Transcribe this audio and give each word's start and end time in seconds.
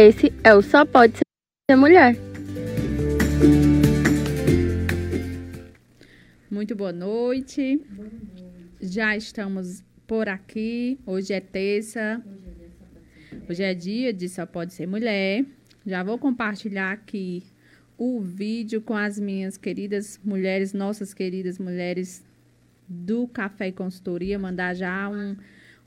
Esse 0.00 0.32
é 0.44 0.54
o 0.54 0.62
Só 0.62 0.84
Pode 0.84 1.14
Ser 1.68 1.76
Mulher. 1.76 2.16
Muito 6.48 6.76
boa 6.76 6.92
noite. 6.92 7.84
Já 8.80 9.16
estamos 9.16 9.82
por 10.06 10.28
aqui. 10.28 11.00
Hoje 11.04 11.32
é 11.32 11.40
terça. 11.40 12.22
Hoje 13.50 13.64
é 13.64 13.74
dia 13.74 14.12
de 14.12 14.28
Só 14.28 14.46
Pode 14.46 14.72
Ser 14.72 14.86
Mulher. 14.86 15.44
Já 15.84 16.04
vou 16.04 16.16
compartilhar 16.16 16.92
aqui 16.92 17.42
o 17.98 18.20
vídeo 18.20 18.80
com 18.80 18.94
as 18.94 19.18
minhas 19.18 19.56
queridas 19.56 20.20
mulheres, 20.24 20.72
nossas 20.72 21.12
queridas 21.12 21.58
mulheres 21.58 22.24
do 22.88 23.26
Café 23.26 23.66
e 23.66 23.72
Consultoria. 23.72 24.38
Mandar 24.38 24.74
já 24.74 25.08
um, 25.08 25.36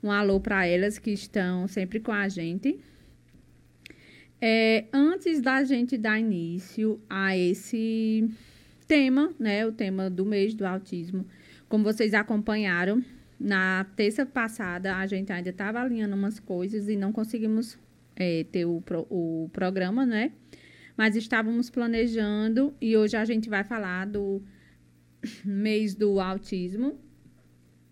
um 0.02 0.12
alô 0.12 0.38
para 0.38 0.66
elas 0.66 0.98
que 0.98 1.12
estão 1.12 1.66
sempre 1.66 1.98
com 1.98 2.12
a 2.12 2.28
gente. 2.28 2.78
É, 4.44 4.86
antes 4.92 5.40
da 5.40 5.62
gente 5.62 5.96
dar 5.96 6.18
início 6.18 7.00
a 7.08 7.36
esse 7.36 8.28
tema, 8.88 9.32
né, 9.38 9.64
o 9.64 9.70
tema 9.70 10.10
do 10.10 10.26
mês 10.26 10.52
do 10.52 10.66
autismo, 10.66 11.24
como 11.68 11.84
vocês 11.84 12.12
acompanharam, 12.12 13.04
na 13.38 13.86
terça 13.94 14.26
passada 14.26 14.96
a 14.96 15.06
gente 15.06 15.32
ainda 15.32 15.50
estava 15.50 15.80
alinhando 15.80 16.16
umas 16.16 16.40
coisas 16.40 16.88
e 16.88 16.96
não 16.96 17.12
conseguimos 17.12 17.78
é, 18.16 18.42
ter 18.50 18.64
o, 18.64 18.80
pro, 18.80 19.06
o 19.08 19.48
programa, 19.52 20.04
né? 20.04 20.32
Mas 20.96 21.14
estávamos 21.14 21.70
planejando 21.70 22.74
e 22.80 22.96
hoje 22.96 23.16
a 23.16 23.24
gente 23.24 23.48
vai 23.48 23.62
falar 23.62 24.08
do 24.08 24.42
mês 25.44 25.94
do 25.94 26.18
autismo. 26.18 26.98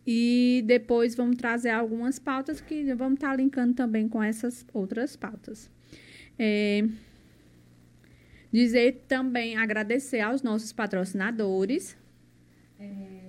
E 0.04 0.64
depois 0.66 1.14
vamos 1.14 1.36
trazer 1.36 1.70
algumas 1.70 2.18
pautas 2.18 2.60
que 2.60 2.92
vamos 2.92 3.14
estar 3.14 3.36
linkando 3.36 3.74
também 3.74 4.08
com 4.08 4.20
essas 4.20 4.66
outras 4.74 5.14
pautas. 5.14 5.70
É, 6.42 6.82
dizer 8.50 9.04
também, 9.06 9.58
agradecer 9.58 10.20
aos 10.20 10.42
nossos 10.42 10.72
patrocinadores. 10.72 11.94
É. 12.78 13.20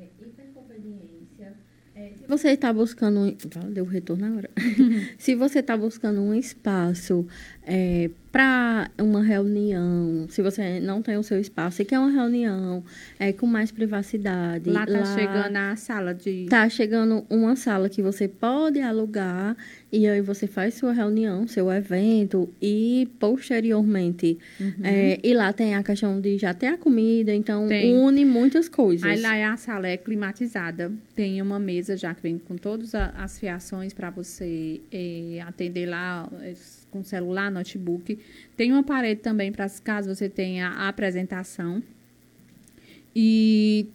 É, 2.02 2.14
se 2.16 2.26
você 2.28 2.50
está 2.50 2.74
buscando. 2.74 3.20
Um, 3.20 3.72
deu 3.72 3.86
retorno 3.86 4.26
agora. 4.26 4.50
se 5.20 5.36
você 5.36 5.60
está 5.60 5.78
buscando 5.78 6.22
um 6.22 6.34
espaço 6.34 7.28
é, 7.64 8.10
para 8.32 8.90
uma 8.98 9.22
reunião, 9.22 10.26
se 10.30 10.42
você 10.42 10.80
não 10.80 11.02
tem 11.02 11.18
o 11.18 11.24
seu 11.24 11.40
espaço 11.40 11.82
e 11.82 11.86
quer 11.86 12.00
uma 12.00 12.10
reunião 12.10 12.82
é, 13.20 13.34
com 13.34 13.46
mais 13.46 13.72
privacidade. 13.72 14.70
Lá 14.70 14.86
está 14.86 15.04
chegando 15.04 15.56
a 15.58 15.76
sala 15.76 16.14
de. 16.14 16.44
Está 16.44 16.70
chegando 16.70 17.26
uma 17.30 17.58
sala 17.58 17.90
que 17.90 18.02
você 18.02 18.30
pode 18.30 18.80
alugar 18.80 19.58
e 19.92 20.08
aí 20.08 20.22
você 20.22 20.48
faz 20.48 20.76
sua 20.76 20.94
reunião, 20.94 21.46
seu 21.46 21.70
evento 21.70 22.50
e 22.62 23.10
posteriormente. 23.20 24.38
Uhum. 24.60 24.74
É, 24.82 25.20
e 25.22 25.34
lá 25.34 25.52
tem 25.52 25.76
a 25.76 25.84
questão 25.84 26.22
de 26.22 26.38
já 26.38 26.54
ter 26.54 26.68
a 26.68 26.78
comida, 26.78 27.34
então 27.36 27.68
tem. 27.68 27.94
une 27.94 28.24
muitas 28.24 28.70
coisas. 28.70 29.04
Aí 29.04 29.20
lá 29.20 29.36
é 29.36 29.44
a 29.44 29.58
sala 29.58 29.88
é 29.88 29.98
climatizada. 29.98 30.90
Tem 31.14 31.42
uma 31.42 31.60
mesa 31.60 31.98
já 31.98 32.16
que 32.16 32.24
vem 32.24 32.38
com 32.38 32.56
todas 32.56 32.96
as 32.96 33.38
fiações 33.38 33.94
para 33.94 34.10
você 34.10 34.80
é, 34.90 35.44
atender 35.46 35.86
lá 35.86 36.30
com 36.90 37.04
celular, 37.04 37.51
notebook. 37.52 38.18
Tem 38.56 38.72
uma 38.72 38.84
parede 38.84 39.22
também 39.22 39.52
para 39.52 39.68
caso 39.84 40.14
você 40.14 40.28
tenha 40.28 40.70
a 40.70 40.88
apresentação. 40.88 41.84
E 43.16 43.88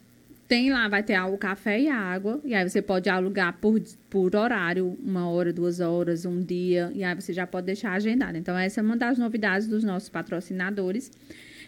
tem 0.48 0.70
lá, 0.70 0.86
vai 0.88 1.02
ter 1.02 1.18
o 1.20 1.36
café 1.36 1.80
e 1.80 1.88
a 1.88 1.96
água. 1.96 2.40
E 2.44 2.54
aí 2.54 2.68
você 2.68 2.80
pode 2.80 3.08
alugar 3.08 3.58
por, 3.60 3.80
por 4.08 4.36
horário, 4.36 4.96
uma 5.02 5.28
hora, 5.28 5.52
duas 5.52 5.80
horas, 5.80 6.24
um 6.24 6.40
dia. 6.40 6.92
E 6.94 7.02
aí 7.02 7.14
você 7.14 7.32
já 7.32 7.46
pode 7.46 7.66
deixar 7.66 7.92
agendado. 7.92 8.36
Então, 8.36 8.56
essa 8.56 8.80
é 8.80 8.82
uma 8.82 8.96
das 8.96 9.18
novidades 9.18 9.66
dos 9.66 9.82
nossos 9.82 10.08
patrocinadores. 10.08 11.10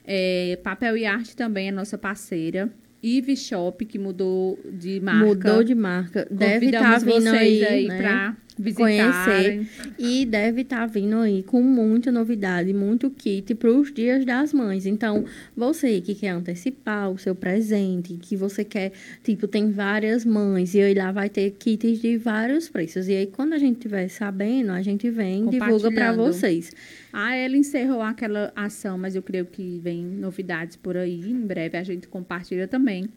É, 0.04 0.58
Papel 0.62 0.96
e 0.96 1.06
Arte 1.06 1.34
também 1.34 1.68
é 1.68 1.72
nossa 1.72 1.98
parceira. 1.98 2.70
Eve 3.02 3.36
Shop, 3.36 3.84
que 3.84 3.98
mudou 3.98 4.58
de 4.64 5.00
marca. 5.00 5.26
Mudou 5.26 5.64
de 5.64 5.74
marca. 5.74 6.26
Deve 6.30 6.66
estar 6.66 6.98
tá 6.98 6.98
vindo 6.98 7.28
aí, 7.28 7.64
aí 7.64 7.88
né? 7.88 7.98
para 7.98 8.36
conhecer. 8.74 9.66
E 9.98 10.26
deve 10.26 10.62
estar 10.62 10.80
tá 10.80 10.86
vindo 10.86 11.16
aí 11.16 11.42
com 11.42 11.62
muita 11.62 12.10
novidade, 12.10 12.72
muito 12.74 13.10
kit 13.10 13.54
para 13.54 13.70
os 13.70 13.92
dias 13.92 14.24
das 14.24 14.52
mães. 14.52 14.86
Então, 14.86 15.24
você 15.56 16.00
que 16.00 16.14
quer 16.14 16.30
antecipar 16.30 17.10
o 17.10 17.18
seu 17.18 17.34
presente, 17.34 18.14
que 18.14 18.36
você 18.36 18.64
quer, 18.64 18.92
tipo, 19.22 19.46
tem 19.46 19.70
várias 19.70 20.24
mães, 20.24 20.74
e 20.74 20.80
aí 20.80 20.94
lá 20.94 21.12
vai 21.12 21.28
ter 21.28 21.50
kits 21.52 22.00
de 22.00 22.16
vários 22.16 22.68
preços. 22.68 23.08
E 23.08 23.12
aí, 23.12 23.26
quando 23.26 23.52
a 23.52 23.58
gente 23.58 23.76
estiver 23.76 24.08
sabendo, 24.08 24.72
a 24.72 24.82
gente 24.82 25.08
vem 25.10 25.46
e 25.46 25.50
divulga 25.50 25.90
para 25.92 26.12
vocês. 26.12 26.72
Ah, 27.12 27.34
ela 27.34 27.56
encerrou 27.56 28.02
aquela 28.02 28.52
ação, 28.54 28.98
mas 28.98 29.14
eu 29.16 29.22
creio 29.22 29.46
que 29.46 29.78
vem 29.78 30.04
novidades 30.04 30.76
por 30.76 30.96
aí. 30.96 31.20
Em 31.20 31.46
breve 31.46 31.76
a 31.78 31.82
gente 31.82 32.06
compartilha 32.06 32.68
também. 32.68 33.08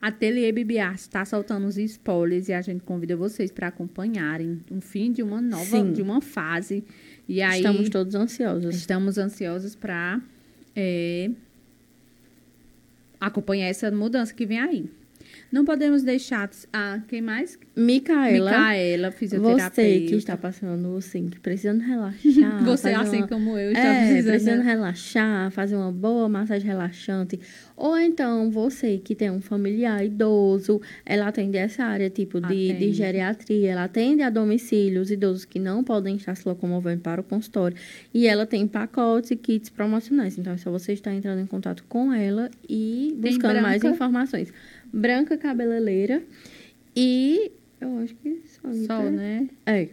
Ateliê 0.00 0.50
Bibiar 0.50 0.94
está 0.94 1.24
soltando 1.24 1.66
os 1.66 1.76
spoilers 1.76 2.48
e 2.48 2.52
a 2.54 2.62
gente 2.62 2.82
convida 2.82 3.16
vocês 3.16 3.50
para 3.50 3.66
acompanharem 3.66 4.60
um 4.70 4.80
fim 4.80 5.12
de 5.12 5.22
uma 5.22 5.42
nova, 5.42 5.64
Sim. 5.64 5.92
de 5.92 6.00
uma 6.00 6.20
fase. 6.20 6.82
E 7.28 7.42
aí 7.42 7.58
estamos 7.58 7.88
todos 7.90 8.14
ansiosos. 8.14 8.74
Estamos 8.74 9.18
ansiosos 9.18 9.74
para 9.74 10.20
é, 10.74 11.30
acompanhar 13.20 13.66
essa 13.66 13.90
mudança 13.90 14.32
que 14.32 14.46
vem 14.46 14.58
aí. 14.58 14.90
Não 15.52 15.64
podemos 15.64 16.04
deixar. 16.04 16.48
Ah, 16.72 17.00
quem 17.08 17.20
mais? 17.20 17.58
Micaela. 17.76 18.50
Micaela, 18.50 19.10
fisioterapeuta. 19.10 19.74
Você 19.74 20.00
que 20.00 20.14
está 20.14 20.36
passando, 20.36 20.96
assim, 20.96 21.28
que 21.28 21.40
precisando 21.40 21.80
relaxar. 21.80 22.62
você, 22.64 22.90
assim 22.90 23.16
uma... 23.18 23.28
como 23.28 23.58
eu, 23.58 23.72
está 23.72 23.84
é, 23.84 24.06
precisando. 24.06 24.32
precisando 24.32 24.62
relaxar, 24.62 25.50
fazer 25.50 25.74
uma 25.74 25.90
boa 25.90 26.28
massagem 26.28 26.68
relaxante. 26.68 27.40
Ou 27.76 27.98
então, 27.98 28.48
você 28.50 28.98
que 28.98 29.14
tem 29.14 29.28
um 29.28 29.40
familiar 29.40 30.04
idoso, 30.04 30.80
ela 31.04 31.26
atende 31.26 31.56
essa 31.56 31.82
área, 31.82 32.08
tipo, 32.08 32.40
de, 32.40 32.72
de 32.74 32.92
geriatria. 32.92 33.72
Ela 33.72 33.84
atende 33.84 34.22
a 34.22 34.30
domicílio 34.30 35.02
os 35.02 35.10
idosos 35.10 35.44
que 35.44 35.58
não 35.58 35.82
podem 35.82 36.14
estar 36.14 36.36
se 36.36 36.46
locomovendo 36.46 37.00
para 37.00 37.20
o 37.20 37.24
consultório. 37.24 37.76
E 38.14 38.28
ela 38.28 38.46
tem 38.46 38.68
pacotes 38.68 39.32
e 39.32 39.36
kits 39.36 39.68
promocionais. 39.68 40.38
Então, 40.38 40.52
é 40.52 40.56
só 40.56 40.70
você 40.70 40.92
estar 40.92 41.12
entrando 41.12 41.40
em 41.40 41.46
contato 41.46 41.84
com 41.88 42.12
ela 42.12 42.48
e 42.68 43.16
buscando 43.18 43.60
mais 43.60 43.82
informações 43.82 44.52
branca 44.92 45.36
cabeleireira 45.36 46.22
e 46.94 47.52
eu 47.80 47.98
acho 47.98 48.14
que 48.16 48.42
só. 48.46 48.72
Só, 48.86 49.10
né? 49.10 49.48
É. 49.64 49.88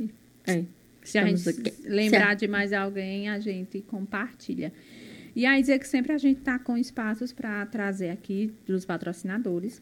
é. 0.45 0.65
Se 1.03 1.17
a 1.17 1.25
gente 1.25 1.47
aqui. 1.47 1.73
lembrar 1.87 2.27
certo. 2.27 2.39
de 2.41 2.47
mais 2.49 2.73
alguém, 2.73 3.29
a 3.29 3.39
gente 3.39 3.81
compartilha. 3.81 4.73
E 5.33 5.45
aí 5.45 5.61
dizer 5.61 5.79
que 5.79 5.87
sempre 5.87 6.11
a 6.11 6.17
gente 6.17 6.39
está 6.39 6.59
com 6.59 6.77
espaços 6.77 7.31
para 7.31 7.65
trazer 7.67 8.09
aqui 8.09 8.51
dos 8.65 8.83
patrocinadores. 8.83 9.81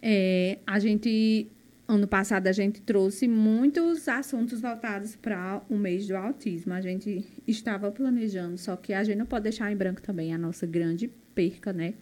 É, 0.00 0.58
a 0.64 0.78
gente, 0.78 1.48
ano 1.88 2.06
passado, 2.06 2.46
a 2.46 2.52
gente 2.52 2.80
trouxe 2.82 3.26
muitos 3.26 4.06
assuntos 4.08 4.60
voltados 4.60 5.16
para 5.16 5.62
o 5.68 5.76
mês 5.76 6.06
do 6.06 6.14
autismo. 6.14 6.72
A 6.74 6.80
gente 6.80 7.24
estava 7.48 7.90
planejando, 7.90 8.58
só 8.58 8.76
que 8.76 8.92
a 8.92 9.02
gente 9.02 9.16
não 9.16 9.26
pode 9.26 9.44
deixar 9.44 9.72
em 9.72 9.76
branco 9.76 10.02
também 10.02 10.32
a 10.32 10.38
nossa 10.38 10.66
grande 10.66 11.10
perca, 11.34 11.72
né? 11.72 11.94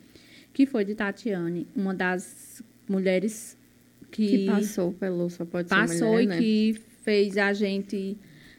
Que 0.53 0.67
foi 0.67 0.85
de 0.85 0.95
Tatiane, 0.95 1.67
uma 1.75 1.95
das 1.95 2.63
mulheres 2.89 3.57
que, 4.11 4.27
que 4.27 4.47
passou 4.47 4.93
pelo 4.93 5.29
Só 5.31 5.45
Pode 5.45 5.69
Ser 5.69 5.75
Passou 5.75 6.13
mulher, 6.13 6.23
e 6.23 6.27
né? 6.27 6.39
que 6.39 6.81
fez 7.03 7.37
a 7.39 7.53
gente... 7.53 8.17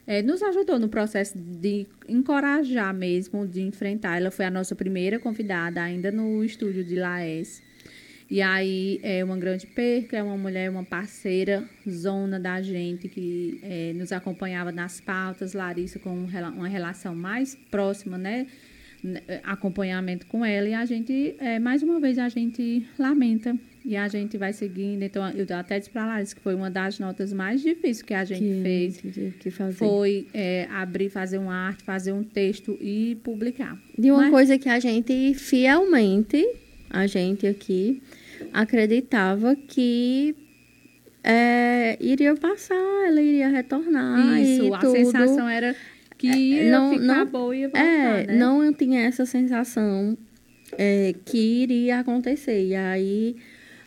É, 0.07 0.21
nos 0.21 0.41
ajudou 0.41 0.79
no 0.79 0.89
processo 0.89 1.37
de 1.37 1.85
encorajar 2.09 2.93
mesmo, 2.93 3.47
de 3.47 3.61
enfrentar. 3.61 4.17
Ela 4.17 4.31
foi 4.31 4.45
a 4.45 4.49
nossa 4.49 4.75
primeira 4.75 5.19
convidada 5.19 5.81
ainda 5.81 6.11
no 6.11 6.43
estúdio 6.43 6.83
de 6.83 6.95
Laes. 6.95 7.61
E 8.31 8.41
aí 8.41 8.99
é 9.03 9.23
uma 9.23 9.37
grande 9.37 9.67
perca, 9.67 10.15
é 10.15 10.23
uma 10.23 10.37
mulher, 10.37 10.69
uma 10.69 10.85
parceira, 10.85 11.69
zona 11.87 12.39
da 12.39 12.61
gente 12.61 13.09
que 13.09 13.59
é, 13.61 13.91
nos 13.93 14.13
acompanhava 14.13 14.71
nas 14.71 15.01
pautas, 15.01 15.53
Larissa 15.53 15.99
com 15.99 16.25
uma 16.25 16.67
relação 16.67 17.13
mais 17.13 17.55
próxima, 17.69 18.17
né? 18.17 18.47
Né, 19.03 19.19
acompanhamento 19.43 20.27
com 20.27 20.45
ela 20.45 20.67
e 20.67 20.75
a 20.75 20.85
gente, 20.85 21.35
é, 21.39 21.57
mais 21.57 21.81
uma 21.81 21.99
vez, 21.99 22.19
a 22.19 22.29
gente 22.29 22.85
lamenta 22.99 23.57
e 23.83 23.97
a 23.97 24.07
gente 24.07 24.37
vai 24.37 24.53
seguindo. 24.53 25.01
Então, 25.01 25.27
eu 25.31 25.45
até 25.57 25.79
disse 25.79 25.89
para 25.89 26.05
Larissa 26.05 26.35
que 26.35 26.41
foi 26.41 26.53
uma 26.53 26.69
das 26.69 26.99
notas 26.99 27.33
mais 27.33 27.61
difíceis 27.61 28.03
que 28.03 28.13
a 28.13 28.23
gente 28.23 28.43
que, 28.43 28.61
fez. 28.61 28.97
Que, 28.97 29.33
que 29.39 29.49
fazer. 29.49 29.77
Foi 29.77 30.27
é, 30.35 30.67
abrir, 30.69 31.09
fazer 31.09 31.39
uma 31.39 31.53
arte, 31.53 31.83
fazer 31.83 32.11
um 32.11 32.23
texto 32.23 32.77
e 32.79 33.17
publicar. 33.23 33.75
De 33.97 34.11
uma 34.11 34.21
Mas... 34.21 34.29
coisa 34.29 34.59
que 34.59 34.69
a 34.69 34.79
gente 34.79 35.33
fielmente, 35.33 36.47
a 36.87 37.07
gente 37.07 37.47
aqui, 37.47 38.03
acreditava 38.53 39.55
que 39.55 40.35
é, 41.23 41.97
iria 41.99 42.35
passar, 42.35 42.75
ela 43.07 43.19
iria 43.19 43.47
retornar. 43.47 44.39
Isso, 44.39 44.73
a 44.75 44.77
tudo. 44.77 44.91
sensação 44.91 45.49
era 45.49 45.75
que 46.21 46.59
é, 46.59 46.63
ia 46.65 46.71
não, 46.71 46.93
ficar 46.93 47.05
não, 47.05 47.25
boa 47.25 47.55
e 47.55 47.59
ia 47.61 47.69
voltar, 47.69 47.83
é, 47.83 48.27
né? 48.27 48.35
Não 48.35 48.73
tinha 48.73 49.01
essa 49.01 49.25
sensação 49.25 50.17
é, 50.77 51.15
que 51.25 51.37
iria 51.37 51.99
acontecer. 51.99 52.67
E 52.67 52.75
aí 52.75 53.35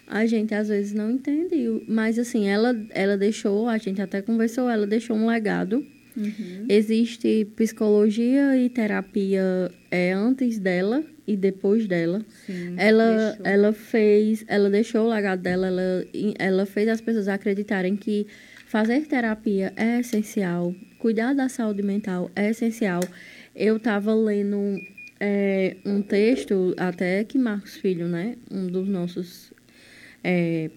a 0.06 0.26
gente 0.26 0.54
às 0.54 0.68
vezes 0.68 0.92
não 0.92 1.10
entendeu. 1.10 1.82
Mas 1.86 2.18
assim, 2.18 2.48
ela, 2.48 2.74
ela 2.90 3.16
deixou, 3.16 3.68
a 3.68 3.78
gente 3.78 4.02
até 4.02 4.20
conversou, 4.20 4.68
ela 4.68 4.86
deixou 4.86 5.16
um 5.16 5.26
legado 5.26 5.86
Uhum. 6.16 6.66
Existe 6.68 7.44
psicologia 7.56 8.56
e 8.56 8.68
terapia 8.68 9.70
é, 9.90 10.12
antes 10.12 10.58
dela 10.58 11.04
e 11.26 11.36
depois 11.36 11.86
dela. 11.86 12.24
Sim, 12.46 12.74
ela, 12.76 13.30
deixou. 13.30 13.46
ela 13.46 13.72
fez, 13.72 14.44
ela 14.46 14.70
deixou 14.70 15.06
o 15.06 15.10
legado 15.10 15.40
dela, 15.40 15.66
ela, 15.66 16.06
ela 16.38 16.66
fez 16.66 16.88
as 16.88 17.00
pessoas 17.00 17.26
acreditarem 17.26 17.96
que 17.96 18.26
fazer 18.74 19.06
terapia 19.06 19.72
é 19.76 20.00
essencial, 20.00 20.74
cuidar 20.98 21.32
da 21.32 21.48
saúde 21.48 21.80
mental 21.80 22.28
é 22.34 22.50
essencial. 22.50 22.98
Eu 23.54 23.76
estava 23.76 24.12
lendo 24.12 24.80
é, 25.20 25.76
um 25.86 26.02
texto, 26.02 26.74
até 26.76 27.22
que 27.22 27.38
Marcos 27.38 27.76
Filho, 27.76 28.08
né, 28.08 28.36
um 28.50 28.66
dos 28.66 28.88
nossos 28.88 29.52
é, 30.24 30.72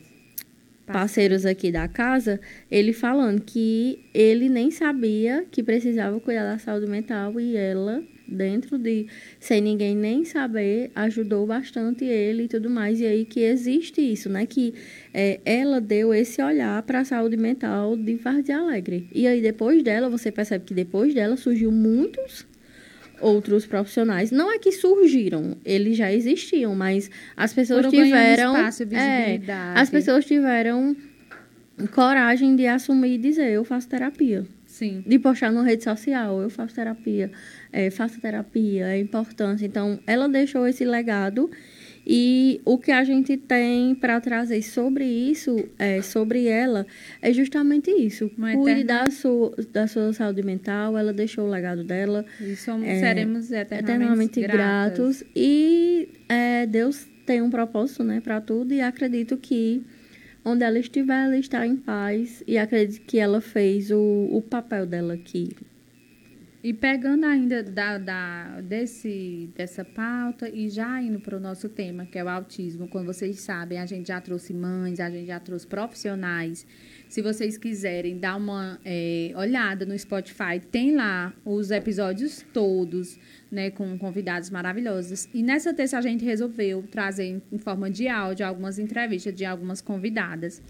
parceiros 0.86 1.44
aqui 1.44 1.72
da 1.72 1.88
casa, 1.88 2.40
ele 2.70 2.94
falando 2.94 3.42
que 3.42 4.06
ele 4.14 4.48
nem 4.48 4.70
sabia 4.70 5.48
que 5.50 5.64
precisava 5.64 6.20
cuidar 6.20 6.44
da 6.44 6.60
saúde 6.60 6.86
mental 6.86 7.40
e 7.40 7.58
ela, 7.58 8.04
dentro 8.28 8.78
de, 8.78 9.08
sem 9.40 9.62
ninguém 9.62 9.96
nem 9.96 10.26
saber, 10.26 10.92
ajudou 10.96 11.46
bastante 11.46 12.04
ele 12.04 12.44
e 12.44 12.48
tudo 12.48 12.70
mais. 12.70 13.00
E 13.00 13.06
aí 13.06 13.26
que 13.26 13.40
existe 13.40 14.02
isso, 14.02 14.30
né? 14.30 14.46
Que 14.46 14.74
é, 15.14 15.40
ela 15.46 15.80
deu 15.80 16.14
esse 16.14 16.42
olhar 16.42 16.82
para 16.84 17.00
a 17.00 17.06
saúde 17.06 17.38
mental 17.38 17.96
de 17.96 18.16
Vardia 18.16 18.58
Alegre. 18.58 19.08
E 19.14 19.28
aí 19.28 19.42
depois 19.42 19.82
dela, 19.84 20.10
você 20.10 20.32
percebe 20.32 20.66
que 20.66 20.74
depois 20.74 21.14
dela 21.14 21.38
surgiu 21.38 21.72
muitos 21.72 22.46
outros 23.20 23.66
profissionais. 23.66 24.32
Não 24.32 24.52
é 24.52 24.60
que 24.60 24.72
surgiram, 24.72 25.58
eles 25.66 25.98
já 25.98 26.12
existiam, 26.12 26.76
mas 26.76 27.10
as 27.36 27.54
pessoas 27.54 27.86
Foram 27.86 27.92
tiveram. 27.92 28.56
Espaço, 28.56 28.84
é, 28.94 29.40
as 29.76 29.90
pessoas 29.90 30.26
tiveram 30.26 30.96
coragem 31.92 32.56
de 32.56 32.66
assumir 32.66 33.16
e 33.16 33.18
dizer, 33.18 33.52
eu 33.52 33.64
faço 33.64 33.88
terapia. 33.88 34.46
Sim. 34.66 35.04
De 35.06 35.18
postar 35.20 35.52
na 35.52 35.64
rede 35.64 35.84
social, 35.84 36.42
eu 36.42 36.50
faço 36.50 36.76
terapia, 36.76 37.32
é, 37.72 37.90
faço 37.90 38.20
terapia, 38.20 38.88
é 38.88 39.00
importante. 39.00 39.66
Então, 39.66 40.00
ela 40.06 40.28
deixou 40.28 40.68
esse 40.68 40.86
legado 40.86 41.50
e 42.10 42.62
o 42.64 42.78
que 42.78 42.90
a 42.90 43.04
gente 43.04 43.36
tem 43.36 43.94
para 43.94 44.22
trazer 44.22 44.62
sobre 44.62 45.04
isso, 45.04 45.68
é, 45.78 46.02
sobre 46.02 46.48
ela, 46.48 46.88
é 47.22 47.34
justamente 47.34 47.92
isso. 47.92 48.32
Uma 48.38 48.54
Cuide 48.54 48.86
da 48.86 49.12
sua, 49.12 49.54
da 49.74 49.88
sua 49.88 50.14
saúde 50.14 50.42
mental, 50.42 50.98
ela 50.98 51.12
deixou 51.12 51.46
o 51.46 51.50
legado 51.50 51.84
dela. 51.84 52.26
E 52.40 52.56
somos, 52.56 52.88
é, 52.88 53.02
seremos 53.02 53.52
eternamente, 53.52 53.92
eternamente 53.92 54.42
gratos. 54.42 55.24
E 55.36 56.08
é, 56.30 56.66
Deus 56.66 57.06
tem 57.26 57.42
um 57.42 57.50
propósito 57.50 58.06
né, 58.06 58.22
para 58.22 58.40
tudo 58.40 58.74
e 58.74 58.80
acredito 58.80 59.36
que 59.36 59.84
onde 60.46 60.64
ela 60.64 60.80
estiver, 60.80 61.26
ela 61.26 61.38
está 61.38 61.68
em 61.68 61.76
paz 61.76 62.42
e 62.48 62.58
acredito 62.58 63.02
que 63.06 63.20
ela 63.20 63.42
fez 63.42 63.92
o, 63.92 64.30
o 64.32 64.42
papel 64.42 64.86
dela 64.86 65.16
aqui 65.16 65.50
e 66.64 66.74
pegando 66.74 67.26
ainda 67.26 67.62
da, 67.62 67.98
da, 67.98 68.62
desse, 68.62 69.50
dessa 69.56 69.86
pauta 69.86 70.50
e 70.50 70.70
já 70.70 71.02
indo 71.02 71.20
para 71.20 71.38
o 71.38 71.40
nosso 71.40 71.70
tema, 71.70 72.06
que 72.06 72.18
é 72.18 72.24
o 72.24 72.28
autismo, 72.28 72.88
como 72.88 73.06
vocês 73.06 73.40
sabem, 73.42 73.80
a 73.80 73.86
gente 73.86 74.08
já 74.08 74.20
trouxe 74.20 74.54
mães, 74.54 75.00
a 75.00 75.10
gente 75.10 75.28
já 75.28 75.40
trouxe 75.40 75.68
profissionais. 75.68 76.66
Se 77.08 77.22
vocês 77.22 77.58
quiserem 77.58 78.18
dar 78.18 78.36
uma 78.36 78.80
é, 78.84 79.32
olhada 79.36 79.86
no 79.86 79.98
Spotify, 79.98 80.60
tem 80.72 80.96
lá 80.96 81.32
os 81.46 81.70
episódios 81.70 82.44
todos, 82.52 83.20
né, 83.52 83.70
com 83.70 83.98
convidados 83.98 84.50
maravilhosos. 84.50 85.28
E 85.34 85.42
nessa 85.42 85.74
terça 85.74 85.98
a 85.98 86.02
gente 86.02 86.24
resolveu 86.24 86.84
trazer 86.84 87.42
em 87.52 87.58
forma 87.58 87.90
de 87.90 88.08
áudio 88.08 88.46
algumas 88.46 88.78
entrevistas 88.78 89.34
de 89.34 89.46
algumas 89.46 89.82
convidadas. 89.82 90.62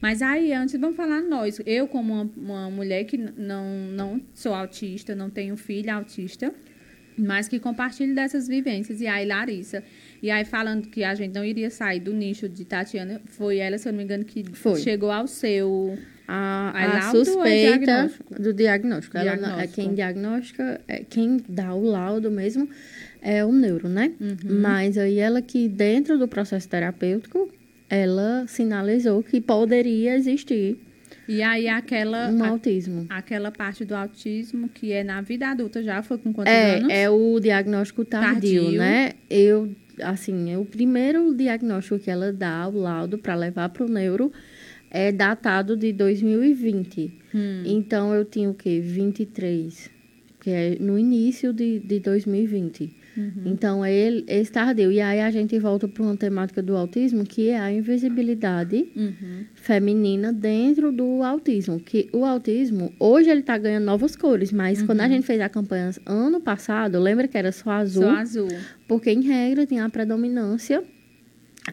Mas 0.00 0.22
aí, 0.22 0.52
antes, 0.52 0.78
vamos 0.78 0.96
falar 0.96 1.22
nós. 1.22 1.60
Eu, 1.64 1.86
como 1.86 2.12
uma, 2.12 2.30
uma 2.36 2.70
mulher 2.70 3.04
que 3.04 3.16
não, 3.16 3.66
não 3.92 4.20
sou 4.34 4.54
autista, 4.54 5.14
não 5.14 5.30
tenho 5.30 5.56
filha 5.56 5.94
autista, 5.94 6.52
mas 7.16 7.48
que 7.48 7.60
compartilho 7.60 8.14
dessas 8.14 8.48
vivências. 8.48 9.00
E 9.00 9.06
aí, 9.06 9.26
Larissa. 9.26 9.82
E 10.24 10.30
aí, 10.30 10.42
falando 10.42 10.88
que 10.88 11.04
a 11.04 11.14
gente 11.14 11.34
não 11.34 11.44
iria 11.44 11.68
sair 11.68 12.00
do 12.00 12.10
nicho 12.10 12.48
de 12.48 12.64
Tatiana, 12.64 13.20
foi 13.26 13.58
ela, 13.58 13.76
se 13.76 13.86
eu 13.86 13.92
não 13.92 13.98
me 13.98 14.04
engano, 14.04 14.24
que 14.24 14.42
foi. 14.54 14.80
chegou 14.80 15.10
ao 15.10 15.26
seu. 15.26 15.98
A, 16.26 16.70
a 16.96 17.10
suspeita 17.10 17.78
diagnóstico? 17.78 18.42
do 18.42 18.54
diagnóstico. 18.54 19.18
diagnóstico. 19.18 19.52
Ela 19.52 19.62
é 19.62 19.66
quem 19.66 19.94
diagnostica, 19.94 20.80
é 20.88 21.04
quem 21.04 21.36
dá 21.46 21.74
o 21.74 21.84
laudo 21.84 22.30
mesmo 22.30 22.66
é 23.20 23.44
o 23.44 23.52
neuro, 23.52 23.86
né? 23.86 24.12
Uhum. 24.18 24.62
Mas 24.62 24.96
aí 24.96 25.18
ela 25.18 25.42
que, 25.42 25.68
dentro 25.68 26.18
do 26.18 26.26
processo 26.26 26.66
terapêutico, 26.70 27.52
ela 27.90 28.46
sinalizou 28.46 29.22
que 29.22 29.42
poderia 29.42 30.16
existir 30.16 30.78
e 31.26 31.42
aí 31.42 31.68
aquela 31.68 32.28
um 32.30 32.44
autismo. 32.44 33.06
aquela 33.08 33.50
parte 33.50 33.84
do 33.84 33.94
autismo 33.94 34.68
que 34.68 34.92
é 34.92 35.02
na 35.02 35.20
vida 35.20 35.48
adulta 35.48 35.82
já 35.82 36.02
foi 36.02 36.18
com 36.18 36.32
quantos 36.32 36.52
é, 36.52 36.76
anos? 36.76 36.88
É 36.90 37.08
o 37.08 37.40
diagnóstico 37.40 38.04
tardio, 38.04 38.62
tardio, 38.62 38.78
né? 38.78 39.12
Eu 39.28 39.74
assim, 40.02 40.50
é 40.50 40.58
o 40.58 40.64
primeiro 40.64 41.34
diagnóstico 41.34 41.98
que 41.98 42.10
ela 42.10 42.32
dá, 42.32 42.68
o 42.68 42.78
laudo 42.78 43.18
para 43.18 43.34
levar 43.34 43.68
para 43.68 43.84
o 43.84 43.88
neuro 43.88 44.32
é 44.90 45.10
datado 45.10 45.76
de 45.76 45.92
2020. 45.92 47.12
Hum. 47.34 47.62
Então 47.66 48.14
eu 48.14 48.24
tinha 48.24 48.48
o 48.48 48.54
quê? 48.54 48.80
23, 48.80 49.90
que 50.40 50.50
é 50.50 50.76
no 50.78 50.98
início 50.98 51.52
de, 51.52 51.80
de 51.80 51.98
2020. 51.98 53.03
Uhum. 53.16 53.42
Então, 53.46 53.84
ele, 53.84 54.24
esse 54.26 54.50
tardio. 54.50 54.90
E 54.90 55.00
aí 55.00 55.20
a 55.20 55.30
gente 55.30 55.58
volta 55.58 55.86
para 55.86 56.02
uma 56.02 56.16
temática 56.16 56.62
do 56.62 56.76
autismo, 56.76 57.24
que 57.24 57.50
é 57.50 57.58
a 57.58 57.72
invisibilidade 57.72 58.88
uhum. 58.96 59.44
feminina 59.54 60.32
dentro 60.32 60.90
do 60.90 61.22
autismo. 61.22 61.78
Que 61.78 62.08
o 62.12 62.24
autismo, 62.24 62.92
hoje 62.98 63.30
ele 63.30 63.40
está 63.40 63.56
ganhando 63.56 63.84
novas 63.84 64.16
cores, 64.16 64.52
mas 64.52 64.80
uhum. 64.80 64.86
quando 64.86 65.00
a 65.00 65.04
uhum. 65.04 65.10
gente 65.10 65.26
fez 65.26 65.40
a 65.40 65.48
campanha 65.48 65.90
ano 66.06 66.40
passado, 66.40 66.98
lembra 66.98 67.28
que 67.28 67.38
era 67.38 67.52
só 67.52 67.70
azul? 67.70 68.04
Só 68.04 68.10
azul. 68.10 68.48
Porque, 68.86 69.10
em 69.10 69.22
regra, 69.22 69.66
tinha 69.66 69.84
a 69.84 69.90
predominância 69.90 70.82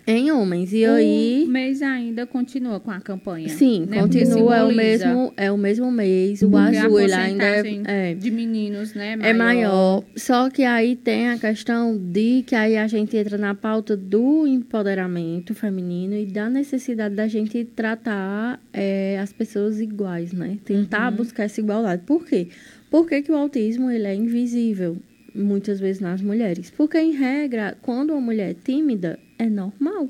em 0.07 0.31
homens. 0.31 0.71
E 0.73 0.85
o 0.85 0.91
aí. 0.91 1.43
O 1.45 1.49
mês 1.49 1.81
ainda 1.81 2.25
continua 2.25 2.79
com 2.79 2.91
a 2.91 2.99
campanha. 2.99 3.49
Sim, 3.49 3.85
né? 3.87 4.01
continua, 4.01 4.57
é 4.57 4.63
o, 4.63 4.73
mesmo, 4.73 5.33
é 5.35 5.51
o 5.51 5.57
mesmo 5.57 5.91
mês. 5.91 6.41
O 6.41 6.55
azul 6.55 6.99
ele 6.99 7.13
ainda 7.13 7.43
é, 7.43 8.11
é, 8.11 8.13
De 8.13 8.31
meninos, 8.31 8.93
né? 8.93 9.15
Maior. 9.15 9.29
É 9.29 9.33
maior. 9.33 10.03
Só 10.15 10.49
que 10.49 10.63
aí 10.63 10.95
tem 10.95 11.29
a 11.29 11.37
questão 11.37 11.97
de 11.97 12.43
que 12.47 12.55
aí 12.55 12.77
a 12.77 12.87
gente 12.87 13.15
entra 13.17 13.37
na 13.37 13.53
pauta 13.53 13.97
do 13.97 14.47
empoderamento 14.47 15.53
feminino 15.53 16.15
e 16.15 16.25
da 16.25 16.49
necessidade 16.49 17.15
da 17.15 17.27
gente 17.27 17.63
tratar 17.65 18.61
é, 18.71 19.19
as 19.19 19.33
pessoas 19.33 19.81
iguais, 19.81 20.31
né? 20.31 20.57
Tentar 20.63 21.11
uhum. 21.11 21.17
buscar 21.17 21.43
essa 21.43 21.59
igualdade. 21.59 22.03
Por 22.05 22.25
quê? 22.25 22.47
Por 22.89 23.07
que, 23.07 23.21
que 23.21 23.31
o 23.31 23.35
autismo 23.35 23.89
ele 23.89 24.07
é 24.07 24.15
invisível? 24.15 24.97
muitas 25.33 25.79
vezes 25.79 26.01
nas 26.01 26.21
mulheres. 26.21 26.69
Porque, 26.69 26.99
em 26.99 27.11
regra, 27.11 27.77
quando 27.81 28.11
uma 28.11 28.21
mulher 28.21 28.51
é 28.51 28.53
tímida, 28.53 29.17
é 29.41 29.49
normal. 29.49 30.07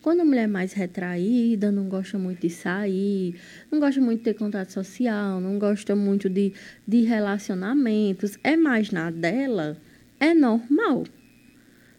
Quando 0.00 0.20
a 0.20 0.24
mulher 0.24 0.44
é 0.44 0.46
mais 0.46 0.72
retraída, 0.72 1.70
não 1.70 1.86
gosta 1.86 2.18
muito 2.18 2.40
de 2.40 2.50
sair, 2.50 3.34
não 3.70 3.78
gosta 3.78 4.00
muito 4.00 4.20
de 4.20 4.24
ter 4.24 4.34
contato 4.34 4.70
social, 4.70 5.38
não 5.38 5.58
gosta 5.58 5.94
muito 5.94 6.30
de, 6.30 6.54
de 6.86 7.02
relacionamentos, 7.02 8.38
é 8.42 8.56
mais 8.56 8.90
na 8.90 9.10
dela, 9.10 9.76
é 10.18 10.32
normal. 10.32 11.04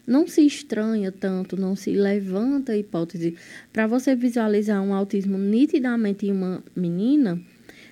Não 0.04 0.26
se 0.26 0.44
estranha 0.44 1.12
tanto, 1.12 1.56
não 1.56 1.76
se 1.76 1.92
levanta 1.92 2.72
a 2.72 2.76
hipótese. 2.76 3.36
Para 3.72 3.86
você 3.86 4.16
visualizar 4.16 4.82
um 4.82 4.92
autismo 4.92 5.38
nitidamente 5.38 6.26
em 6.26 6.32
uma 6.32 6.64
menina, 6.74 7.40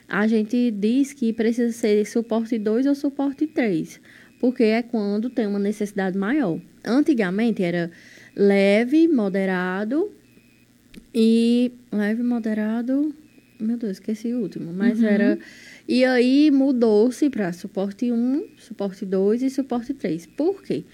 a 0.08 0.26
gente 0.26 0.72
diz 0.72 1.12
que 1.12 1.32
precisa 1.32 1.70
ser 1.70 2.04
suporte 2.06 2.58
2 2.58 2.86
ou 2.86 2.94
suporte 2.96 3.46
3 3.46 4.00
porque 4.38 4.64
é 4.64 4.82
quando 4.82 5.28
tem 5.28 5.46
uma 5.46 5.58
necessidade 5.58 6.16
maior. 6.16 6.60
Antigamente 6.84 7.62
era 7.62 7.90
leve, 8.38 9.08
moderado 9.08 10.10
e 11.12 11.72
leve, 11.92 12.22
moderado, 12.22 13.12
meu 13.60 13.76
Deus, 13.76 13.92
esqueci 13.92 14.32
o 14.32 14.40
último, 14.40 14.72
mas 14.72 15.00
uhum. 15.00 15.06
era 15.06 15.38
e 15.88 16.04
aí 16.04 16.50
mudou-se 16.50 17.28
para 17.30 17.52
suporte 17.52 18.12
1, 18.12 18.44
suporte 18.58 19.04
2 19.04 19.42
e 19.42 19.50
suporte 19.50 19.94
3. 19.94 20.26
Por 20.26 20.62
quê? 20.62 20.84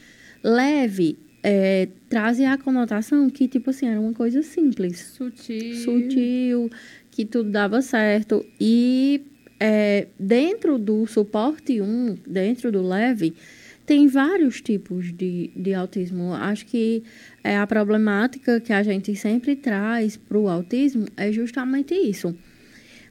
Leve 0.43 1.19
é, 1.43 1.89
trazia 2.09 2.53
a 2.53 2.59
conotação 2.59 3.29
que, 3.29 3.49
tipo 3.49 3.71
assim, 3.71 3.89
era 3.89 4.01
uma 4.01 4.15
coisa 4.15 4.41
simples. 4.41 5.01
Sutil. 5.01 5.75
Sutil, 5.75 6.71
que 7.11 7.25
tudo 7.25 7.51
dava 7.51 7.83
certo. 7.83 8.47
E 8.61 9.21
é, 9.59 10.07
dentro 10.19 10.79
do 10.79 11.07
suporte 11.07 11.81
1, 11.81 12.19
dentro 12.27 12.71
do 12.71 12.81
leve, 12.81 13.35
tem 13.87 14.07
vários 14.07 14.61
tipos 14.61 15.13
de, 15.13 15.51
de 15.55 15.75
autismo. 15.75 16.33
Acho 16.33 16.67
que 16.67 17.03
é, 17.43 17.57
a 17.57 17.67
problemática 17.67 18.61
que 18.61 18.73
a 18.73 18.83
gente 18.83 19.15
sempre 19.17 19.57
traz 19.57 20.17
para 20.17 20.39
o 20.39 20.49
autismo 20.49 21.07
é 21.17 21.31
justamente 21.31 21.95
isso. 21.95 22.35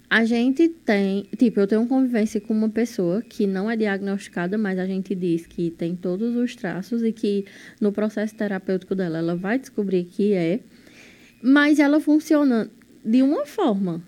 A 0.10 0.26
gente 0.26 0.70
tem, 0.70 1.28
tipo, 1.38 1.60
eu 1.60 1.68
tenho 1.68 1.88
convivência 1.88 2.40
com 2.40 2.54
uma 2.54 2.70
pessoa 2.70 3.22
que 3.22 3.48
não 3.48 3.70
é 3.70 3.76
diagnosticada, 3.76 4.58
mas 4.58 4.78
a 4.78 4.86
gente 4.86 5.16
diz 5.16 5.48
que 5.48 5.72
tem 5.72 5.96
todos 5.96 6.36
os 6.36 6.56
traços 6.56 7.04
e 7.04 7.12
que 7.12 7.46
no 7.82 7.92
processo 7.92 8.36
terapêutico 8.36 8.94
dela 8.94 9.18
ela 9.18 9.36
vai 9.36 9.58
descobrir 9.58 10.04
que 10.04 10.34
é, 10.34 10.60
mas 11.42 11.80
ela 11.80 12.00
funciona 12.00 12.70
de 13.04 13.24
uma 13.24 13.46
forma 13.46 14.04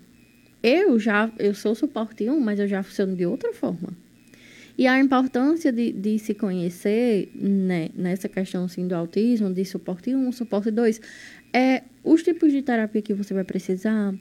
eu 0.62 0.98
já, 0.98 1.30
eu 1.38 1.54
sou 1.54 1.76
suporte 1.76 2.28
1, 2.28 2.40
mas 2.40 2.58
eu 2.58 2.66
já 2.66 2.82
funciono 2.82 3.14
de 3.14 3.24
outra 3.24 3.52
forma. 3.52 3.90
E 4.78 4.86
a 4.86 5.00
importância 5.00 5.72
de, 5.72 5.90
de 5.90 6.18
se 6.18 6.34
conhecer 6.34 7.30
né, 7.34 7.88
nessa 7.94 8.28
questão 8.28 8.64
assim, 8.64 8.86
do 8.86 8.94
autismo, 8.94 9.52
de 9.52 9.64
suporte 9.64 10.14
1, 10.14 10.32
suporte 10.32 10.70
2, 10.70 11.00
é 11.52 11.82
os 12.04 12.22
tipos 12.22 12.52
de 12.52 12.60
terapia 12.60 13.00
que 13.00 13.14
você 13.14 13.32
vai 13.32 13.44
precisar, 13.44 14.14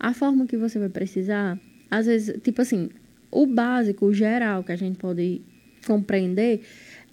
a 0.00 0.12
forma 0.12 0.46
que 0.46 0.56
você 0.56 0.80
vai 0.80 0.88
precisar. 0.88 1.60
Às 1.88 2.06
vezes, 2.06 2.36
tipo 2.42 2.60
assim, 2.60 2.90
o 3.30 3.46
básico, 3.46 4.06
o 4.06 4.12
geral 4.12 4.64
que 4.64 4.72
a 4.72 4.76
gente 4.76 4.98
pode 4.98 5.42
compreender 5.86 6.62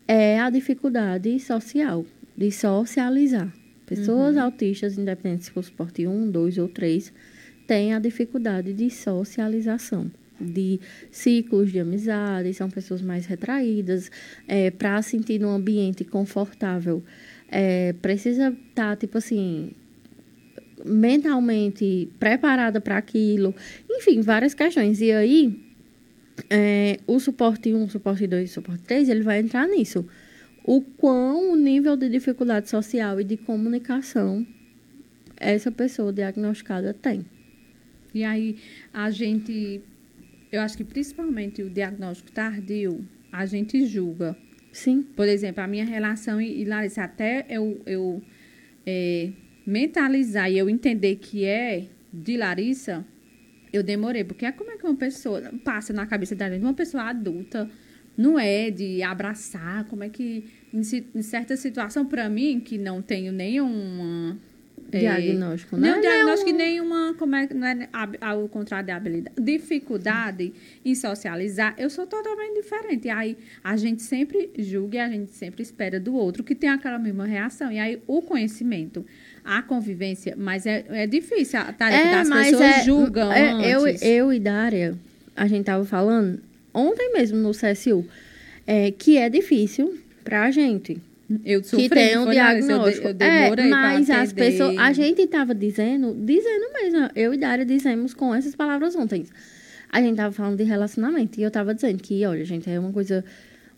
é 0.08 0.40
a 0.40 0.50
dificuldade 0.50 1.40
social, 1.40 2.04
de 2.36 2.52
socializar. 2.52 3.54
Pessoas 3.86 4.36
uhum. 4.36 4.42
autistas, 4.42 4.98
independente 4.98 5.46
se 5.46 5.52
for 5.52 5.64
suporte 5.64 6.08
1, 6.08 6.32
2 6.32 6.58
ou 6.58 6.68
3, 6.68 7.14
têm 7.68 7.94
a 7.94 8.00
dificuldade 8.00 8.74
de 8.74 8.90
socialização 8.90 10.10
de 10.40 10.80
ciclos 11.12 11.72
de 11.72 11.80
amizade, 11.80 12.54
são 12.54 12.70
pessoas 12.70 13.02
mais 13.02 13.26
retraídas, 13.26 14.12
é, 14.48 14.72
para 14.72 15.02
sentir 15.02 15.40
num 15.40 15.52
ambiente 15.52 16.04
confortável, 16.04 17.04
é, 17.50 17.94
precisa 17.94 18.50
estar, 18.50 18.92
tá, 18.92 18.96
tipo 18.96 19.18
assim, 19.18 19.72
mentalmente 20.86 22.10
preparada 22.20 22.80
para 22.80 22.98
aquilo, 22.98 23.54
enfim, 23.90 24.22
várias 24.22 24.54
questões. 24.54 25.02
E 25.02 25.12
aí, 25.12 25.60
é, 26.50 27.00
o 27.08 27.20
suporte 27.20 27.74
1, 27.74 27.90
suporte 27.90 28.28
2 28.28 28.50
e 28.50 28.54
suporte 28.54 28.84
3, 28.84 29.10
ele 29.10 29.24
vai 29.24 29.40
entrar 29.40 29.68
nisso. 29.68 30.06
O 30.64 30.82
quão 30.82 31.54
o 31.54 31.56
nível 31.56 31.96
de 31.96 32.10
dificuldade 32.10 32.70
social 32.70 33.20
e 33.22 33.24
de 33.24 33.38
comunicação 33.38 34.46
essa 35.38 35.72
pessoa 35.72 36.12
diagnosticada 36.12 36.94
tem. 36.94 37.26
E 38.14 38.24
aí, 38.24 38.58
a 38.94 39.10
gente 39.12 39.82
eu 40.52 40.62
acho 40.62 40.78
que 40.78 40.84
principalmente 40.84 41.62
o 41.62 41.70
diagnóstico 41.70 42.32
tardio, 42.32 43.06
a 43.32 43.46
gente 43.46 43.86
julga. 43.86 44.36
Sim. 44.72 45.02
Por 45.02 45.28
exemplo, 45.28 45.64
a 45.64 45.68
minha 45.68 45.86
relação, 45.86 46.40
e, 46.40 46.64
Larissa, 46.64 47.04
até 47.04 47.46
eu, 47.50 47.82
eu 47.86 48.22
é, 48.86 49.32
mentalizar 49.66 50.52
e 50.52 50.58
eu 50.58 50.70
entender 50.70 51.16
que 51.16 51.46
é 51.46 51.88
de 52.14 52.38
Larissa, 52.38 53.06
eu 53.74 53.84
demorei. 53.84 54.24
Porque 54.24 54.46
é 54.46 54.52
como 54.52 54.72
é 54.72 54.78
que 54.78 54.86
uma 54.86 54.96
pessoa 54.96 55.42
passa 55.64 55.92
na 55.94 56.06
cabeça 56.06 56.36
da 56.36 56.50
gente, 56.50 56.62
uma 56.62 56.74
pessoa 56.74 57.04
adulta, 57.04 57.70
não 58.16 58.40
é 58.40 58.72
de 58.72 59.04
abraçar, 59.04 59.86
como 59.86 60.04
é 60.04 60.10
que, 60.10 60.46
em, 60.74 60.82
em 61.16 61.22
certa 61.22 61.56
situação, 61.58 62.06
para 62.06 62.30
mim, 62.30 62.60
que 62.60 62.78
não 62.78 63.02
tenho 63.02 63.32
nenhuma 63.32 64.38
é, 64.92 65.00
diagnóstico, 65.00 65.78
né? 65.78 65.92
Não 65.92 66.02
diagnóstico 66.02 66.52
não... 66.52 66.58
nenhuma, 66.58 67.14
como 67.18 67.36
é, 67.36 67.48
não 67.54 67.68
é 67.68 67.90
ao 68.22 68.48
contrário 68.48 68.88
da 68.88 68.96
habilidade. 68.96 69.36
Dificuldade 69.40 70.54
em 70.84 70.96
socializar, 70.96 71.76
eu 71.78 71.90
sou 71.90 72.08
totalmente 72.08 72.56
diferente. 72.56 73.08
E 73.08 73.10
aí 73.10 73.38
a 73.64 73.76
gente 73.76 74.02
sempre 74.02 74.50
julga 74.58 74.98
e 74.98 75.00
a 75.00 75.10
gente 75.10 75.32
sempre 75.32 75.62
espera 75.62 76.00
do 76.00 76.16
outro 76.16 76.44
que 76.44 76.56
tenha 76.56 76.74
aquela 76.74 77.00
mesma 77.00 77.26
reação. 77.26 77.72
E 77.72 77.80
aí 77.80 78.02
o 78.08 78.22
conhecimento, 78.22 79.06
a 79.44 79.62
convivência, 79.62 80.36
mas 80.38 80.66
é, 80.66 80.86
é 80.90 81.08
difícil 81.08 81.60
a 81.60 81.74
tarefa 81.74 82.08
é, 82.08 82.12
das 82.12 82.30
pessoas 82.30 82.62
é, 82.62 82.84
julgam. 82.84 83.32
É, 83.32 83.74
eu, 83.74 83.88
eu 83.88 84.34
e 84.34 84.40
Dária, 84.40 84.96
a 85.36 85.48
gente 85.48 85.66
tava 85.66 85.84
falando 85.86 86.40
ontem 86.74 87.12
mesmo 87.14 87.38
no 87.38 87.52
CSU, 87.52 88.06
é, 88.66 88.92
que 88.92 89.18
é 89.18 89.30
difícil 89.30 89.98
pra 90.24 90.52
gente 90.52 91.02
eu 91.44 91.64
sofri, 91.64 91.90
que 91.90 91.96
tem 91.96 92.18
um 92.18 92.30
diagnóstico. 92.30 93.08
Eu, 93.08 93.16
eu 93.20 93.28
é, 93.28 93.68
mas 93.68 94.10
as 94.10 94.32
pessoas, 94.32 94.78
a 94.78 94.94
gente 94.94 95.22
estava 95.22 95.54
dizendo, 95.54 96.14
dizendo 96.14 96.72
mesmo, 96.74 97.10
eu 97.16 97.34
e 97.34 97.38
Dária 97.38 97.66
dizemos 97.66 98.14
com 98.14 98.34
essas 98.34 98.56
palavras 98.56 98.96
ontem. 98.96 99.26
A 99.90 100.02
gente 100.02 100.12
estava 100.12 100.34
falando 100.34 100.58
de 100.58 100.64
relacionamento 100.64 101.40
e 101.40 101.44
eu 101.44 101.48
estava 101.48 101.74
dizendo 101.74 102.02
que, 102.02 102.26
olha, 102.26 102.44
gente, 102.46 102.70
é 102.70 102.80
uma 102.80 102.92
coisa 102.92 103.24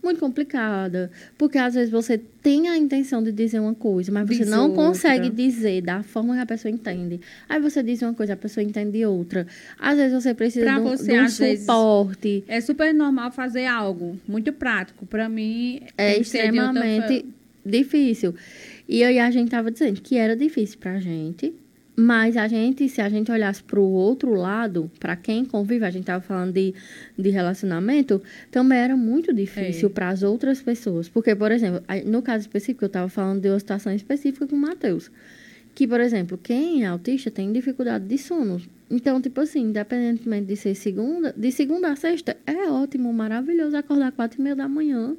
muito 0.02 0.20
complicada, 0.20 1.12
porque 1.38 1.58
às 1.58 1.74
vezes 1.74 1.90
você 1.90 2.18
tem 2.18 2.70
a 2.70 2.78
intenção 2.78 3.22
de 3.22 3.32
dizer 3.32 3.60
uma 3.60 3.76
coisa, 3.76 4.12
mas 4.12 4.28
você 4.28 4.40
diz 4.40 4.50
não 4.50 4.70
outra. 4.70 4.86
consegue 4.86 5.30
dizer 5.30 5.82
da 5.82 6.04
forma 6.04 6.36
que 6.36 6.42
a 6.42 6.46
pessoa 6.46 6.72
entende. 6.72 7.20
Aí 7.48 7.60
você 7.60 7.84
diz 7.84 8.02
uma 8.02 8.14
coisa, 8.14 8.34
a 8.34 8.38
pessoa 8.38 8.64
entende 8.64 9.06
outra. 9.06 9.46
Às 9.78 9.98
vezes 9.98 10.24
você 10.24 10.34
precisa 10.34 10.66
pra 10.66 10.76
de 10.76 10.80
um, 10.80 10.84
você, 10.86 11.12
de 11.12 11.20
um 11.20 11.30
suporte. 11.30 12.44
é 12.48 12.62
super 12.62 12.94
normal 12.94 13.32
fazer 13.32 13.66
algo 13.66 14.18
muito 14.28 14.54
prático. 14.54 15.06
Para 15.06 15.28
mim, 15.28 15.82
é 15.98 16.18
extremamente 16.18 17.26
difícil. 17.70 18.36
E 18.88 19.04
aí 19.04 19.20
a 19.20 19.30
gente 19.32 19.52
tava 19.52 19.72
dizendo 19.72 20.02
que 20.02 20.18
era 20.18 20.36
difícil 20.36 20.80
pra 20.80 21.00
gente, 21.00 21.54
mas 22.02 22.38
a 22.38 22.48
gente, 22.48 22.88
se 22.88 23.02
a 23.02 23.10
gente 23.10 23.30
olhasse 23.30 23.62
para 23.62 23.78
o 23.78 23.92
outro 23.92 24.34
lado, 24.34 24.90
para 25.02 25.18
quem 25.18 25.44
convive, 25.44 25.84
a 25.84 25.92
gente 25.92 26.06
tava 26.06 26.24
falando 26.24 26.54
de, 26.54 26.74
de 27.18 27.30
relacionamento, 27.30 28.22
também 28.50 28.78
era 28.78 28.96
muito 28.96 29.34
difícil 29.34 29.90
é. 29.90 29.92
para 29.92 30.08
as 30.08 30.24
outras 30.24 30.62
pessoas. 30.62 31.10
Porque, 31.10 31.36
por 31.36 31.52
exemplo, 31.52 31.84
no 32.06 32.22
caso 32.22 32.44
específico, 32.44 32.86
eu 32.86 32.88
estava 32.88 33.10
falando 33.10 33.42
de 33.42 33.50
uma 33.50 33.60
situação 33.60 33.94
específica 33.94 34.48
com 34.48 34.56
o 34.56 34.60
Matheus. 34.60 35.12
Que, 35.76 35.86
por 35.86 36.00
exemplo, 36.00 36.40
quem 36.42 36.84
é 36.84 36.88
autista 36.88 37.30
tem 37.30 37.52
dificuldade 37.52 38.06
de 38.06 38.18
sono. 38.18 38.62
Então, 38.90 39.22
tipo 39.22 39.42
assim, 39.42 39.64
independentemente 39.64 40.48
de 40.48 40.56
ser 40.56 40.76
segunda, 40.76 41.34
de 41.36 41.52
segunda 41.52 41.92
a 41.92 41.96
sexta, 41.98 42.38
é 42.48 42.72
ótimo, 42.72 43.12
maravilhoso 43.12 43.76
acordar 43.76 44.14
quatro 44.14 44.40
e 44.40 44.44
meia 44.44 44.56
da 44.56 44.70
manhã 44.70 45.18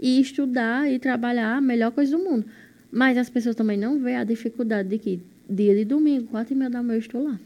e 0.00 0.20
estudar 0.20 0.90
e 0.90 0.98
trabalhar 0.98 1.56
a 1.56 1.60
melhor 1.60 1.90
coisa 1.92 2.16
do 2.16 2.22
mundo. 2.22 2.44
Mas 2.90 3.18
as 3.18 3.28
pessoas 3.28 3.54
também 3.54 3.76
não 3.76 3.98
veem 3.98 4.16
a 4.16 4.24
dificuldade 4.24 4.88
de 4.88 4.98
que 4.98 5.20
dia 5.48 5.74
de 5.74 5.84
domingo, 5.84 6.28
quatro 6.28 6.54
e 6.54 6.56
meia 6.56 6.70
da 6.70 6.82
manhã, 6.82 6.96
eu 6.96 7.00
estou 7.00 7.24
lá. 7.24 7.38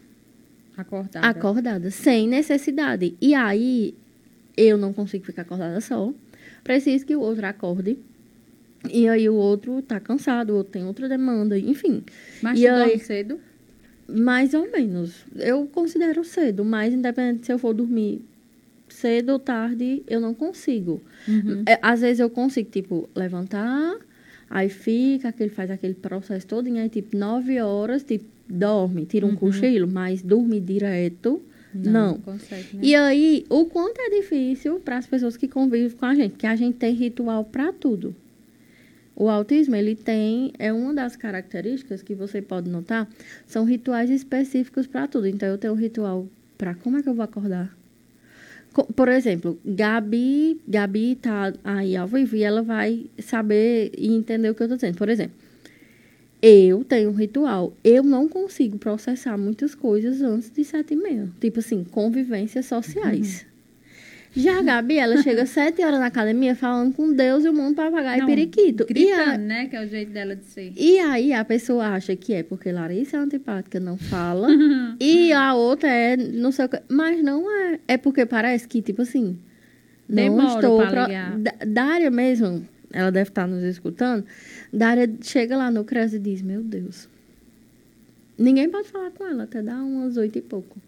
Acordada. 0.76 1.26
Acordada, 1.26 1.90
sem 1.90 2.26
necessidade. 2.28 3.14
E 3.20 3.34
aí, 3.34 3.94
eu 4.56 4.76
não 4.76 4.92
consigo 4.92 5.24
ficar 5.24 5.42
acordada 5.42 5.80
só. 5.80 6.12
Preciso 6.64 7.04
que 7.04 7.14
o 7.14 7.20
outro 7.20 7.46
acorde. 7.46 7.98
E 8.90 9.08
aí, 9.08 9.28
o 9.28 9.34
outro 9.34 9.82
tá 9.82 10.00
cansado, 10.00 10.50
o 10.50 10.56
outro 10.56 10.72
tem 10.72 10.84
outra 10.84 11.08
demanda, 11.08 11.58
enfim. 11.58 12.02
Mas 12.42 12.58
e 12.58 12.66
aí, 12.66 12.98
cedo? 12.98 13.38
Mais 14.08 14.54
ou 14.54 14.70
menos. 14.70 15.24
Eu 15.36 15.66
considero 15.66 16.24
cedo, 16.24 16.64
mas 16.64 16.92
independente 16.92 17.46
se 17.46 17.52
eu 17.52 17.58
for 17.58 17.72
dormir 17.72 18.24
cedo 18.92 19.30
ou 19.30 19.38
tarde, 19.38 20.02
eu 20.06 20.20
não 20.20 20.34
consigo. 20.34 21.00
Uhum. 21.26 21.62
É, 21.66 21.78
às 21.82 22.00
vezes 22.00 22.20
eu 22.20 22.30
consigo, 22.30 22.70
tipo, 22.70 23.08
levantar, 23.14 23.96
aí 24.48 24.68
fica, 24.68 25.28
aquele, 25.28 25.50
faz 25.50 25.70
aquele 25.70 25.94
processo 25.94 26.46
todo, 26.46 26.68
e 26.68 26.78
aí, 26.78 26.88
tipo, 26.88 27.16
nove 27.16 27.60
horas, 27.60 28.02
tipo, 28.02 28.24
dorme, 28.48 29.06
tira 29.06 29.26
um 29.26 29.30
uhum. 29.30 29.36
cochilo, 29.36 29.88
mas 29.88 30.22
dormir 30.22 30.60
direto, 30.60 31.42
não. 31.74 31.92
não. 31.92 32.18
Consegue, 32.18 32.76
né? 32.76 32.82
E 32.82 32.94
aí, 32.94 33.46
o 33.48 33.64
quanto 33.66 33.98
é 34.00 34.10
difícil 34.10 34.78
para 34.80 34.98
as 34.98 35.06
pessoas 35.06 35.36
que 35.36 35.48
convivem 35.48 35.90
com 35.90 36.04
a 36.04 36.14
gente, 36.14 36.36
que 36.36 36.46
a 36.46 36.54
gente 36.54 36.76
tem 36.76 36.94
ritual 36.94 37.44
para 37.44 37.72
tudo. 37.72 38.14
O 39.14 39.28
autismo, 39.28 39.74
ele 39.76 39.94
tem, 39.94 40.52
é 40.58 40.72
uma 40.72 40.92
das 40.92 41.16
características 41.16 42.02
que 42.02 42.14
você 42.14 42.40
pode 42.40 42.68
notar, 42.68 43.08
são 43.46 43.64
rituais 43.64 44.10
específicos 44.10 44.86
para 44.86 45.06
tudo. 45.06 45.26
Então, 45.26 45.48
eu 45.48 45.58
tenho 45.58 45.72
um 45.72 45.76
ritual 45.76 46.26
para 46.56 46.74
como 46.74 46.96
é 46.96 47.02
que 47.02 47.08
eu 47.08 47.14
vou 47.14 47.24
acordar? 47.24 47.76
Por 48.72 49.08
exemplo, 49.08 49.58
Gabi, 49.64 50.60
Gabi 50.66 51.16
tá 51.16 51.52
aí 51.62 51.96
ao 51.96 52.06
vivo 52.06 52.36
e 52.36 52.42
ela 52.42 52.62
vai 52.62 53.06
saber 53.18 53.92
e 53.96 54.12
entender 54.14 54.50
o 54.50 54.54
que 54.54 54.62
eu 54.62 54.68
tô 54.68 54.76
dizendo. 54.76 54.96
Por 54.96 55.08
exemplo, 55.08 55.36
eu 56.40 56.82
tenho 56.82 57.10
um 57.10 57.14
ritual. 57.14 57.72
Eu 57.84 58.02
não 58.02 58.28
consigo 58.28 58.78
processar 58.78 59.36
muitas 59.36 59.74
coisas 59.74 60.22
antes 60.22 60.50
de 60.50 60.64
sete 60.64 60.94
e 60.94 60.96
meia. 60.96 61.28
Tipo 61.40 61.60
assim, 61.60 61.84
convivências 61.84 62.66
sociais. 62.66 63.42
Uhum. 63.42 63.51
Já 64.34 64.58
a 64.58 64.62
Gabi, 64.62 64.96
ela 64.96 65.22
chega 65.22 65.44
sete 65.46 65.82
horas 65.82 66.00
na 66.00 66.06
academia 66.06 66.54
falando 66.54 66.94
com 66.94 67.12
Deus 67.12 67.44
e 67.44 67.48
o 67.48 67.52
mundo 67.52 67.76
papagaio 67.76 68.22
e 68.22 68.26
periquito. 68.26 68.86
Gritando, 68.86 69.30
a... 69.30 69.38
né? 69.38 69.66
Que 69.66 69.76
é 69.76 69.84
o 69.84 69.88
jeito 69.88 70.10
dela 70.10 70.34
de 70.34 70.44
ser. 70.44 70.72
E 70.76 70.98
aí 70.98 71.32
a 71.32 71.44
pessoa 71.44 71.88
acha 71.88 72.16
que 72.16 72.32
é 72.32 72.42
porque 72.42 72.72
Larissa 72.72 73.18
é 73.18 73.20
antipática, 73.20 73.78
não 73.78 73.96
fala. 73.96 74.48
e 74.98 75.32
a 75.32 75.54
outra 75.54 75.88
é 75.90 76.16
não 76.16 76.50
sei 76.50 76.64
o 76.64 76.68
que. 76.68 76.80
Mas 76.88 77.22
não 77.22 77.50
é. 77.50 77.78
É 77.86 77.96
porque 77.96 78.24
parece 78.24 78.66
que, 78.66 78.80
tipo 78.80 79.02
assim. 79.02 79.38
Não 80.08 80.16
Demora 80.16 80.54
estou. 80.54 80.78
Pra 80.78 81.06
pro... 81.06 81.68
Dária 81.68 82.10
mesmo, 82.10 82.66
ela 82.92 83.10
deve 83.10 83.30
estar 83.30 83.46
nos 83.46 83.62
escutando. 83.62 84.24
Dária 84.72 85.10
chega 85.20 85.56
lá 85.56 85.70
no 85.70 85.84
CRES 85.84 86.14
e 86.14 86.18
diz: 86.18 86.42
Meu 86.42 86.62
Deus. 86.62 87.08
Ninguém 88.38 88.68
pode 88.68 88.88
falar 88.88 89.10
com 89.10 89.26
ela 89.26 89.44
até 89.44 89.62
dar 89.62 89.82
umas 89.82 90.16
oito 90.16 90.38
e 90.38 90.42
pouco. 90.42 90.78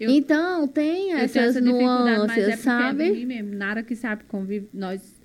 Eu, 0.00 0.10
então, 0.10 0.66
tem 0.66 1.12
essas 1.12 1.56
essa 1.56 1.60
nuances, 1.60 2.36
mas 2.36 2.48
é 2.48 2.56
sabe? 2.56 3.22
É 3.22 3.24
mesmo. 3.24 3.84
Que 3.86 3.94
sabe 3.94 4.24
convive, 4.24 4.68
nós 4.72 5.20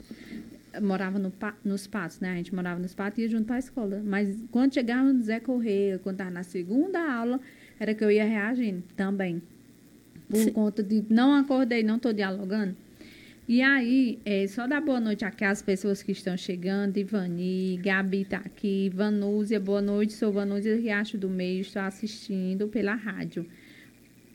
morava 0.82 1.18
no, 1.18 1.34
nos 1.64 1.88
patos, 1.88 2.20
né? 2.20 2.34
A 2.34 2.36
gente 2.36 2.54
morava 2.54 2.80
nos 2.80 2.94
patos 2.94 3.18
e 3.20 3.22
ia 3.24 3.30
junto 3.30 3.46
para 3.46 3.56
a 3.56 3.60
escola. 3.60 4.02
Mas 4.06 4.38
quando 4.52 4.74
chegava 4.74 5.12
no 5.12 5.22
Zé 5.24 5.40
Correia, 5.40 6.00
quando 6.00 6.16
estava 6.16 6.32
na 6.32 6.44
segunda 6.44 7.00
aula, 7.00 7.40
era 7.80 7.94
que 7.94 8.04
eu 8.04 8.12
ia 8.12 8.26
reagindo 8.26 8.84
também. 8.96 9.42
Por 10.30 10.38
Sim. 10.38 10.52
conta 10.52 10.84
de 10.84 11.04
não 11.10 11.34
acordei, 11.34 11.84
não 11.84 11.96
estou 11.96 12.14
dialogando. 12.14 12.76
E 13.48 13.62
aí, 13.62 14.20
é, 14.26 14.46
só 14.46 14.68
dar 14.68 14.82
boa 14.82 15.00
noite 15.00 15.24
aqui 15.24 15.46
às 15.46 15.62
pessoas 15.62 16.04
que 16.04 16.12
estão 16.12 16.36
chegando. 16.36 16.98
Ivani, 16.98 17.80
Gabi 17.82 18.24
está 18.24 18.38
aqui, 18.38 18.92
Vanúzia, 18.94 19.58
boa 19.58 19.82
noite. 19.82 20.14
Sou 20.14 20.34
Vanúzia 20.34 20.76
Riacho 20.76 21.18
do 21.18 21.30
Meio, 21.30 21.62
estou 21.62 21.82
assistindo 21.82 22.68
pela 22.68 22.94
rádio. 22.94 23.46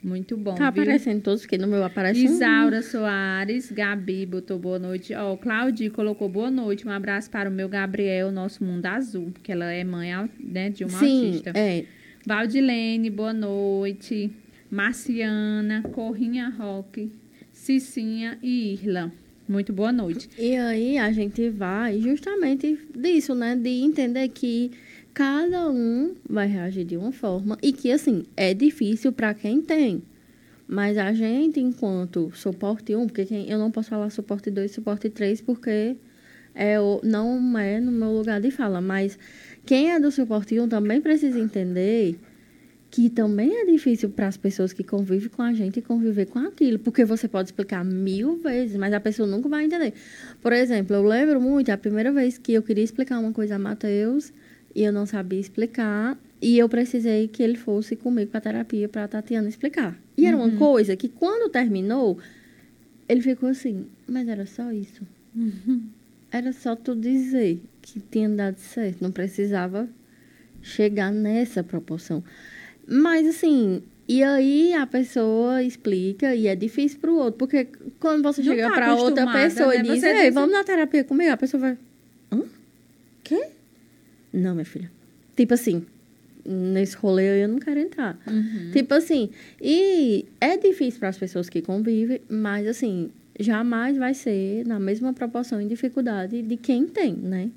Muito 0.02 0.37
bom. 0.37 0.54
Tá 0.54 0.71
viu? 0.71 0.82
aparecendo 0.82 1.23
todos, 1.23 1.42
porque 1.42 1.56
no 1.56 1.68
meu 1.68 1.85
aparece 1.85 2.25
Isaura 2.25 2.78
um... 2.78 2.82
Soares, 2.82 3.71
Gabi 3.71 4.26
botou 4.26 4.59
boa 4.59 4.78
noite. 4.78 5.14
Ó, 5.14 5.32
oh, 5.32 5.37
Claudia 5.37 5.90
colocou 5.90 6.28
boa 6.28 6.50
noite. 6.50 6.87
Um 6.87 6.90
abraço 6.90 7.30
para 7.30 7.49
o 7.49 7.52
meu 7.52 7.68
Gabriel, 7.68 8.32
nosso 8.32 8.64
mundo 8.64 8.87
azul, 8.87 9.30
porque 9.32 9.52
ela 9.52 9.71
é 9.73 9.85
mãe 9.85 10.11
né, 10.40 10.71
de 10.71 10.85
uma 10.85 10.99
Sim, 10.99 11.26
autista. 11.26 11.52
É. 11.54 11.85
Valdilene, 12.26 13.11
boa 13.11 13.32
noite. 13.32 14.30
Marciana, 14.73 15.82
Corrinha 15.82 16.49
Roque, 16.49 17.12
Cicinha 17.52 18.38
e 18.42 18.73
Irla. 18.73 19.12
Muito 19.47 19.71
boa 19.71 19.92
noite. 19.92 20.30
E 20.38 20.56
aí 20.56 20.97
a 20.97 21.12
gente 21.12 21.50
vai 21.50 22.00
justamente 22.00 22.78
disso, 22.97 23.35
né? 23.35 23.54
De 23.54 23.68
entender 23.68 24.26
que 24.28 24.71
cada 25.14 25.71
um 25.71 26.14
vai 26.28 26.47
reagir 26.47 26.85
de 26.85 26.97
uma 26.97 27.12
forma 27.12 27.59
e 27.62 27.73
que, 27.73 27.90
assim, 27.90 28.25
é 28.37 28.54
difícil 28.54 29.12
para 29.12 29.35
quem 29.35 29.61
tem. 29.61 30.02
Mas 30.66 30.97
a 30.97 31.12
gente, 31.12 31.61
enquanto 31.61 32.31
suporte 32.35 32.95
1, 32.97 33.07
porque 33.07 33.26
quem, 33.26 33.50
eu 33.50 33.59
não 33.59 33.71
posso 33.71 33.90
falar 33.90 34.09
suporte 34.11 34.50
2 34.50 34.71
suporte 34.71 35.11
3, 35.11 35.40
porque 35.42 35.97
é 36.54 36.76
não 37.02 37.59
é 37.59 37.81
no 37.81 37.92
meu 37.92 38.11
lugar 38.11 38.40
de 38.40 38.50
fala. 38.50 38.81
Mas 38.81 39.19
quem 39.66 39.92
é 39.92 40.00
do 40.00 40.11
suporte 40.11 40.59
1 40.59 40.69
também 40.69 41.00
precisa 41.00 41.38
entender 41.38 42.19
que 42.90 43.09
também 43.09 43.50
é 43.62 43.64
difícil 43.64 44.11
para 44.11 44.28
as 44.28 44.37
pessoas 44.37 44.71
que 44.71 44.85
convivem 44.85 45.31
com 45.31 45.40
a 45.40 45.54
gente 45.54 45.81
conviver 45.81 46.26
com 46.26 46.38
aquilo, 46.40 46.78
porque 46.78 47.07
você 47.07 47.26
pode 47.26 47.49
explicar 47.49 47.83
mil 47.83 48.37
vezes, 48.37 48.76
mas 48.76 48.92
a 48.92 49.00
pessoa 49.00 49.26
nunca 49.26 49.49
vai 49.49 49.64
entender. 49.64 49.95
Por 50.42 50.52
exemplo, 50.52 50.95
eu 50.95 51.02
lembro 51.02 51.40
muito 51.40 51.71
a 51.71 51.76
primeira 51.78 52.12
vez 52.12 52.37
que 52.37 52.52
eu 52.52 52.62
queria 52.62 52.85
explicar 52.85 53.19
uma 53.19 53.33
coisa 53.33 53.54
a 53.54 53.59
Matheus, 53.59 54.31
e 54.75 54.83
eu 54.83 54.93
não 54.93 55.07
sabia 55.07 55.41
explicar. 55.41 56.19
E 56.41 56.59
eu 56.59 56.69
precisei 56.69 57.29
que 57.29 57.43
ele 57.43 57.57
fosse 57.57 57.95
comigo 57.95 58.31
para 58.31 58.41
terapia 58.41 58.88
para 58.88 59.05
a 59.05 59.09
Tatiana 59.09 59.49
explicar. 59.49 59.97
E 60.17 60.26
era 60.26 60.37
uma 60.37 60.47
uhum. 60.47 60.57
coisa 60.57 60.97
que, 60.97 61.09
quando 61.09 61.50
terminou, 61.50 62.19
ele 63.09 63.21
ficou 63.21 63.49
assim: 63.49 63.87
Mas 64.09 64.26
era 64.26 64.45
só 64.45 64.73
isso? 64.73 65.07
Uhum. 65.37 65.85
Era 66.31 66.52
só 66.52 66.75
tu 66.75 66.97
dizer 66.97 67.62
que 67.81 68.00
tinha 68.00 68.29
dado 68.29 68.59
certo. 68.59 69.02
Não 69.02 69.12
precisava 69.12 69.88
chegar 70.61 71.12
nessa 71.12 71.62
proporção. 71.62 72.25
Mas, 72.87 73.26
assim, 73.29 73.83
e 74.09 74.23
aí 74.23 74.75
a 74.75 74.87
pessoa 74.87 75.62
explica 75.62 76.35
e 76.35 76.49
é 76.49 76.57
difícil 76.57 76.99
para 76.99 77.11
o 77.11 77.17
outro. 77.17 77.38
Porque 77.38 77.69
quando 78.00 78.23
você 78.23 78.43
chega 78.43 78.69
tá 78.69 78.75
para 78.75 78.95
outra 78.95 79.33
pessoa 79.33 79.69
né? 79.69 79.79
e 79.79 79.83
diz: 79.83 80.02
Ei, 80.02 80.31
vamos 80.31 80.52
na 80.52 80.64
terapia 80.64 81.05
comigo, 81.05 81.31
a 81.31 81.37
pessoa 81.37 81.61
vai: 81.61 81.79
Hã? 82.33 82.43
Quê? 83.23 83.47
Não, 84.33 84.55
minha 84.55 84.65
filha. 84.65 84.91
Tipo 85.37 85.55
assim, 85.55 85.85
nesse 86.45 86.97
rolê 86.97 87.45
eu 87.45 87.49
não 87.49 87.59
quero 87.59 87.81
entrar. 87.81 88.19
Uhum. 88.27 88.71
Tipo 88.73 88.95
assim, 88.95 89.31
e 89.61 90.27
é 90.41 90.57
difícil 90.57 91.01
para 91.01 91.09
as 91.09 91.19
pessoas 91.19 91.49
que 91.49 91.62
convivem, 91.62 92.21
mas 92.29 92.67
assim, 92.67 93.11
jamais 93.39 93.97
vai 93.97 94.15
ser 94.15 94.67
na 94.67 94.79
mesma 94.79 95.12
proporção 95.12 95.61
em 95.61 95.69
dificuldade 95.69 96.43
de 96.43 96.57
quem 96.57 96.87
tem, 96.87 97.15
né? 97.15 97.51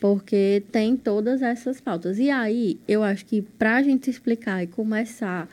Porque 0.00 0.64
tem 0.72 0.96
todas 0.96 1.42
essas 1.42 1.80
pautas. 1.80 2.18
E 2.18 2.28
aí, 2.28 2.78
eu 2.88 3.02
acho 3.04 3.24
que 3.24 3.42
para 3.42 3.76
a 3.76 3.82
gente 3.82 4.10
explicar 4.10 4.62
e 4.62 4.66
começar 4.66 5.48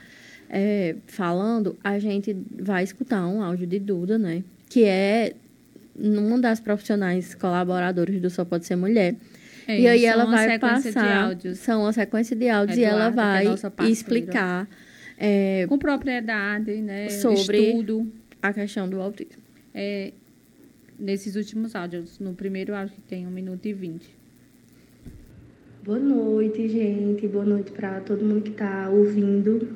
é, 0.49 0.95
falando, 1.05 1.77
a 1.83 1.99
gente 1.99 2.35
vai 2.51 2.83
escutar 2.83 3.27
um 3.27 3.43
áudio 3.43 3.67
de 3.67 3.77
Duda, 3.77 4.17
né? 4.17 4.43
Que 4.67 4.85
é 4.85 5.35
uma 5.95 6.39
das 6.39 6.59
profissionais 6.59 7.35
colaboradores 7.35 8.19
do 8.19 8.29
Só 8.29 8.43
Pode 8.43 8.65
Ser 8.65 8.75
Mulher 8.75 9.15
é, 9.69 9.79
e 9.81 9.87
aí 9.87 10.05
ela 10.05 10.25
vai 10.25 10.57
passar. 10.57 11.37
São 11.53 11.81
uma 11.81 11.93
sequência 11.93 12.35
de 12.35 12.49
áudios 12.49 12.77
Eduardo, 12.77 12.97
e 12.97 13.01
ela 13.01 13.09
vai 13.11 13.45
é 13.47 13.89
explicar. 13.89 14.67
É, 15.15 15.65
com 15.67 15.77
propriedade, 15.77 16.81
né? 16.81 17.09
Sobre 17.09 17.59
Estudo. 17.59 18.11
a 18.41 18.51
questão 18.51 18.89
do 18.89 18.99
autismo. 18.99 19.43
É, 19.75 20.13
nesses 20.97 21.35
últimos 21.35 21.75
áudios, 21.75 22.17
no 22.19 22.33
primeiro 22.33 22.73
áudio 22.73 22.95
que 22.95 23.01
tem 23.01 23.27
1 23.27 23.29
minuto 23.29 23.65
e 23.65 23.73
20. 23.73 24.09
Boa 25.83 25.99
noite, 25.99 26.67
gente. 26.67 27.27
Boa 27.27 27.45
noite 27.45 27.71
para 27.71 27.99
todo 27.99 28.25
mundo 28.25 28.41
que 28.41 28.51
está 28.51 28.89
ouvindo. 28.89 29.67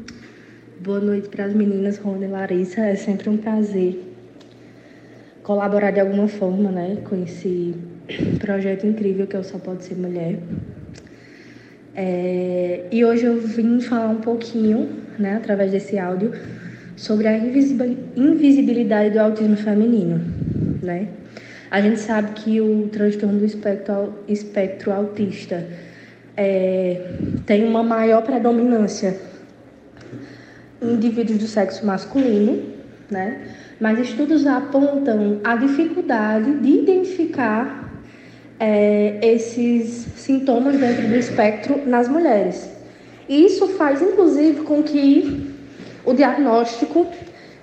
Boa 0.82 1.00
noite 1.00 1.30
para 1.30 1.46
as 1.46 1.54
meninas 1.54 1.98
Rony 1.98 2.26
e 2.26 2.28
Larissa. 2.30 2.82
É 2.82 2.96
sempre 2.96 3.30
um 3.30 3.38
prazer 3.38 4.13
colaborar 5.44 5.92
de 5.92 6.00
alguma 6.00 6.28
forma, 6.28 6.72
né, 6.72 6.98
com 7.04 7.22
esse 7.22 7.76
projeto 8.40 8.88
incrível 8.88 9.28
que 9.28 9.36
eu 9.36 9.44
Só 9.44 9.60
Pode 9.60 9.84
Ser 9.84 9.96
Mulher. 9.96 10.40
É, 11.96 12.86
e 12.92 13.06
hoje 13.06 13.26
eu 13.26 13.40
vim 13.40 13.80
falar 13.82 14.10
um 14.10 14.22
pouquinho, 14.22 14.90
né, 15.20 15.36
através 15.36 15.72
desse 15.72 16.00
áudio, 16.00 16.32
sobre 16.96 17.28
a 17.28 17.38
invisibilidade 17.38 19.12
do 19.12 19.20
autismo 19.20 19.58
feminino, 19.58 20.22
né? 20.82 21.08
A 21.70 21.82
gente 21.82 22.00
sabe 22.00 22.34
que 22.34 22.62
o 22.62 22.88
transtorno 22.92 23.40
do 23.40 23.46
espectro, 23.46 24.14
espectro 24.28 24.92
autista 24.92 25.66
é, 26.38 27.14
tem 27.48 27.64
uma 27.64 27.82
maior 27.82 28.22
predominância 28.22 29.18
em 30.80 30.94
indivíduos 30.94 31.40
do 31.40 31.48
sexo 31.48 31.84
masculino, 31.86 32.62
né? 33.10 33.56
Mas 33.80 34.00
estudos 34.00 34.46
apontam 34.48 35.40
a 35.44 35.56
dificuldade 35.56 36.60
de 36.60 36.70
identificar 36.80 37.92
é, 38.60 39.20
esses 39.22 40.08
sintomas 40.16 40.78
dentro 40.78 41.08
do 41.08 41.16
espectro 41.16 41.82
nas 41.86 42.08
mulheres. 42.08 42.70
E 43.28 43.46
isso 43.46 43.68
faz, 43.70 44.02
inclusive, 44.02 44.62
com 44.62 44.84
que 44.84 45.54
o 46.06 46.14
diagnóstico 46.14 47.08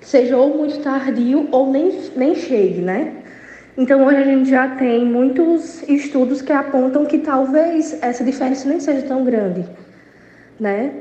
seja 0.01 0.35
ou 0.37 0.57
muito 0.57 0.79
tardio 0.79 1.47
ou 1.51 1.71
nem, 1.71 1.99
nem 2.15 2.35
chegue, 2.35 2.81
né? 2.81 3.13
Então, 3.77 4.05
hoje 4.05 4.17
a 4.17 4.23
gente 4.23 4.49
já 4.49 4.67
tem 4.75 5.05
muitos 5.05 5.81
estudos 5.87 6.41
que 6.41 6.51
apontam 6.51 7.05
que 7.05 7.19
talvez 7.19 7.97
essa 8.01 8.23
diferença 8.23 8.67
nem 8.67 8.79
seja 8.79 9.03
tão 9.03 9.23
grande, 9.23 9.65
né? 10.59 10.91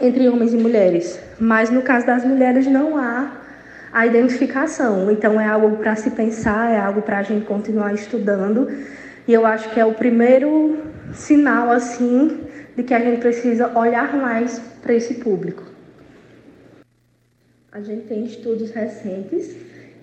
Entre 0.00 0.28
homens 0.28 0.52
e 0.52 0.56
mulheres. 0.56 1.18
Mas 1.40 1.70
no 1.70 1.82
caso 1.82 2.06
das 2.06 2.24
mulheres 2.24 2.66
não 2.66 2.96
há 2.96 3.43
a 3.94 4.04
identificação. 4.04 5.08
Então, 5.08 5.40
é 5.40 5.46
algo 5.46 5.76
para 5.76 5.94
se 5.94 6.10
pensar, 6.10 6.72
é 6.72 6.78
algo 6.80 7.00
para 7.00 7.20
a 7.20 7.22
gente 7.22 7.46
continuar 7.46 7.94
estudando 7.94 8.68
e 9.26 9.32
eu 9.32 9.46
acho 9.46 9.70
que 9.70 9.78
é 9.78 9.84
o 9.86 9.94
primeiro 9.94 10.82
sinal 11.12 11.70
assim 11.70 12.40
de 12.76 12.82
que 12.82 12.92
a 12.92 12.98
gente 12.98 13.20
precisa 13.20 13.78
olhar 13.78 14.16
mais 14.16 14.58
para 14.82 14.92
esse 14.92 15.14
público. 15.14 15.62
A 17.70 17.80
gente 17.80 18.06
tem 18.06 18.24
estudos 18.24 18.72
recentes 18.72 19.56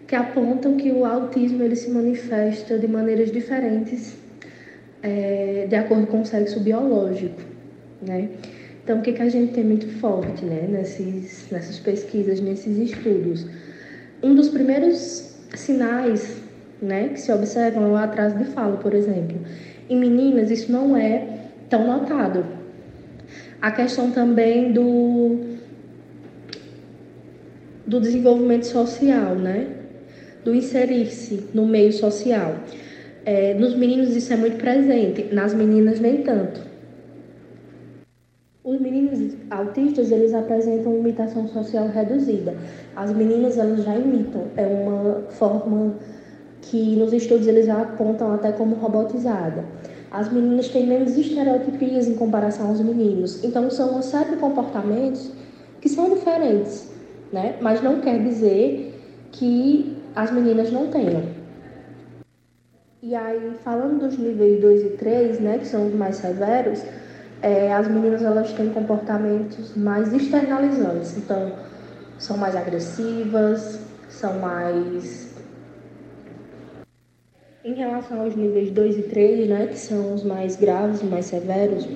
que 0.07 0.15
apontam 0.15 0.77
que 0.77 0.89
o 0.89 1.05
autismo 1.05 1.61
ele 1.61 1.75
se 1.75 1.89
manifesta 1.89 2.79
de 2.79 2.87
maneiras 2.87 3.29
diferentes 3.29 4.15
é, 5.03 5.67
de 5.69 5.75
acordo 5.75 6.07
com 6.07 6.21
o 6.21 6.25
sexo 6.25 6.61
biológico, 6.61 7.41
né? 8.01 8.29
Então, 8.83 8.99
o 8.99 9.01
que, 9.01 9.13
que 9.13 9.21
a 9.21 9.29
gente 9.29 9.53
tem 9.53 9.63
muito 9.63 9.87
forte 9.99 10.43
né, 10.43 10.65
nesses, 10.67 11.49
nessas 11.51 11.79
pesquisas, 11.79 12.39
nesses 12.39 12.77
estudos? 12.77 13.45
Um 14.23 14.35
dos 14.35 14.49
primeiros 14.49 15.35
sinais 15.55 16.41
né, 16.81 17.09
que 17.09 17.19
se 17.19 17.31
observam 17.31 17.85
é 17.85 17.91
o 17.91 17.95
atraso 17.95 18.37
de 18.37 18.45
fala, 18.45 18.77
por 18.77 18.93
exemplo. 18.93 19.37
Em 19.89 19.97
meninas, 19.97 20.49
isso 20.49 20.71
não 20.71 20.95
é 20.95 21.27
tão 21.69 21.85
notado. 21.85 22.45
A 23.61 23.71
questão 23.71 24.11
também 24.11 24.71
do, 24.71 25.39
do 27.85 27.99
desenvolvimento 27.99 28.65
social, 28.65 29.35
né? 29.35 29.67
Do 30.43 30.55
inserir-se 30.55 31.47
no 31.53 31.67
meio 31.67 31.93
social. 31.93 32.55
É, 33.23 33.53
nos 33.53 33.75
meninos 33.75 34.15
isso 34.15 34.33
é 34.33 34.35
muito 34.35 34.57
presente, 34.57 35.27
nas 35.31 35.53
meninas 35.53 35.99
nem 35.99 36.23
tanto. 36.23 36.70
Os 38.63 38.79
meninos 38.79 39.35
autistas, 39.49 40.11
eles 40.11 40.35
apresentam 40.35 40.95
imitação 40.95 41.47
social 41.47 41.87
reduzida. 41.87 42.55
As 42.95 43.11
meninas, 43.11 43.57
elas 43.57 43.83
já 43.83 43.95
imitam. 43.95 44.43
É 44.55 44.67
uma 44.67 45.23
forma 45.31 45.95
que 46.61 46.95
nos 46.95 47.11
estudos 47.11 47.47
eles 47.47 47.65
já 47.65 47.81
apontam 47.81 48.31
até 48.31 48.51
como 48.51 48.75
robotizada. 48.75 49.65
As 50.11 50.31
meninas 50.31 50.69
têm 50.69 50.85
menos 50.85 51.17
estereotipias 51.17 52.07
em 52.07 52.13
comparação 52.13 52.67
aos 52.67 52.79
meninos. 52.81 53.43
Então, 53.43 53.67
são 53.71 53.93
uma 53.93 54.03
série 54.03 54.29
de 54.29 54.35
comportamentos 54.35 55.31
que 55.81 55.89
são 55.89 56.13
diferentes, 56.13 56.87
né? 57.33 57.55
Mas 57.61 57.81
não 57.81 57.99
quer 57.99 58.21
dizer 58.21 58.93
que 59.31 59.97
as 60.15 60.31
meninas 60.31 60.71
não 60.71 60.85
tenham. 60.85 61.23
E 63.01 63.15
aí, 63.15 63.53
falando 63.63 64.01
dos 64.01 64.19
níveis 64.19 64.61
2 64.61 64.83
e 64.83 64.89
3, 64.89 65.39
né, 65.39 65.57
que 65.57 65.65
são 65.65 65.87
os 65.87 65.93
mais 65.95 66.17
severos, 66.17 66.83
é, 67.41 67.73
as 67.73 67.87
meninas 67.87 68.21
elas 68.21 68.51
têm 68.53 68.69
comportamentos 68.69 69.75
mais 69.75 70.13
externalizantes. 70.13 71.17
Então, 71.17 71.51
são 72.17 72.37
mais 72.37 72.55
agressivas, 72.55 73.79
são 74.09 74.39
mais 74.39 75.31
em 77.63 77.73
relação 77.75 78.21
aos 78.21 78.35
níveis 78.35 78.71
2 78.71 78.97
e 78.97 79.03
3, 79.03 79.47
né, 79.47 79.67
que 79.67 79.77
são 79.77 80.15
os 80.15 80.23
mais 80.23 80.55
graves, 80.55 81.03
mais 81.03 81.25
severos, 81.25 81.87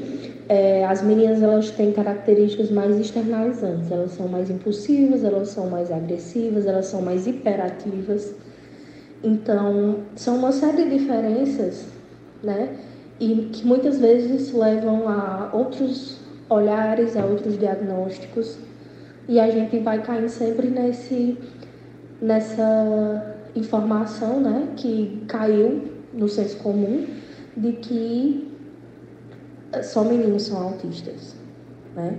é, 0.47 0.85
as 0.85 1.01
meninas 1.01 1.41
elas 1.41 1.71
têm 1.71 1.91
características 1.91 2.69
mais 2.69 2.99
externalizantes, 2.99 3.91
elas 3.91 4.11
são 4.11 4.27
mais 4.27 4.49
impulsivas, 4.51 5.23
elas 5.23 5.49
são 5.49 5.67
mais 5.67 5.91
agressivas, 5.91 6.67
elas 6.67 6.85
são 6.85 7.01
mais 7.01 7.25
hiperativas. 7.25 8.35
Então, 9.23 10.01
são 10.15 10.37
uma 10.37 10.51
série 10.51 10.83
de 10.83 10.99
diferenças, 10.99 11.85
né? 12.43 12.77
E 13.19 13.49
que 13.53 13.65
muitas 13.65 13.99
vezes 13.99 14.53
levam 14.53 15.07
a 15.07 15.49
outros 15.53 16.19
olhares, 16.49 17.15
a 17.15 17.25
outros 17.25 17.57
diagnósticos, 17.57 18.57
e 19.27 19.39
a 19.39 19.49
gente 19.49 19.79
vai 19.79 20.01
caindo 20.01 20.29
sempre 20.29 20.67
nesse 20.67 21.37
nessa 22.21 23.35
informação, 23.55 24.39
né, 24.39 24.69
que 24.75 25.23
caiu 25.27 25.83
no 26.13 26.27
senso 26.29 26.57
comum 26.57 27.05
de 27.55 27.73
que 27.73 28.51
só 29.83 30.03
meninos 30.03 30.43
são 30.43 30.61
autistas, 30.61 31.35
né? 31.95 32.17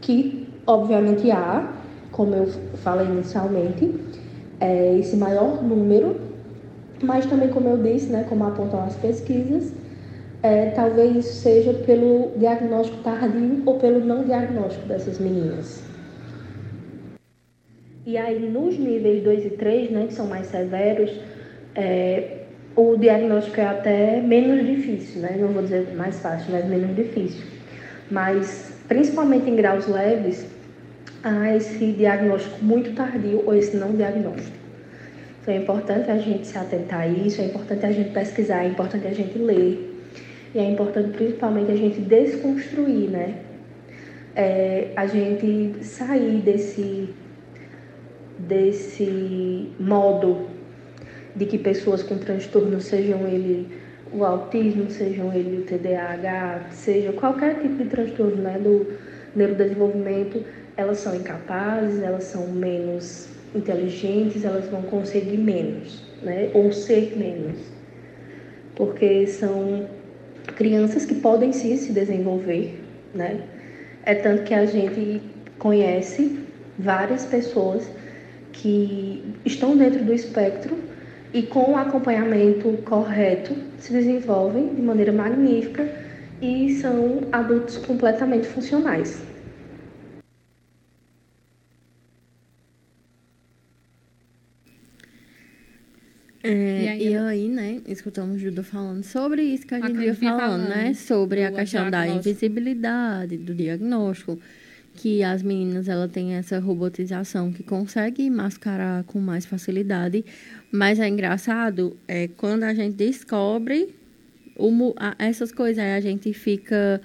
Que 0.00 0.48
obviamente 0.66 1.30
há, 1.30 1.72
como 2.12 2.34
eu 2.34 2.46
falei 2.76 3.06
inicialmente, 3.06 3.94
é 4.60 4.98
esse 4.98 5.16
maior 5.16 5.62
número, 5.62 6.16
mas 7.02 7.26
também 7.26 7.48
como 7.48 7.68
eu 7.68 7.78
disse, 7.82 8.06
né, 8.10 8.24
como 8.28 8.46
apontam 8.46 8.84
as 8.84 8.96
pesquisas, 8.96 9.72
é, 10.44 10.66
talvez 10.72 11.16
isso 11.16 11.40
seja 11.40 11.72
pelo 11.72 12.32
diagnóstico 12.36 13.02
tardio 13.02 13.62
ou 13.64 13.78
pelo 13.78 14.04
não 14.04 14.24
diagnóstico 14.24 14.86
dessas 14.86 15.18
meninas. 15.18 15.82
E 18.04 18.18
aí, 18.18 18.38
nos 18.38 18.78
níveis 18.78 19.24
2 19.24 19.46
e 19.46 19.50
3, 19.50 19.90
né, 19.90 20.04
que 20.06 20.12
são 20.12 20.26
mais 20.26 20.48
severos, 20.48 21.10
é, 21.74 22.40
o 22.76 22.94
diagnóstico 22.98 23.58
é 23.58 23.64
até 23.64 24.20
menos 24.20 24.66
difícil, 24.66 25.22
né? 25.22 25.34
Não 25.40 25.48
vou 25.48 25.62
dizer 25.62 25.94
mais 25.96 26.20
fácil, 26.20 26.52
mas 26.52 26.66
menos 26.66 26.94
difícil. 26.94 27.42
Mas, 28.10 28.76
principalmente 28.86 29.48
em 29.48 29.56
graus 29.56 29.86
leves, 29.86 30.46
há 31.22 31.56
esse 31.56 31.92
diagnóstico 31.92 32.62
muito 32.62 32.94
tardio 32.94 33.42
ou 33.46 33.54
esse 33.54 33.74
não 33.78 33.92
diagnóstico. 33.92 34.58
Então, 35.40 35.54
é 35.54 35.56
importante 35.56 36.10
a 36.10 36.18
gente 36.18 36.46
se 36.46 36.58
atentar 36.58 37.00
a 37.00 37.08
isso, 37.08 37.40
é 37.40 37.46
importante 37.46 37.86
a 37.86 37.92
gente 37.92 38.10
pesquisar, 38.10 38.62
é 38.62 38.68
importante 38.68 39.06
a 39.06 39.14
gente 39.14 39.38
ler. 39.38 39.93
E 40.54 40.58
é 40.58 40.70
importante, 40.70 41.16
principalmente, 41.16 41.72
a 41.72 41.76
gente 41.76 42.00
desconstruir, 42.00 43.10
né? 43.10 43.38
É, 44.36 44.92
a 44.94 45.06
gente 45.06 45.84
sair 45.84 46.40
desse, 46.42 47.08
desse 48.38 49.68
modo 49.80 50.46
de 51.34 51.44
que 51.46 51.58
pessoas 51.58 52.02
com 52.02 52.18
transtorno, 52.18 52.80
sejam 52.80 53.26
ele 53.26 53.68
o 54.12 54.24
autismo, 54.24 54.88
sejam 54.90 55.32
ele 55.34 55.62
o 55.62 55.62
TDAH, 55.62 56.66
seja 56.70 57.12
qualquer 57.12 57.60
tipo 57.60 57.82
de 57.82 57.86
transtorno 57.86 58.36
né, 58.36 58.58
do 58.58 58.86
neurodesenvolvimento, 59.34 60.44
elas 60.76 60.98
são 60.98 61.16
incapazes, 61.16 62.00
elas 62.00 62.24
são 62.24 62.46
menos 62.46 63.28
inteligentes, 63.54 64.44
elas 64.44 64.68
vão 64.68 64.82
conseguir 64.82 65.38
menos, 65.38 66.04
né, 66.22 66.50
ou 66.54 66.72
ser 66.72 67.16
menos, 67.16 67.58
porque 68.76 69.26
são 69.26 69.88
crianças 70.52 71.04
que 71.04 71.14
podem 71.14 71.52
sim 71.52 71.76
se 71.76 71.92
desenvolver, 71.92 72.80
né? 73.14 73.40
É 74.04 74.14
tanto 74.14 74.42
que 74.42 74.54
a 74.54 74.66
gente 74.66 75.20
conhece 75.58 76.38
várias 76.78 77.24
pessoas 77.24 77.88
que 78.52 79.22
estão 79.44 79.76
dentro 79.76 80.04
do 80.04 80.12
espectro 80.12 80.76
e 81.32 81.42
com 81.42 81.72
o 81.72 81.76
acompanhamento 81.76 82.70
correto 82.84 83.54
se 83.78 83.92
desenvolvem 83.92 84.74
de 84.74 84.82
maneira 84.82 85.12
magnífica 85.12 85.88
e 86.40 86.74
são 86.74 87.20
adultos 87.32 87.76
completamente 87.78 88.46
funcionais. 88.46 89.33
É, 96.46 96.84
e, 96.84 96.88
aí, 96.88 97.08
e 97.08 97.16
aí, 97.16 97.48
né, 97.48 97.80
escutamos 97.86 98.38
Judo 98.38 98.62
falando 98.62 99.02
sobre 99.02 99.42
isso 99.42 99.66
que 99.66 99.74
a 99.74 99.80
gente 99.80 99.98
ia 99.98 100.14
falando, 100.14 100.40
falando, 100.40 100.68
né? 100.68 100.92
Sobre 100.92 101.42
a 101.42 101.50
questão 101.50 101.90
da 101.90 102.06
invisibilidade, 102.06 103.38
do 103.38 103.54
diagnóstico 103.54 104.38
que 104.94 105.24
as 105.24 105.42
meninas 105.42 105.88
ela 105.88 106.06
tem 106.06 106.34
essa 106.34 106.58
robotização 106.60 107.52
que 107.52 107.62
consegue 107.62 108.30
mascarar 108.30 109.02
com 109.04 109.18
mais 109.18 109.44
facilidade, 109.44 110.24
mas 110.70 111.00
é 111.00 111.08
engraçado 111.08 111.96
é 112.06 112.28
quando 112.28 112.62
a 112.62 112.72
gente 112.72 112.94
descobre 112.94 113.94
o, 114.56 114.94
a, 114.96 115.16
essas 115.18 115.50
coisas 115.50 115.82
aí 115.82 115.94
a 115.94 116.00
gente 116.00 116.32
fica 116.32 117.00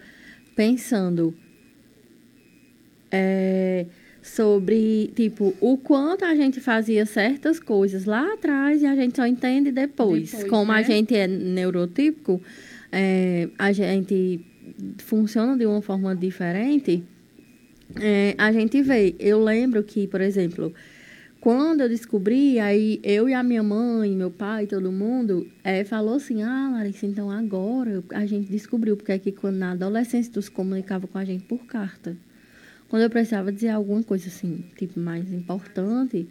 pensando 0.56 1.34
é, 3.12 3.88
sobre 4.30 5.12
tipo 5.16 5.54
o 5.60 5.78
quanto 5.78 6.26
a 6.26 6.36
gente 6.36 6.60
fazia 6.60 7.06
certas 7.06 7.60
coisas 7.60 8.06
lá 8.06 8.34
atrás 8.34 8.82
e 8.82 8.86
a 8.86 8.96
gente 8.96 9.16
só 9.16 9.26
entende 9.26 9.72
depois, 9.72 10.32
depois 10.32 10.50
como 10.50 10.72
né? 10.72 10.80
a 10.80 10.82
gente 10.82 11.16
é 11.16 11.28
neurotípico 11.28 12.42
é, 12.92 13.50
a 13.58 13.72
gente 13.72 14.40
funciona 15.00 15.58
de 15.58 15.66
uma 15.66 15.82
forma 15.82 16.16
diferente 16.16 17.04
é, 17.96 18.36
a 18.38 18.52
gente 18.52 18.82
vê. 18.82 19.16
Eu 19.20 19.44
lembro 19.44 19.84
que, 19.84 20.08
por 20.08 20.22
exemplo, 20.22 20.74
quando 21.40 21.82
eu 21.82 21.90
descobri, 21.90 22.60
aí 22.60 23.00
eu 23.04 23.28
e 23.28 23.34
a 23.34 23.42
minha 23.42 23.64
mãe, 23.64 24.12
meu 24.12 24.30
pai, 24.30 24.68
todo 24.68 24.92
mundo, 24.92 25.48
é, 25.64 25.84
falou 25.84 26.16
assim, 26.16 26.44
ah, 26.44 26.70
Larissa, 26.74 27.06
então 27.06 27.32
agora 27.32 28.04
a 28.14 28.26
gente 28.26 28.52
descobriu 28.52 28.96
porque 28.96 29.12
é 29.12 29.20
que 29.20 29.32
quando 29.32 29.58
na 29.58 29.72
adolescência 29.72 30.32
tu 30.32 30.42
se 30.42 30.52
comunicava 30.52 31.08
com 31.08 31.18
a 31.18 31.26
gente 31.26 31.46
por 31.46 31.66
carta. 31.66 32.16
Quando 32.90 33.04
eu 33.04 33.10
precisava 33.10 33.52
dizer 33.52 33.70
alguma 33.70 34.04
coisa 34.04 34.28
assim, 34.28 34.66
tipo, 34.76 35.00
mais 35.00 35.32
importante, 35.32 36.28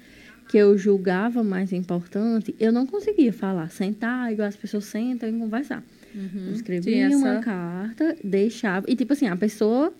que 0.48 0.58
eu 0.58 0.76
julgava 0.76 1.44
mais 1.44 1.72
importante, 1.72 2.54
eu 2.58 2.72
não 2.72 2.84
conseguia 2.86 3.32
falar, 3.32 3.70
sentar, 3.70 4.32
igual 4.32 4.48
as 4.48 4.56
pessoas 4.56 4.84
sentam 4.84 5.28
e 5.28 5.32
conversar. 5.32 5.84
Uhum. 6.14 6.48
Eu 6.48 6.52
escrevia 6.52 7.08
uma 7.16 7.40
carta, 7.40 8.16
deixava, 8.24 8.86
e 8.90 8.96
tipo 8.96 9.12
assim, 9.12 9.28
a 9.28 9.36
pessoa 9.36 9.92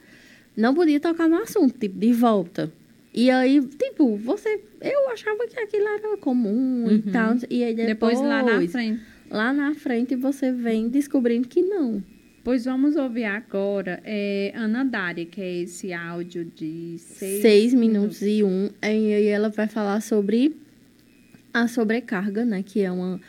não 0.56 0.74
podia 0.74 0.98
tocar 0.98 1.28
no 1.28 1.36
assunto, 1.36 1.78
tipo, 1.78 1.96
de 1.96 2.12
volta. 2.12 2.72
E 3.14 3.30
aí, 3.30 3.60
tipo, 3.60 4.16
você. 4.16 4.60
Eu 4.80 5.08
achava 5.10 5.46
que 5.46 5.58
aquilo 5.58 5.88
era 5.88 6.16
comum 6.18 6.84
uhum. 6.84 6.92
e 6.92 7.02
tal. 7.10 7.36
E 7.48 7.64
aí 7.64 7.74
depois, 7.74 8.18
depois 8.18 8.20
lá 8.20 8.42
na 8.42 8.68
frente. 8.68 9.00
Lá 9.30 9.52
na 9.52 9.74
frente 9.74 10.14
você 10.14 10.52
vem 10.52 10.88
descobrindo 10.88 11.48
que 11.48 11.62
não. 11.62 12.02
Pois 12.44 12.64
vamos 12.64 12.96
ouvir 12.96 13.24
agora 13.24 14.00
é, 14.04 14.52
Ana 14.54 14.84
Dari, 14.84 15.26
que 15.26 15.40
é 15.40 15.62
esse 15.62 15.92
áudio 15.92 16.44
de 16.44 16.96
seis, 16.98 17.42
seis 17.42 17.74
minutos, 17.74 18.20
minutos 18.20 18.22
e 18.22 18.42
um. 18.42 18.70
E 18.82 19.14
aí 19.14 19.26
ela 19.26 19.48
vai 19.48 19.66
falar 19.66 20.00
sobre 20.00 20.56
a 21.52 21.66
sobrecarga, 21.68 22.44
né? 22.44 22.62
Que 22.62 22.82
é 22.82 22.90
uma. 22.90 23.20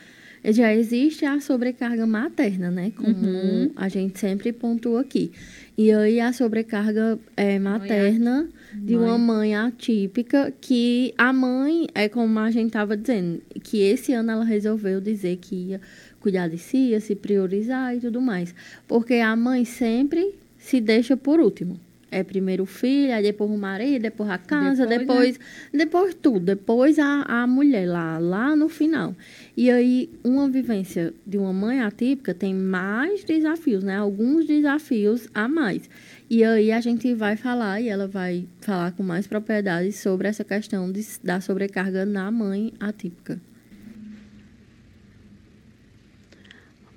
Já 0.42 0.72
existe 0.72 1.26
a 1.26 1.38
sobrecarga 1.38 2.06
materna, 2.06 2.70
né? 2.70 2.92
Como 2.96 3.10
uhum. 3.10 3.72
a 3.76 3.88
gente 3.88 4.18
sempre 4.18 4.52
pontua 4.52 5.02
aqui. 5.02 5.32
E 5.76 5.92
aí 5.92 6.18
a 6.18 6.32
sobrecarga 6.32 7.18
é, 7.36 7.58
materna 7.58 8.42
mãe. 8.42 8.84
de 8.84 8.96
uma 8.96 9.18
mãe 9.18 9.54
atípica, 9.54 10.52
que 10.58 11.12
a 11.18 11.32
mãe, 11.32 11.88
é 11.94 12.08
como 12.08 12.38
a 12.38 12.50
gente 12.50 12.68
estava 12.68 12.96
dizendo, 12.96 13.42
que 13.62 13.82
esse 13.82 14.12
ano 14.14 14.30
ela 14.30 14.44
resolveu 14.44 15.00
dizer 15.00 15.36
que 15.36 15.54
ia 15.54 15.80
cuidar 16.20 16.48
de 16.48 16.58
si, 16.58 16.90
ia 16.90 17.00
se 17.00 17.14
priorizar 17.14 17.96
e 17.96 18.00
tudo 18.00 18.20
mais. 18.20 18.54
Porque 18.86 19.14
a 19.14 19.34
mãe 19.34 19.64
sempre 19.64 20.34
se 20.58 20.80
deixa 20.80 21.16
por 21.16 21.40
último. 21.40 21.80
É 22.12 22.24
primeiro 22.24 22.64
o 22.64 22.66
filho, 22.66 23.14
aí 23.14 23.22
depois 23.22 23.48
o 23.48 23.56
marido, 23.56 24.02
depois 24.02 24.28
a 24.28 24.36
casa, 24.36 24.84
depois, 24.84 25.06
depois, 25.06 25.38
né? 25.72 25.84
depois 25.84 26.14
tudo, 26.14 26.40
depois 26.40 26.98
a, 26.98 27.22
a 27.22 27.46
mulher 27.46 27.88
lá, 27.88 28.18
lá 28.18 28.56
no 28.56 28.68
final. 28.68 29.14
E 29.56 29.70
aí, 29.70 30.10
uma 30.24 30.48
vivência 30.48 31.14
de 31.24 31.38
uma 31.38 31.52
mãe 31.52 31.80
atípica 31.80 32.34
tem 32.34 32.52
mais 32.52 33.22
desafios, 33.22 33.84
né? 33.84 33.96
Alguns 33.96 34.44
desafios 34.44 35.28
a 35.32 35.46
mais. 35.46 35.88
E 36.28 36.42
aí 36.42 36.72
a 36.72 36.80
gente 36.80 37.14
vai 37.14 37.36
falar, 37.36 37.80
e 37.80 37.88
ela 37.88 38.08
vai 38.08 38.44
falar 38.60 38.90
com 38.90 39.04
mais 39.04 39.28
propriedade 39.28 39.92
sobre 39.92 40.26
essa 40.26 40.42
questão 40.42 40.90
de, 40.90 41.06
da 41.22 41.40
sobrecarga 41.40 42.04
na 42.04 42.28
mãe 42.32 42.72
atípica. 42.80 43.40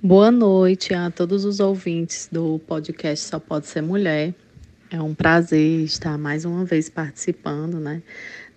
Boa 0.05 0.29
noite 0.29 0.93
a 0.93 1.09
todos 1.09 1.45
os 1.45 1.61
ouvintes 1.61 2.27
do 2.29 2.59
podcast 2.67 3.25
Só 3.25 3.39
Pode 3.39 3.67
Ser 3.67 3.81
Mulher. 3.81 4.35
É 4.91 5.01
um 5.01 5.15
prazer 5.15 5.79
estar 5.79 6.17
mais 6.17 6.43
uma 6.43 6.65
vez 6.65 6.89
participando, 6.89 7.79
né, 7.79 8.03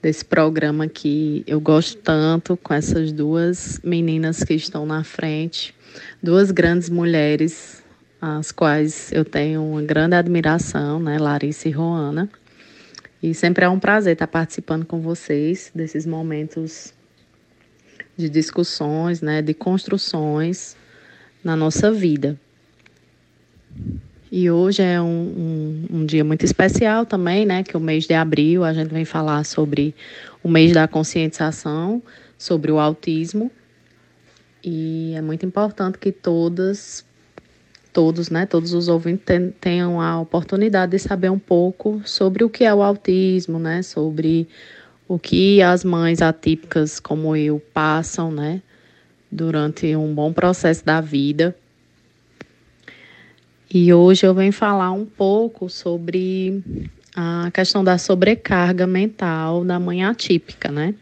desse 0.02 0.24
programa 0.24 0.88
que 0.88 1.44
eu 1.46 1.60
gosto 1.60 1.98
tanto 1.98 2.56
com 2.56 2.74
essas 2.74 3.12
duas 3.12 3.78
meninas 3.84 4.42
que 4.42 4.54
estão 4.54 4.84
na 4.84 5.04
frente, 5.04 5.72
duas 6.20 6.50
grandes 6.50 6.90
mulheres, 6.90 7.80
as 8.20 8.50
quais 8.50 9.12
eu 9.12 9.24
tenho 9.24 9.62
uma 9.62 9.82
grande 9.82 10.16
admiração, 10.16 10.98
né, 10.98 11.16
Larissa 11.16 11.68
e 11.68 11.70
Roana. 11.70 12.28
E 13.22 13.32
sempre 13.32 13.64
é 13.64 13.68
um 13.68 13.78
prazer 13.78 14.14
estar 14.14 14.26
participando 14.26 14.84
com 14.84 15.00
vocês 15.00 15.70
desses 15.72 16.06
momentos 16.06 16.92
de 18.16 18.28
discussões, 18.28 19.22
né, 19.22 19.40
de 19.40 19.54
construções 19.54 20.76
na 21.46 21.54
nossa 21.54 21.92
vida. 21.92 22.36
E 24.32 24.50
hoje 24.50 24.82
é 24.82 25.00
um, 25.00 25.06
um, 25.06 25.98
um, 25.98 26.04
dia 26.04 26.24
muito 26.24 26.44
especial 26.44 27.06
também, 27.06 27.46
né? 27.46 27.62
Que 27.62 27.76
é 27.76 27.78
o 27.78 27.80
mês 27.80 28.04
de 28.04 28.14
abril 28.14 28.64
a 28.64 28.72
gente 28.72 28.92
vem 28.92 29.04
falar 29.04 29.44
sobre 29.44 29.94
o 30.42 30.48
mês 30.48 30.72
da 30.72 30.88
conscientização, 30.88 32.02
sobre 32.36 32.72
o 32.72 32.80
autismo. 32.80 33.48
E 34.64 35.12
é 35.14 35.22
muito 35.22 35.46
importante 35.46 35.98
que 35.98 36.10
todas, 36.10 37.04
todos, 37.92 38.28
né? 38.28 38.44
Todos 38.44 38.74
os 38.74 38.88
ouvintes 38.88 39.24
tenham 39.60 40.00
a 40.00 40.18
oportunidade 40.18 40.90
de 40.90 40.98
saber 40.98 41.30
um 41.30 41.38
pouco 41.38 42.02
sobre 42.04 42.42
o 42.42 42.50
que 42.50 42.64
é 42.64 42.74
o 42.74 42.82
autismo, 42.82 43.60
né? 43.60 43.82
Sobre 43.82 44.48
o 45.06 45.16
que 45.16 45.62
as 45.62 45.84
mães 45.84 46.20
atípicas 46.20 46.98
como 46.98 47.36
eu 47.36 47.62
passam, 47.72 48.32
né? 48.32 48.62
Durante 49.36 49.94
um 49.94 50.14
bom 50.14 50.32
processo 50.32 50.82
da 50.82 50.98
vida 50.98 51.54
e 53.70 53.92
hoje 53.92 54.24
eu 54.24 54.32
venho 54.32 54.52
falar 54.52 54.90
um 54.92 55.04
pouco 55.04 55.68
sobre 55.68 56.62
a 57.14 57.50
questão 57.52 57.84
da 57.84 57.98
sobrecarga 57.98 58.86
mental 58.86 59.62
da 59.62 59.78
mãe 59.78 60.02
atípica, 60.02 60.70
né? 60.70 60.94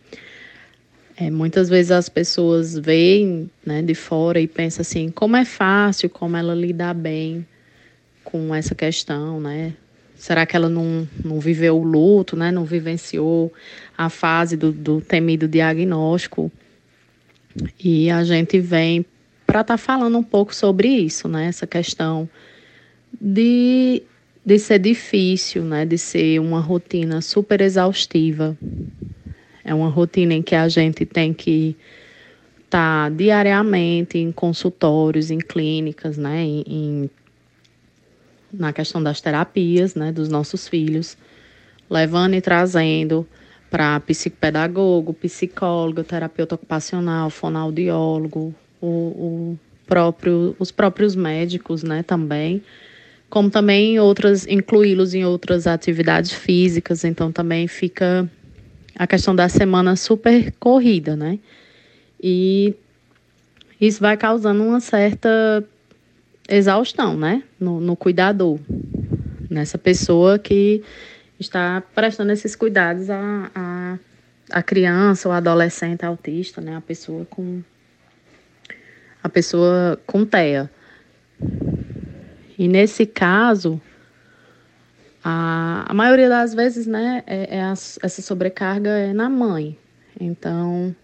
É, 1.16 1.31
muitas 1.31 1.68
vezes 1.68 1.92
as 1.92 2.09
pessoas 2.09 2.77
veem 2.77 3.49
né, 3.64 3.83
de 3.83 3.94
fora 3.94 4.40
e 4.40 4.49
pensam 4.49 4.81
assim, 4.81 5.09
como 5.11 5.37
é 5.37 5.44
fácil, 5.44 6.11
como 6.11 6.37
ela 6.37 6.53
lidar 6.55 6.94
bem 6.94 7.47
com 8.25 8.53
essa 8.53 8.75
questão, 8.75 9.38
né? 9.38 9.75
Será 10.16 10.44
que 10.44 10.57
ela 10.57 10.68
não, 10.68 11.07
não 11.25 11.38
viveu 11.38 11.79
o 11.79 11.85
luto, 11.85 12.35
né? 12.35 12.51
Não 12.51 12.64
vivenciou 12.64 13.53
a 13.97 14.11
fase 14.11 14.57
do, 14.57 14.73
do 14.73 15.01
temido 15.01 15.47
diagnóstico? 15.47 16.51
E 17.78 18.10
a 18.10 18.24
gente 18.24 18.58
vem 18.58 19.04
para 19.46 19.60
estar 19.60 19.74
tá 19.74 19.78
falando 19.78 20.18
um 20.18 20.22
pouco 20.22 20.54
sobre 20.54 20.88
isso, 20.88 21.28
né? 21.28 21.46
Essa 21.46 21.66
questão 21.66 22.28
de, 23.20 24.02
de 24.44 24.58
ser 24.58 24.78
difícil, 24.78 25.62
né? 25.62 25.86
De 25.86 25.96
ser 25.96 26.40
uma 26.40 26.60
rotina 26.60 27.20
super 27.20 27.60
exaustiva. 27.60 28.56
É 29.64 29.72
uma 29.72 29.88
rotina 29.88 30.34
em 30.34 30.42
que 30.42 30.54
a 30.54 30.68
gente 30.68 31.06
tem 31.06 31.32
que 31.32 31.76
estar 32.64 33.10
tá 33.10 33.16
diariamente 33.16 34.18
em 34.18 34.32
consultórios, 34.32 35.30
em 35.30 35.38
clínicas, 35.38 36.16
né? 36.18 36.42
Em, 36.42 36.64
em, 36.66 37.10
na 38.52 38.72
questão 38.72 39.02
das 39.02 39.20
terapias, 39.20 39.94
né? 39.94 40.10
Dos 40.10 40.28
nossos 40.28 40.66
filhos, 40.66 41.16
levando 41.88 42.34
e 42.34 42.40
trazendo 42.40 43.26
para 43.70 43.98
psicopedagogo, 44.00 45.12
psicólogo, 45.14 46.05
terapeuta 46.05 46.55
ocupacional, 46.55 47.31
fonoaudiólogo, 47.31 48.55
o, 48.81 48.87
o 48.87 49.59
próprio, 49.87 50.55
os 50.59 50.70
próprios 50.70 51.14
médicos, 51.16 51.83
né, 51.83 52.03
também, 52.03 52.62
como 53.29 53.50
também 53.50 53.98
outras, 53.98 54.46
incluí-los 54.46 55.14
em 55.14 55.24
outras 55.24 55.66
atividades 55.66 56.33
físicas, 56.33 57.05
então 57.05 57.33
também 57.33 57.66
fica 57.66 58.31
a 58.96 59.07
questão 59.07 59.35
da 59.35 59.48
semana 59.48 59.96
super 59.96 60.53
corrida, 60.59 61.16
né? 61.16 61.38
E 62.22 62.74
isso 63.81 64.00
vai 64.00 64.16
causando 64.16 64.62
uma 64.62 64.81
certa 64.81 65.64
exaustão, 66.48 67.16
né? 67.16 67.42
No, 67.59 67.81
no 67.81 67.96
cuidador, 67.96 68.59
nessa 69.50 69.79
pessoa 69.79 70.38
que 70.38 70.83
está 71.38 71.83
prestando 71.94 72.33
esses 72.33 72.55
cuidados 72.55 73.11
à, 73.11 73.51
à, 73.55 73.99
à 74.51 74.62
criança 74.62 75.29
ou 75.29 75.35
adolescente 75.35 76.05
autista, 76.05 76.61
né? 76.61 76.77
A 76.77 76.81
pessoa 76.81 77.25
com 77.27 77.62
a 79.23 79.29
pessoa 79.29 79.99
com 80.07 80.25
TEA. 80.25 80.70
E 82.59 82.68
nesse 82.68 83.07
caso, 83.07 83.81
a, 85.25 85.87
a 85.88 85.94
maioria 85.94 86.29
das 86.29 86.55
vezes, 86.55 86.87
né, 86.87 87.23
é, 87.27 87.57
é 87.57 87.62
a, 87.62 87.73
essa 87.73 88.23
sobrecarga 88.23 88.90
é 88.90 89.12
na 89.14 89.31
mãe. 89.31 89.79
Então, 90.20 90.94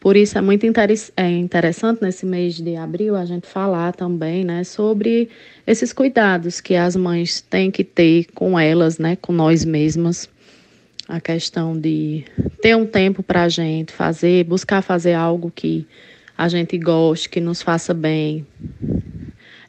por 0.00 0.16
isso 0.16 0.38
é 0.38 0.40
muito 0.40 0.64
é 1.14 1.28
interessante 1.28 2.02
nesse 2.02 2.24
mês 2.24 2.54
de 2.54 2.74
abril 2.74 3.14
a 3.14 3.26
gente 3.26 3.46
falar 3.46 3.92
também, 3.92 4.44
né, 4.44 4.64
sobre 4.64 5.28
esses 5.66 5.92
cuidados 5.92 6.58
que 6.58 6.74
as 6.74 6.96
mães 6.96 7.42
têm 7.42 7.70
que 7.70 7.84
ter 7.84 8.24
com 8.34 8.58
elas, 8.58 8.98
né, 8.98 9.16
com 9.16 9.30
nós 9.30 9.62
mesmas. 9.62 10.26
A 11.06 11.20
questão 11.20 11.78
de 11.78 12.24
ter 12.62 12.74
um 12.74 12.86
tempo 12.86 13.22
para 13.22 13.42
a 13.42 13.48
gente 13.48 13.92
fazer, 13.92 14.44
buscar 14.44 14.80
fazer 14.80 15.12
algo 15.12 15.52
que 15.54 15.86
a 16.38 16.48
gente 16.48 16.78
goste, 16.78 17.28
que 17.28 17.40
nos 17.40 17.60
faça 17.60 17.92
bem, 17.92 18.46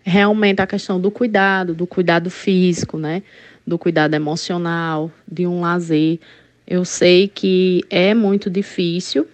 realmente 0.03 0.61
a 0.61 0.67
questão 0.67 0.99
do 1.01 1.11
cuidado, 1.11 1.73
do 1.73 1.85
cuidado 1.85 2.29
físico, 2.29 2.97
né? 2.97 3.21
Do 3.67 3.77
cuidado 3.77 4.13
emocional, 4.13 5.11
de 5.29 5.45
um 5.45 5.61
lazer. 5.61 6.19
Eu 6.65 6.85
sei 6.85 7.27
que 7.27 7.83
é 7.89 8.13
muito 8.13 8.49
difícil, 8.49 9.27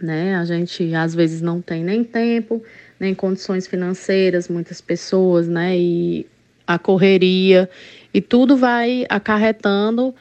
né? 0.00 0.36
A 0.36 0.44
gente 0.44 0.94
às 0.94 1.14
vezes 1.14 1.40
não 1.40 1.60
tem 1.60 1.84
nem 1.84 2.04
tempo, 2.04 2.62
nem 2.98 3.14
condições 3.14 3.66
financeiras, 3.66 4.48
muitas 4.48 4.80
pessoas, 4.80 5.48
né? 5.48 5.78
E 5.78 6.26
a 6.66 6.78
correria 6.78 7.68
e 8.12 8.20
tudo 8.20 8.56
vai 8.56 9.06
acarretando 9.08 10.14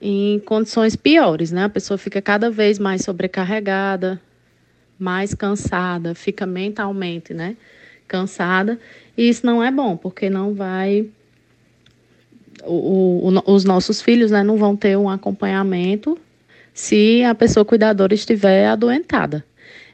em 0.00 0.38
condições 0.40 0.96
piores, 0.96 1.52
né? 1.52 1.64
A 1.64 1.68
pessoa 1.68 1.96
fica 1.98 2.20
cada 2.20 2.50
vez 2.50 2.78
mais 2.78 3.02
sobrecarregada, 3.02 4.20
mais 4.98 5.34
cansada, 5.34 6.14
fica 6.14 6.46
mentalmente, 6.46 7.32
né? 7.32 7.56
cansada. 8.06 8.78
E 9.16 9.28
isso 9.28 9.44
não 9.44 9.62
é 9.62 9.70
bom, 9.70 9.96
porque 9.96 10.30
não 10.30 10.54
vai. 10.54 11.08
O, 12.64 13.28
o, 13.28 13.52
os 13.52 13.64
nossos 13.64 14.00
filhos 14.00 14.30
né, 14.30 14.42
não 14.42 14.56
vão 14.56 14.74
ter 14.74 14.96
um 14.96 15.08
acompanhamento 15.08 16.18
se 16.76 17.24
a 17.24 17.34
pessoa 17.34 17.64
cuidadora 17.64 18.12
estiver 18.12 18.66
adoentada. 18.66 19.42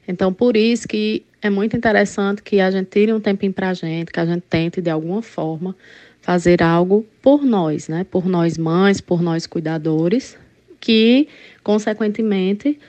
Então, 0.07 0.35
por 0.35 0.57
isso 0.57 0.89
que 0.89 1.25
é 1.41 1.49
muito 1.49 1.77
interessante 1.77 2.43
que 2.43 2.59
a 2.59 2.73
gente 2.73 2.89
tire 2.89 3.13
um 3.13 3.21
tempinho 3.21 3.53
para 3.53 3.69
a 3.69 3.75
gente, 3.75 4.11
que 4.11 4.19
a 4.19 4.27
gente 4.27 4.43
tente, 4.51 4.81
de 4.81 4.91
alguma 4.91 5.23
forma, 5.23 5.77
fazer 6.21 6.61
algo 6.61 7.07
por 7.23 7.45
nós, 7.45 7.87
né? 7.87 8.03
Por 8.03 8.27
nós 8.27 8.59
mães, 8.59 9.01
por 9.01 9.23
nós 9.23 9.47
cuidadores, 9.47 10.37
que, 10.81 11.29
consequentemente, 11.63 12.81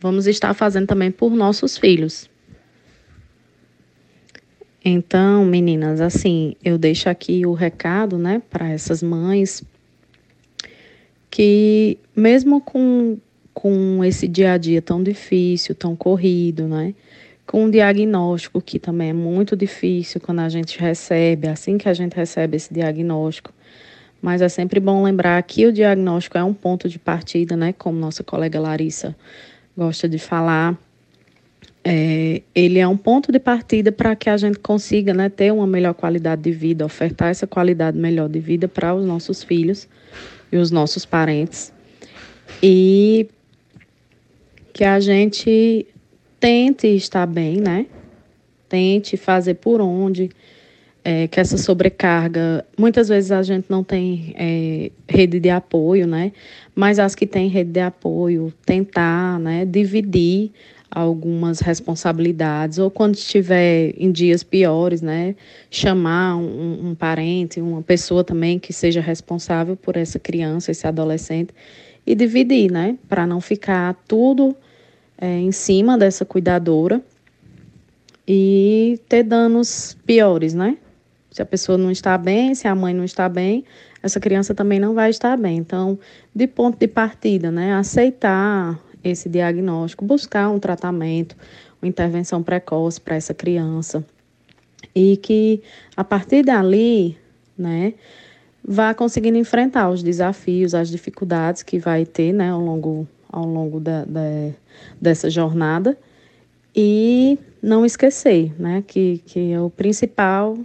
vamos 0.00 0.28
estar 0.28 0.54
fazendo 0.54 0.86
também 0.86 1.10
por 1.10 1.34
nossos 1.34 1.76
filhos. 1.76 2.30
Então, 4.84 5.44
meninas, 5.44 6.00
assim, 6.00 6.54
eu 6.64 6.78
deixo 6.78 7.08
aqui 7.08 7.44
o 7.44 7.54
recado, 7.54 8.16
né, 8.18 8.40
para 8.48 8.70
essas 8.70 9.02
mães 9.02 9.64
que 11.32 11.98
mesmo 12.14 12.60
com, 12.60 13.18
com 13.52 14.02
esse 14.04 14.26
dia 14.26 14.52
a 14.52 14.58
dia 14.58 14.80
tão 14.80 15.02
difícil, 15.02 15.74
tão 15.74 15.94
corrido, 15.94 16.66
né, 16.66 16.94
com 17.46 17.64
um 17.64 17.70
diagnóstico 17.70 18.60
que 18.60 18.78
também 18.78 19.10
é 19.10 19.12
muito 19.12 19.56
difícil 19.56 20.20
quando 20.20 20.40
a 20.40 20.48
gente 20.48 20.78
recebe, 20.78 21.48
assim 21.48 21.76
que 21.76 21.88
a 21.88 21.94
gente 21.94 22.14
recebe 22.14 22.56
esse 22.56 22.72
diagnóstico, 22.72 23.52
mas 24.20 24.40
é 24.40 24.48
sempre 24.48 24.80
bom 24.80 25.02
lembrar 25.02 25.42
que 25.42 25.66
o 25.66 25.72
diagnóstico 25.72 26.38
é 26.38 26.44
um 26.44 26.54
ponto 26.54 26.88
de 26.88 26.98
partida, 26.98 27.56
né, 27.56 27.72
como 27.72 27.98
nossa 27.98 28.22
colega 28.22 28.60
Larissa 28.60 29.14
gosta 29.76 30.08
de 30.08 30.18
falar. 30.18 30.78
É, 31.84 32.42
ele 32.54 32.78
é 32.78 32.86
um 32.86 32.96
ponto 32.96 33.32
de 33.32 33.40
partida 33.40 33.90
para 33.90 34.14
que 34.14 34.30
a 34.30 34.36
gente 34.36 34.58
consiga 34.60 35.12
né, 35.12 35.28
ter 35.28 35.52
uma 35.52 35.66
melhor 35.66 35.94
qualidade 35.94 36.42
de 36.42 36.52
vida, 36.52 36.84
ofertar 36.84 37.30
essa 37.30 37.46
qualidade 37.46 37.98
melhor 37.98 38.28
de 38.28 38.38
vida 38.38 38.68
para 38.68 38.94
os 38.94 39.04
nossos 39.04 39.42
filhos 39.42 39.88
e 40.52 40.56
os 40.56 40.70
nossos 40.70 41.04
parentes. 41.04 41.72
E 42.62 43.28
que 44.72 44.84
a 44.84 44.98
gente 45.00 45.86
tente 46.40 46.86
estar 46.86 47.26
bem, 47.26 47.56
né? 47.56 47.86
Tente 48.68 49.16
fazer 49.16 49.54
por 49.54 49.80
onde, 49.80 50.30
é, 51.04 51.28
que 51.28 51.38
essa 51.38 51.58
sobrecarga. 51.58 52.64
Muitas 52.78 53.08
vezes 53.08 53.30
a 53.30 53.42
gente 53.42 53.66
não 53.68 53.84
tem 53.84 54.34
é, 54.36 54.90
rede 55.08 55.38
de 55.38 55.50
apoio, 55.50 56.06
né? 56.06 56.32
Mas 56.74 56.98
as 56.98 57.14
que 57.14 57.26
têm 57.26 57.48
rede 57.48 57.70
de 57.70 57.80
apoio, 57.80 58.52
tentar 58.64 59.38
né, 59.38 59.64
dividir 59.64 60.50
algumas 60.94 61.60
responsabilidades, 61.60 62.78
ou 62.78 62.90
quando 62.90 63.14
estiver 63.14 63.94
em 63.96 64.12
dias 64.12 64.42
piores, 64.42 65.00
né, 65.00 65.34
chamar 65.70 66.36
um, 66.36 66.90
um, 66.90 66.94
parente, 66.94 67.62
uma 67.62 67.80
pessoa 67.80 68.22
também 68.22 68.58
que 68.58 68.74
seja 68.74 69.00
responsável 69.00 69.74
por 69.74 69.96
essa 69.96 70.18
criança, 70.18 70.70
esse 70.70 70.86
adolescente, 70.86 71.54
e 72.06 72.14
dividir, 72.14 72.70
né, 72.70 72.98
para 73.08 73.26
não 73.26 73.40
ficar 73.40 73.94
tudo 74.06 74.56
é, 75.16 75.38
em 75.38 75.52
cima 75.52 75.96
dessa 75.96 76.24
cuidadora 76.24 77.00
e 78.26 79.00
ter 79.08 79.22
danos 79.22 79.96
piores, 80.04 80.54
né? 80.54 80.76
Se 81.30 81.40
a 81.40 81.46
pessoa 81.46 81.78
não 81.78 81.90
está 81.90 82.18
bem, 82.18 82.54
se 82.54 82.68
a 82.68 82.74
mãe 82.74 82.92
não 82.92 83.04
está 83.04 83.28
bem, 83.28 83.64
essa 84.02 84.20
criança 84.20 84.54
também 84.54 84.78
não 84.78 84.94
vai 84.94 85.10
estar 85.10 85.36
bem. 85.36 85.56
Então, 85.56 85.98
de 86.34 86.46
ponto 86.46 86.78
de 86.78 86.86
partida, 86.86 87.50
né, 87.50 87.72
aceitar 87.74 88.78
esse 89.02 89.28
diagnóstico, 89.28 90.04
buscar 90.04 90.50
um 90.50 90.58
tratamento, 90.58 91.36
uma 91.80 91.88
intervenção 91.88 92.42
precoce 92.42 93.00
para 93.00 93.16
essa 93.16 93.32
criança. 93.32 94.04
E 94.94 95.16
que 95.16 95.62
a 95.96 96.04
partir 96.04 96.44
dali 96.44 97.16
né, 97.56 97.94
vá 98.64 98.94
conseguindo 98.94 99.38
enfrentar 99.38 99.90
os 99.90 100.02
desafios, 100.02 100.74
as 100.74 100.88
dificuldades 100.88 101.62
que 101.62 101.78
vai 101.78 102.06
ter, 102.06 102.32
né, 102.32 102.50
ao 102.50 102.60
longo, 102.60 103.08
ao 103.28 103.44
longo 103.44 103.80
da, 103.80 104.04
da 104.04 104.50
dessa 105.00 105.28
jornada 105.28 105.98
e 106.74 107.38
não 107.62 107.84
esquecer, 107.84 108.52
né, 108.58 108.82
que, 108.86 109.22
que 109.26 109.52
é 109.52 109.60
o 109.60 109.68
principal, 109.68 110.56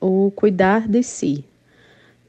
o 0.00 0.32
cuidar 0.34 0.88
de 0.88 1.02
si. 1.02 1.44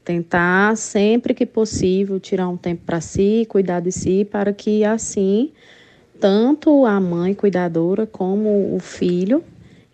Tentar 0.04 0.76
sempre 0.76 1.34
que 1.34 1.44
possível 1.44 2.20
tirar 2.20 2.48
um 2.48 2.56
tempo 2.56 2.82
para 2.86 3.00
si, 3.00 3.44
cuidar 3.48 3.80
de 3.80 3.90
si, 3.90 4.24
para 4.24 4.52
que 4.52 4.84
assim 4.84 5.50
tanto 6.20 6.86
a 6.86 7.00
mãe 7.00 7.34
cuidadora 7.34 8.06
como 8.06 8.74
o 8.74 8.78
filho 8.78 9.42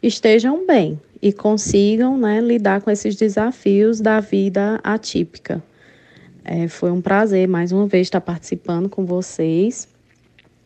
estejam 0.02 0.66
bem 0.66 1.00
e 1.22 1.32
consigam 1.32 2.18
né, 2.18 2.40
lidar 2.40 2.82
com 2.82 2.90
esses 2.90 3.14
desafios 3.14 4.00
da 4.00 4.18
vida 4.18 4.80
atípica. 4.82 5.62
É, 6.44 6.66
foi 6.66 6.90
um 6.90 7.00
prazer 7.00 7.46
mais 7.46 7.70
uma 7.70 7.86
vez 7.86 8.08
estar 8.08 8.20
participando 8.20 8.88
com 8.88 9.06
vocês. 9.06 9.88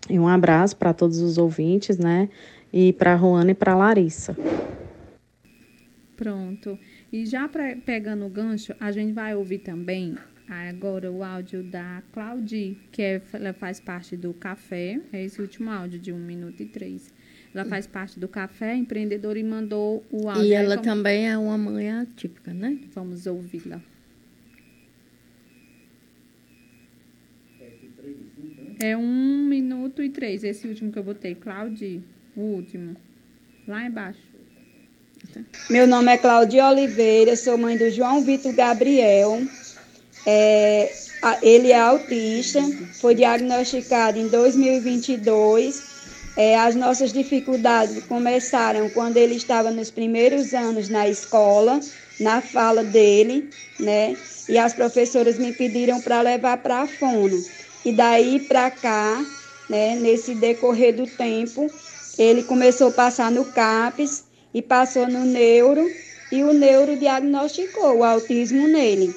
E 0.08 0.18
um 0.18 0.26
abraço 0.26 0.74
para 0.76 0.94
todos 0.94 1.18
os 1.18 1.36
ouvintes, 1.36 1.98
né? 1.98 2.30
E 2.72 2.94
para 2.94 3.12
a 3.12 3.16
Ruana 3.16 3.50
e 3.50 3.54
para 3.54 3.72
a 3.72 3.76
Larissa. 3.76 4.34
Pronto. 6.16 6.78
E 7.12 7.26
já 7.26 7.46
pra, 7.46 7.76
pegando 7.76 8.24
o 8.24 8.30
gancho, 8.30 8.74
a 8.80 8.90
gente 8.90 9.12
vai 9.12 9.34
ouvir 9.34 9.58
também 9.58 10.14
agora 10.48 11.10
o 11.10 11.22
áudio 11.22 11.62
da 11.62 12.02
Claudi, 12.12 12.78
que 12.90 13.02
é, 13.02 13.20
ela 13.34 13.52
faz 13.52 13.80
parte 13.80 14.16
do 14.16 14.32
Café. 14.32 15.00
É 15.12 15.22
esse 15.22 15.42
último 15.42 15.70
áudio 15.70 15.98
de 15.98 16.12
1 16.12 16.18
minuto 16.18 16.62
e 16.62 16.66
3. 16.66 17.12
Ela 17.56 17.64
faz 17.64 17.86
parte 17.86 18.20
do 18.20 18.28
Café 18.28 18.74
Empreendedor 18.74 19.34
e 19.34 19.42
mandou 19.42 20.04
o 20.10 20.28
áudio. 20.28 20.44
E 20.44 20.52
ela 20.52 20.76
também 20.76 21.26
é 21.26 21.38
uma 21.38 21.56
mãe 21.56 21.90
atípica, 21.90 22.52
né? 22.52 22.78
Vamos 22.94 23.26
ouvi-la. 23.26 23.80
É 28.78 28.94
um 28.94 29.46
minuto 29.46 30.02
e 30.02 30.10
três. 30.10 30.44
Esse 30.44 30.68
último 30.68 30.92
que 30.92 30.98
eu 30.98 31.02
botei, 31.02 31.34
Claudi, 31.34 32.02
o 32.36 32.42
último. 32.42 32.94
Lá 33.66 33.86
embaixo. 33.86 34.20
Meu 35.70 35.86
nome 35.86 36.12
é 36.12 36.18
Claudia 36.18 36.68
Oliveira, 36.68 37.36
sou 37.36 37.56
mãe 37.56 37.78
do 37.78 37.88
João 37.90 38.22
Vitor 38.22 38.54
Gabriel. 38.54 39.40
É, 40.26 40.92
ele 41.40 41.72
é 41.72 41.80
autista, 41.80 42.60
foi 43.00 43.14
diagnosticado 43.14 44.18
em 44.18 44.28
2022. 44.28 45.95
É, 46.36 46.54
as 46.58 46.74
nossas 46.74 47.14
dificuldades 47.14 48.04
começaram 48.04 48.90
quando 48.90 49.16
ele 49.16 49.34
estava 49.34 49.70
nos 49.70 49.90
primeiros 49.90 50.52
anos 50.52 50.90
na 50.90 51.08
escola, 51.08 51.80
na 52.20 52.42
fala 52.42 52.84
dele, 52.84 53.48
né? 53.80 54.14
E 54.46 54.58
as 54.58 54.74
professoras 54.74 55.38
me 55.38 55.52
pediram 55.52 56.00
para 56.00 56.20
levar 56.20 56.58
para 56.58 56.82
a 56.82 56.86
fono. 56.86 57.42
E 57.84 57.92
daí 57.92 58.40
para 58.40 58.70
cá, 58.70 59.24
né, 59.68 59.96
nesse 59.96 60.34
decorrer 60.34 60.94
do 60.94 61.06
tempo, 61.06 61.70
ele 62.18 62.42
começou 62.42 62.88
a 62.88 62.92
passar 62.92 63.30
no 63.30 63.44
CAPES 63.46 64.24
e 64.52 64.60
passou 64.60 65.08
no 65.08 65.24
neuro, 65.24 65.90
e 66.30 66.42
o 66.42 66.52
neuro 66.52 66.96
diagnosticou 66.96 67.98
o 67.98 68.04
autismo 68.04 68.68
nele. 68.68 69.14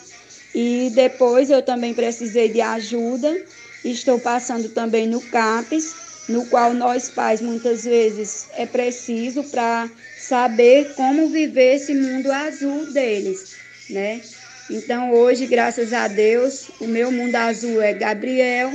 E 0.55 0.91
depois 0.95 1.49
eu 1.49 1.61
também 1.61 1.93
precisei 1.93 2.49
de 2.49 2.61
ajuda, 2.61 3.35
estou 3.83 4.19
passando 4.19 4.69
também 4.69 5.07
no 5.07 5.21
CAPES, 5.21 6.08
no 6.29 6.45
qual 6.45 6.73
nós 6.73 7.09
pais 7.09 7.41
muitas 7.41 7.83
vezes 7.83 8.47
é 8.55 8.65
preciso 8.65 9.43
para 9.43 9.89
saber 10.17 10.93
como 10.93 11.27
viver 11.27 11.75
esse 11.75 11.93
mundo 11.93 12.31
azul 12.31 12.93
deles, 12.93 13.55
né? 13.89 14.21
Então, 14.69 15.11
hoje, 15.11 15.47
graças 15.47 15.91
a 15.91 16.07
Deus, 16.07 16.69
o 16.79 16.85
meu 16.85 17.11
mundo 17.11 17.35
azul 17.35 17.81
é 17.81 17.91
Gabriel 17.91 18.71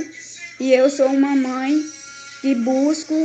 e 0.59 0.73
eu 0.73 0.89
sou 0.89 1.07
uma 1.07 1.33
mãe 1.33 1.81
que 2.41 2.53
busco 2.53 3.15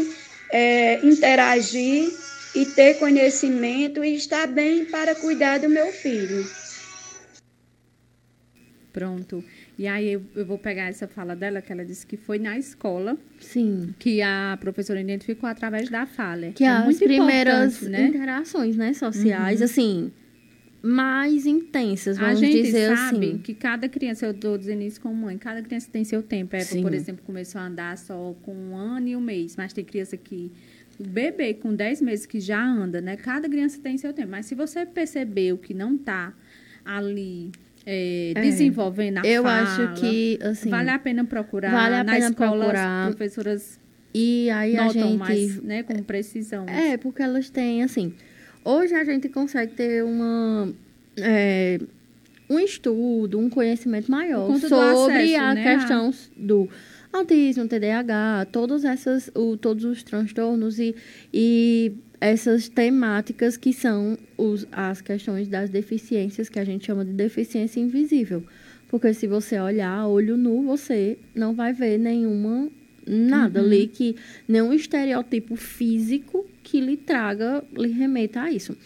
é, 0.53 1.01
interagir 1.05 2.09
e 2.55 2.65
ter 2.65 2.95
conhecimento 2.95 4.05
e 4.05 4.15
estar 4.15 4.47
bem 4.47 4.85
para 4.85 5.17
cuidar 5.17 5.59
do 5.59 5.69
meu 5.69 5.93
filho. 5.93 6.49
Pronto. 8.93 9.45
E 9.81 9.89
aí 9.89 10.13
eu, 10.13 10.23
eu, 10.37 10.45
vou 10.45 10.59
pegar 10.59 10.89
essa 10.89 11.09
fala 11.09 11.35
dela, 11.35 11.63
que 11.63 11.73
ela 11.73 11.83
disse 11.83 12.07
que 12.07 12.19
foi 12.19 12.39
na 12.39 12.59
escola. 12.59 13.17
Sim. 13.39 13.95
Que 13.99 14.21
a 14.21 14.59
professora 14.61 15.01
identificou 15.01 15.49
através 15.49 15.89
da 15.89 16.05
fala. 16.05 16.53
Que 16.53 16.65
é 16.65 16.69
as 16.69 16.99
primeiras 16.99 17.81
né? 17.81 18.09
interações, 18.09 18.77
né, 18.77 18.93
sociais, 18.93 19.61
uhum. 19.61 19.65
assim, 19.65 20.13
mais 20.83 21.47
intensas, 21.47 22.19
vamos 22.19 22.43
a 22.43 22.45
gente 22.45 22.63
dizer 22.63 22.95
sabe 22.95 23.27
assim. 23.29 23.39
que 23.39 23.55
cada 23.55 23.89
criança, 23.89 24.27
eu 24.27 24.33
estou 24.33 24.59
dizendo 24.59 24.83
isso 24.83 25.01
como 25.01 25.15
mãe, 25.15 25.39
cada 25.39 25.63
criança 25.63 25.89
tem 25.91 26.05
seu 26.05 26.23
tempo. 26.23 26.55
É, 26.55 26.63
por 26.63 26.93
exemplo, 26.93 27.25
começou 27.25 27.59
a 27.59 27.67
andar 27.67 27.97
só 27.97 28.37
com 28.43 28.55
um 28.55 28.77
ano 28.77 29.09
e 29.09 29.17
um 29.17 29.21
mês, 29.23 29.57
mas 29.57 29.73
tem 29.73 29.83
criança 29.83 30.15
que 30.15 30.53
o 30.99 31.09
bebê 31.09 31.55
com 31.55 31.75
10 31.75 32.03
meses 32.03 32.27
que 32.27 32.39
já 32.39 32.63
anda, 32.63 33.01
né? 33.01 33.17
Cada 33.17 33.49
criança 33.49 33.81
tem 33.83 33.97
seu 33.97 34.13
tempo. 34.13 34.31
Mas 34.31 34.45
se 34.45 34.55
você 34.55 34.85
percebeu 34.85 35.57
que 35.57 35.73
não 35.73 35.95
está 35.95 36.35
ali 36.85 37.51
é, 37.87 38.33
é, 38.35 38.41
desenvolvendo 38.41 39.19
a 39.19 39.27
eu 39.27 39.43
fala, 39.43 39.63
acho 39.63 40.01
que 40.01 40.39
assim 40.43 40.71
vale 40.71 40.91
a 40.91 40.99
pena 40.99 41.25
procurar 41.25 41.73
vale 41.73 41.95
a 41.97 42.05
na 42.05 42.13
pena 42.13 42.27
escola 42.29 42.65
procurar. 42.65 43.07
as 43.07 43.15
professoras 43.15 43.81
e 44.13 44.51
aí 44.51 44.77
a 44.77 44.89
gente 44.89 45.17
mais, 45.17 45.63
né, 45.63 45.83
com 45.83 45.95
precisão. 46.03 46.67
É, 46.69 46.97
porque 46.97 47.23
elas 47.23 47.49
têm 47.49 47.83
assim. 47.83 48.13
Hoje 48.65 48.95
a 48.95 49.05
gente 49.05 49.29
consegue 49.29 49.73
ter 49.73 50.05
uma 50.05 50.69
é, 51.17 51.79
um 52.49 52.59
estudo, 52.59 53.39
um 53.39 53.49
conhecimento 53.49 54.11
maior 54.11 54.47
sobre 54.59 55.37
acesso, 55.37 55.45
a 55.45 55.55
né, 55.55 55.77
questão 55.77 56.13
do 56.37 56.69
autismo, 57.13 57.69
TDAH, 57.69 58.49
todos 58.53 58.85
essas, 58.85 59.31
o, 59.35 59.57
todos 59.57 59.85
os 59.85 60.03
transtornos 60.03 60.79
e, 60.79 60.95
e 61.33 61.93
essas 62.21 62.69
temáticas 62.69 63.57
que 63.57 63.73
são 63.73 64.19
os, 64.37 64.67
as 64.71 65.01
questões 65.01 65.49
das 65.49 65.71
deficiências 65.71 66.49
que 66.49 66.59
a 66.59 66.65
gente 66.65 66.87
chama 66.87 67.05
de 67.05 67.13
deficiência 67.13 67.81
invisível. 67.81 68.45
Porque 68.89 69.15
se 69.15 69.27
você 69.27 69.59
olhar 69.59 70.07
olho 70.07 70.37
nu, 70.37 70.63
você 70.63 71.17
não 71.35 71.55
vai 71.55 71.73
ver 71.73 71.99
nenhuma 71.99 72.69
nada 73.07 73.61
uhum. 73.61 73.67
ali 73.67 73.87
que 73.87 74.17
nenhum 74.47 74.73
estereótipo 74.73 75.57
físico 75.57 76.47
que 76.63 76.81
lhe 76.81 76.97
traga, 76.97 77.65
lhe 77.73 77.89
remeta 77.89 78.43
a 78.43 78.51
isso. 78.51 78.77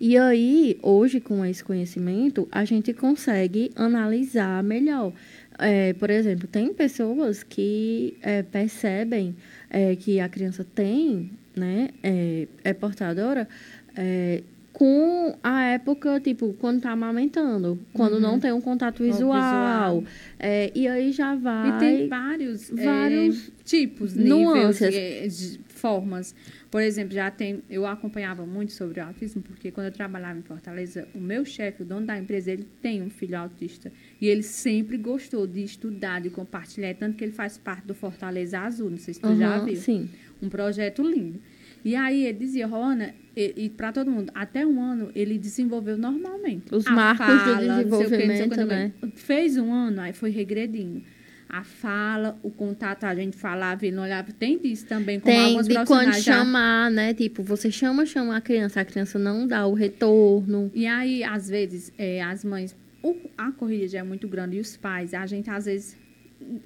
E 0.00 0.16
aí, 0.16 0.78
hoje, 0.82 1.20
com 1.20 1.44
esse 1.44 1.62
conhecimento, 1.62 2.48
a 2.50 2.64
gente 2.64 2.92
consegue 2.94 3.70
analisar 3.76 4.62
melhor. 4.62 5.12
É, 5.58 5.92
por 5.92 6.08
exemplo, 6.08 6.48
tem 6.48 6.72
pessoas 6.72 7.42
que 7.42 8.16
é, 8.22 8.42
percebem 8.42 9.36
é, 9.68 9.94
que 9.94 10.18
a 10.18 10.26
criança 10.26 10.64
tem, 10.64 11.30
né, 11.56 11.90
é, 12.02 12.48
é 12.64 12.72
portadora, 12.72 13.48
é, 13.96 14.42
com 14.72 15.36
a 15.42 15.64
época, 15.64 16.20
tipo, 16.20 16.54
quando 16.54 16.78
está 16.78 16.92
amamentando, 16.92 17.78
quando 17.92 18.14
uhum. 18.14 18.20
não 18.20 18.40
tem 18.40 18.52
um 18.52 18.60
contato 18.60 19.02
visual. 19.02 20.00
visual. 20.00 20.04
É, 20.38 20.70
e 20.74 20.86
aí 20.86 21.12
já 21.12 21.34
vai. 21.34 21.68
E 21.68 21.78
tem 21.78 22.08
vários, 22.08 22.70
vários 22.70 23.48
é, 23.48 23.50
tipos, 23.64 24.14
nuances, 24.14 24.88
níveis, 24.88 25.60
formas. 25.66 26.34
Por 26.70 26.80
exemplo, 26.80 27.12
já 27.12 27.30
tem, 27.32 27.62
eu 27.68 27.84
acompanhava 27.84 28.46
muito 28.46 28.72
sobre 28.72 29.00
o 29.00 29.04
autismo, 29.04 29.42
porque 29.42 29.72
quando 29.72 29.86
eu 29.86 29.92
trabalhava 29.92 30.38
em 30.38 30.42
Fortaleza, 30.42 31.08
o 31.14 31.18
meu 31.18 31.44
chefe, 31.44 31.82
o 31.82 31.84
dono 31.84 32.06
da 32.06 32.16
empresa, 32.16 32.52
ele 32.52 32.66
tem 32.80 33.02
um 33.02 33.10
filho 33.10 33.36
autista. 33.36 33.90
E 34.20 34.28
ele 34.28 34.44
sempre 34.44 34.96
gostou 34.96 35.48
de 35.48 35.64
estudar, 35.64 36.20
de 36.20 36.30
compartilhar, 36.30 36.94
tanto 36.94 37.16
que 37.16 37.24
ele 37.24 37.32
faz 37.32 37.58
parte 37.58 37.86
do 37.86 37.94
Fortaleza 37.94 38.60
Azul, 38.60 38.88
não 38.88 38.98
sei 38.98 39.14
se 39.14 39.20
tu 39.20 39.28
uhum, 39.28 39.36
já 39.36 39.58
viu. 39.58 39.76
Sim. 39.76 40.08
Um 40.42 40.48
projeto 40.48 41.02
lindo. 41.02 41.40
E 41.84 41.96
aí 41.96 42.26
ele 42.26 42.38
dizia, 42.38 42.66
Rona, 42.66 43.14
e, 43.34 43.54
e 43.56 43.70
para 43.70 43.92
todo 43.92 44.10
mundo, 44.10 44.30
até 44.34 44.66
um 44.66 44.82
ano 44.82 45.10
ele 45.14 45.38
desenvolveu 45.38 45.96
normalmente. 45.96 46.74
Os 46.74 46.84
marcos 46.84 47.26
fala, 47.26 47.54
do 47.54 47.66
desenvolvimento, 47.66 48.54
que, 48.54 48.64
né? 48.64 48.92
Fez 49.14 49.56
um 49.56 49.72
ano, 49.72 50.00
aí 50.00 50.12
foi 50.12 50.30
regredindo 50.30 51.02
a 51.50 51.64
fala, 51.64 52.38
o 52.44 52.50
contato, 52.50 53.04
a 53.04 53.14
gente 53.14 53.36
falava, 53.36 53.84
ele 53.84 53.96
não 53.96 54.04
olhava. 54.04 54.30
Tem 54.32 54.56
disso 54.56 54.86
também, 54.86 55.18
como 55.18 55.34
Tem, 55.34 55.46
alguns 55.46 55.66
de 55.66 55.84
quando 55.84 56.14
chamar, 56.14 56.90
né? 56.90 57.12
Tipo, 57.12 57.42
você 57.42 57.72
chama, 57.72 58.06
chama 58.06 58.36
a 58.36 58.40
criança, 58.40 58.80
a 58.80 58.84
criança 58.84 59.18
não 59.18 59.48
dá 59.48 59.66
o 59.66 59.74
retorno. 59.74 60.70
E 60.72 60.86
aí, 60.86 61.24
às 61.24 61.48
vezes, 61.48 61.92
é, 61.98 62.22
as 62.22 62.44
mães, 62.44 62.76
o, 63.02 63.16
a 63.36 63.50
corrida 63.50 63.88
já 63.88 63.98
é 63.98 64.02
muito 64.04 64.28
grande 64.28 64.58
e 64.58 64.60
os 64.60 64.76
pais, 64.76 65.12
a 65.12 65.26
gente 65.26 65.50
às 65.50 65.64
vezes 65.64 65.96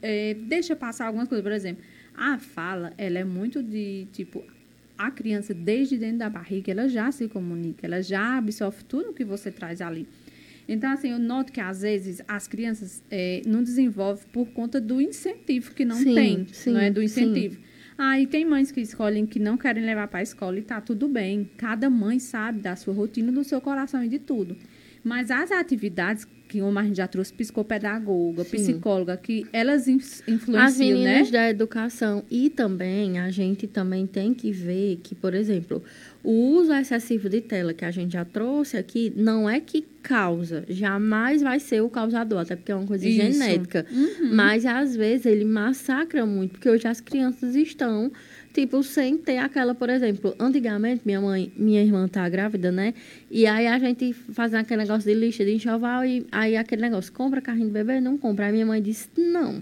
é, 0.02 0.34
deixa 0.34 0.76
passar 0.76 1.06
algumas 1.06 1.28
coisas. 1.28 1.42
Por 1.42 1.52
exemplo, 1.52 1.82
a 2.16 2.38
fala, 2.38 2.92
ela 2.96 3.18
é 3.18 3.24
muito 3.24 3.62
de, 3.62 4.06
tipo, 4.12 4.44
a 4.96 5.10
criança, 5.10 5.52
desde 5.52 5.98
dentro 5.98 6.18
da 6.18 6.30
barriga, 6.30 6.70
ela 6.70 6.88
já 6.88 7.10
se 7.10 7.28
comunica, 7.28 7.86
ela 7.86 8.02
já 8.02 8.38
absorve 8.38 8.84
tudo 8.84 9.12
que 9.12 9.24
você 9.24 9.50
traz 9.50 9.80
ali. 9.80 10.06
Então, 10.68 10.90
assim, 10.90 11.10
eu 11.10 11.18
noto 11.18 11.52
que 11.52 11.60
às 11.60 11.82
vezes 11.82 12.22
as 12.26 12.48
crianças 12.48 13.02
é, 13.10 13.42
não 13.46 13.62
desenvolvem 13.62 14.24
por 14.32 14.46
conta 14.48 14.80
do 14.80 15.00
incentivo 15.00 15.74
que 15.74 15.84
não 15.84 15.96
sim, 15.96 16.14
tem, 16.14 16.46
sim, 16.52 16.72
não 16.72 16.80
é? 16.80 16.90
Do 16.90 17.02
incentivo. 17.02 17.56
Sim. 17.56 17.62
Ah, 17.96 18.18
e 18.18 18.26
tem 18.26 18.44
mães 18.44 18.72
que 18.72 18.80
escolhem 18.80 19.26
que 19.26 19.38
não 19.38 19.56
querem 19.56 19.84
levar 19.84 20.08
para 20.08 20.20
a 20.20 20.22
escola 20.22 20.58
e 20.58 20.62
tá 20.62 20.80
tudo 20.80 21.06
bem. 21.06 21.48
Cada 21.56 21.88
mãe 21.88 22.18
sabe 22.18 22.60
da 22.60 22.74
sua 22.74 22.94
rotina, 22.94 23.30
do 23.30 23.44
seu 23.44 23.60
coração 23.60 24.02
e 24.02 24.08
de 24.08 24.18
tudo. 24.18 24.56
Mas 25.04 25.30
as 25.30 25.52
atividades 25.52 26.26
que 26.54 26.62
uma 26.62 26.82
a 26.82 26.84
gente 26.84 26.98
já 26.98 27.08
trouxe 27.08 27.32
psicopedagoga, 27.32 28.44
Sim. 28.44 28.56
psicóloga, 28.56 29.16
que 29.16 29.44
elas 29.52 29.88
influenciam, 29.88 30.56
As 30.60 30.78
meninas 30.78 31.26
né? 31.26 31.32
da 31.32 31.50
educação. 31.50 32.22
E 32.30 32.48
também, 32.48 33.18
a 33.18 33.28
gente 33.28 33.66
também 33.66 34.06
tem 34.06 34.32
que 34.32 34.52
ver 34.52 35.00
que, 35.02 35.16
por 35.16 35.34
exemplo, 35.34 35.82
o 36.22 36.30
uso 36.30 36.72
excessivo 36.72 37.28
de 37.28 37.40
tela 37.40 37.74
que 37.74 37.84
a 37.84 37.90
gente 37.90 38.12
já 38.12 38.24
trouxe 38.24 38.76
aqui, 38.76 39.12
não 39.16 39.50
é 39.50 39.58
que 39.58 39.84
causa, 40.00 40.64
jamais 40.68 41.42
vai 41.42 41.58
ser 41.58 41.80
o 41.80 41.88
causador, 41.88 42.38
até 42.38 42.54
porque 42.54 42.70
é 42.70 42.76
uma 42.76 42.86
coisa 42.86 43.04
Isso. 43.04 43.16
genética. 43.16 43.84
Uhum. 43.90 44.32
Mas, 44.32 44.64
às 44.64 44.94
vezes, 44.94 45.26
ele 45.26 45.44
massacra 45.44 46.24
muito, 46.24 46.52
porque 46.52 46.70
hoje 46.70 46.86
as 46.86 47.00
crianças 47.00 47.56
estão 47.56 48.12
tipo, 48.54 48.82
sem 48.84 49.18
ter 49.18 49.38
aquela, 49.38 49.74
por 49.74 49.90
exemplo, 49.90 50.34
antigamente 50.38 51.02
minha 51.04 51.20
mãe, 51.20 51.52
minha 51.56 51.82
irmã 51.82 52.06
tá 52.06 52.26
grávida, 52.28 52.70
né? 52.70 52.94
E 53.28 53.46
aí 53.46 53.66
a 53.66 53.78
gente 53.80 54.12
fazia 54.12 54.60
aquele 54.60 54.82
negócio 54.82 55.10
de 55.10 55.18
lista 55.18 55.44
de 55.44 55.54
enxoval 55.54 56.04
e 56.04 56.24
aí 56.30 56.56
aquele 56.56 56.82
negócio, 56.82 57.12
compra 57.12 57.42
carrinho 57.42 57.66
de 57.66 57.72
bebê? 57.72 58.00
Não 58.00 58.16
compra. 58.16 58.46
Aí 58.46 58.52
minha 58.52 58.64
mãe 58.64 58.80
disse, 58.80 59.08
não. 59.16 59.60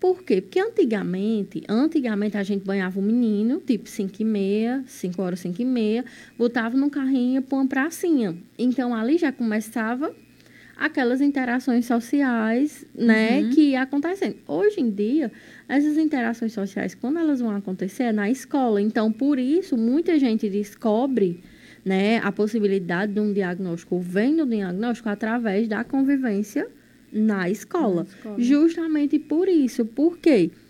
Por 0.00 0.24
quê? 0.24 0.40
Porque 0.40 0.58
antigamente, 0.58 1.62
antigamente 1.68 2.36
a 2.38 2.42
gente 2.42 2.64
banhava 2.64 2.98
o 2.98 3.02
menino, 3.02 3.60
tipo 3.60 3.88
5 3.88 4.14
e 4.18 4.24
meia, 4.24 4.82
5 4.86 5.22
horas, 5.22 5.40
5 5.40 5.60
e 5.60 5.64
meia, 5.64 6.04
botava 6.36 6.76
no 6.76 6.90
carrinho 6.90 7.40
e 7.40 7.54
uma 7.54 7.66
pracinha. 7.68 8.34
Então 8.58 8.94
ali 8.94 9.18
já 9.18 9.30
começava 9.30 10.12
aquelas 10.76 11.20
interações 11.20 11.86
sociais, 11.86 12.84
né, 12.94 13.40
uhum. 13.40 13.50
que 13.50 13.76
acontecem. 13.76 14.36
Hoje 14.46 14.80
em 14.80 14.90
dia, 14.90 15.30
essas 15.68 15.96
interações 15.96 16.52
sociais, 16.52 16.94
quando 16.94 17.18
elas 17.18 17.40
vão 17.40 17.54
acontecer, 17.54 18.04
é 18.04 18.12
na 18.12 18.30
escola. 18.30 18.80
Então, 18.80 19.12
por 19.12 19.38
isso, 19.38 19.76
muita 19.76 20.18
gente 20.18 20.48
descobre, 20.48 21.40
né, 21.84 22.18
a 22.18 22.32
possibilidade 22.32 23.12
de 23.12 23.20
um 23.20 23.32
diagnóstico, 23.32 23.98
vem 24.00 24.36
do 24.36 24.46
diagnóstico 24.46 25.08
através 25.08 25.68
da 25.68 25.84
convivência 25.84 26.68
na 27.12 27.50
escola. 27.50 28.04
na 28.04 28.08
escola. 28.08 28.36
Justamente 28.38 29.18
por 29.18 29.48
isso. 29.48 29.84
Por 29.84 30.18
quê? 30.18 30.50
Porque 30.50 30.61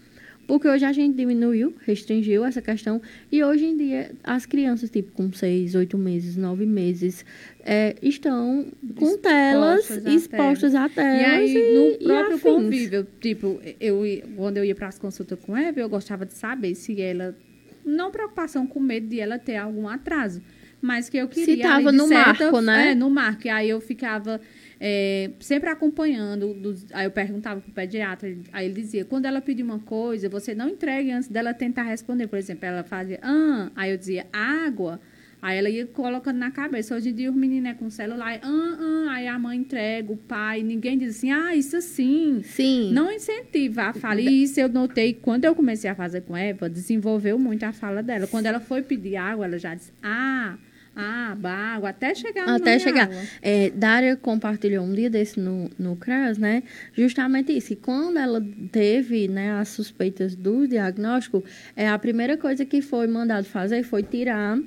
hoje 0.68 0.84
a 0.84 0.92
gente 0.92 1.16
diminuiu, 1.16 1.74
restringiu 1.84 2.44
essa 2.44 2.60
questão. 2.60 3.00
E 3.30 3.42
hoje 3.42 3.64
em 3.64 3.76
dia, 3.76 4.12
as 4.22 4.44
crianças, 4.44 4.90
tipo, 4.90 5.12
com 5.12 5.32
seis, 5.32 5.74
oito 5.74 5.96
meses, 5.96 6.36
nove 6.36 6.66
meses, 6.66 7.24
é, 7.64 7.96
estão 8.02 8.66
com 8.96 9.04
expostas 9.04 9.22
telas, 9.22 10.06
expostas 10.06 10.74
a 10.74 10.88
telas. 10.88 11.20
E 11.20 11.24
aí, 11.24 11.54
e, 11.54 11.98
no 12.02 12.06
próprio 12.06 12.40
convívio, 12.40 13.06
tipo, 13.20 13.60
eu, 13.80 14.02
quando 14.36 14.56
eu 14.56 14.64
ia 14.64 14.74
para 14.74 14.88
as 14.88 14.98
consultas 14.98 15.38
com 15.40 15.56
Eva, 15.56 15.80
eu 15.80 15.88
gostava 15.88 16.26
de 16.26 16.34
saber 16.34 16.74
se 16.74 17.00
ela. 17.00 17.36
Não 17.84 18.12
preocupação 18.12 18.66
com 18.66 18.78
medo 18.78 19.08
de 19.08 19.18
ela 19.18 19.40
ter 19.40 19.56
algum 19.56 19.88
atraso, 19.88 20.40
mas 20.80 21.08
que 21.08 21.16
eu 21.16 21.28
queria. 21.28 21.44
Se 21.44 21.52
estava 21.60 21.90
no 21.90 22.06
certa, 22.06 22.44
marco, 22.44 22.60
né? 22.60 22.90
É, 22.90 22.94
no 22.94 23.10
marco. 23.10 23.46
E 23.46 23.50
aí 23.50 23.68
eu 23.68 23.80
ficava 23.80 24.40
é, 24.84 25.30
sempre 25.38 25.70
acompanhando. 25.70 26.54
Dos, 26.54 26.84
aí 26.92 27.06
eu 27.06 27.10
perguntava 27.12 27.60
para 27.60 27.70
o 27.70 27.72
pediatra, 27.72 28.36
aí 28.52 28.66
ele 28.66 28.74
dizia: 28.74 29.04
quando 29.04 29.26
ela 29.26 29.40
pedir 29.40 29.62
uma 29.62 29.78
coisa, 29.78 30.28
você 30.28 30.56
não 30.56 30.68
entregue 30.68 31.12
antes 31.12 31.28
dela 31.28 31.54
tentar 31.54 31.84
responder. 31.84 32.26
Por 32.26 32.36
exemplo, 32.36 32.66
ela 32.66 32.82
fazia, 32.82 33.20
ah, 33.22 33.70
aí 33.76 33.92
eu 33.92 33.96
dizia, 33.96 34.26
água. 34.32 35.00
Aí 35.40 35.58
ela 35.58 35.68
ia 35.68 35.86
colocando 35.86 36.36
na 36.36 36.52
cabeça. 36.52 36.94
Hoje 36.94 37.10
em 37.10 37.14
dia 37.14 37.30
os 37.30 37.36
meninos 37.36 37.70
é 37.70 37.74
com 37.74 37.90
celular, 37.90 38.40
ah, 38.42 38.78
ah, 38.80 39.12
aí 39.12 39.26
a 39.26 39.38
mãe 39.38 39.58
entrega, 39.58 40.12
o 40.12 40.16
pai, 40.16 40.62
ninguém 40.62 40.98
diz 40.98 41.16
assim, 41.16 41.30
ah, 41.30 41.54
isso 41.54 41.80
sim. 41.80 42.42
Sim. 42.44 42.92
Não 42.92 43.10
incentiva 43.10 43.84
a 43.84 43.92
fala. 43.92 44.20
E 44.20 44.42
isso 44.42 44.58
eu 44.60 44.68
notei, 44.68 45.14
quando 45.14 45.44
eu 45.44 45.54
comecei 45.54 45.90
a 45.90 45.94
fazer 45.94 46.22
com 46.22 46.36
Eva, 46.36 46.68
desenvolveu 46.68 47.38
muito 47.38 47.64
a 47.64 47.72
fala 47.72 48.02
dela. 48.02 48.26
Quando 48.26 48.46
ela 48.46 48.60
foi 48.60 48.82
pedir 48.82 49.16
água, 49.16 49.44
ela 49.44 49.58
já 49.58 49.74
disse, 49.74 49.92
ah, 50.02 50.56
ah, 50.94 51.36
água, 51.74 51.88
até 51.88 52.14
chegar 52.14 52.46
no 52.46 52.54
Até 52.54 52.78
chegar. 52.78 53.08
É, 53.40 53.70
Dária 53.70 54.14
compartilhou 54.16 54.84
um 54.84 54.92
dia 54.92 55.08
desse 55.08 55.40
no, 55.40 55.70
no 55.78 55.96
CRAS, 55.96 56.36
né? 56.36 56.62
Justamente 56.92 57.52
isso. 57.52 57.72
E 57.72 57.76
quando 57.76 58.18
ela 58.18 58.44
teve 58.70 59.26
né, 59.26 59.52
as 59.52 59.68
suspeitas 59.68 60.34
do 60.34 60.66
diagnóstico, 60.66 61.42
é, 61.74 61.88
a 61.88 61.98
primeira 61.98 62.36
coisa 62.36 62.64
que 62.64 62.82
foi 62.82 63.06
mandado 63.06 63.44
fazer 63.44 63.82
foi 63.82 64.02
tirar 64.02 64.58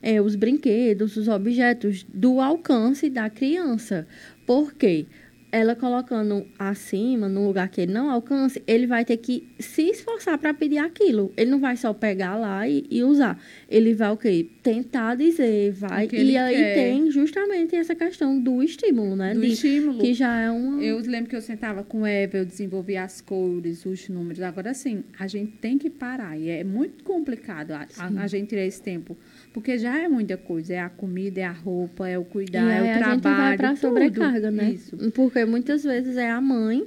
é, 0.00 0.20
os 0.20 0.36
brinquedos, 0.36 1.16
os 1.16 1.26
objetos 1.28 2.06
do 2.12 2.40
alcance 2.40 3.10
da 3.10 3.28
criança. 3.28 4.06
Por 4.46 4.72
quê? 4.72 5.06
Ela 5.52 5.76
colocando 5.76 6.46
acima, 6.58 7.28
num 7.28 7.46
lugar 7.46 7.68
que 7.68 7.82
ele 7.82 7.92
não 7.92 8.10
alcance, 8.10 8.62
ele 8.66 8.86
vai 8.86 9.04
ter 9.04 9.18
que 9.18 9.46
se 9.58 9.82
esforçar 9.82 10.38
para 10.38 10.54
pedir 10.54 10.78
aquilo. 10.78 11.30
Ele 11.36 11.50
não 11.50 11.60
vai 11.60 11.76
só 11.76 11.92
pegar 11.92 12.36
lá 12.36 12.66
e, 12.66 12.86
e 12.90 13.04
usar. 13.04 13.38
Ele 13.68 13.92
vai 13.92 14.10
o 14.10 14.16
quê? 14.16 14.48
Tentar 14.62 15.14
dizer, 15.14 15.72
vai. 15.72 16.08
E 16.10 16.36
aí 16.38 16.56
quer. 16.56 16.74
tem 16.74 17.10
justamente 17.10 17.76
essa 17.76 17.94
questão 17.94 18.40
do 18.40 18.62
estímulo, 18.62 19.14
né? 19.14 19.34
Do 19.34 19.42
De, 19.42 19.48
estímulo. 19.48 19.98
Que 19.98 20.14
já 20.14 20.40
é 20.40 20.50
uma. 20.50 20.82
Eu 20.82 20.98
lembro 21.00 21.28
que 21.28 21.36
eu 21.36 21.42
sentava 21.42 21.84
com 21.84 22.06
Eva, 22.06 22.38
eu 22.38 22.46
desenvolvia 22.46 23.04
as 23.04 23.20
cores, 23.20 23.84
os 23.84 24.08
números. 24.08 24.40
Agora 24.40 24.72
sim, 24.72 25.04
a 25.18 25.26
gente 25.26 25.52
tem 25.58 25.76
que 25.76 25.90
parar. 25.90 26.34
E 26.38 26.48
é 26.48 26.64
muito 26.64 27.04
complicado 27.04 27.72
a, 27.72 27.86
a, 27.98 28.22
a 28.22 28.26
gente 28.26 28.48
ter 28.48 28.66
esse 28.66 28.80
tempo 28.80 29.18
porque 29.52 29.78
já 29.78 29.98
é 29.98 30.08
muita 30.08 30.36
coisa. 30.36 30.74
É 30.74 30.80
a 30.80 30.88
comida, 30.88 31.40
é 31.40 31.44
a 31.44 31.52
roupa, 31.52 32.08
é 32.08 32.18
o 32.18 32.24
cuidar, 32.24 32.70
é, 32.70 32.78
é 32.78 32.80
o 32.80 32.98
trabalho. 32.98 33.10
A 33.10 33.14
gente 33.14 33.22
vai 33.22 33.56
para 33.56 33.76
sobrecarga, 33.76 34.50
né? 34.50 34.70
Isso. 34.72 34.96
Porque 35.12 35.44
muitas 35.44 35.84
vezes 35.84 36.16
é 36.16 36.30
a 36.30 36.40
mãe 36.40 36.86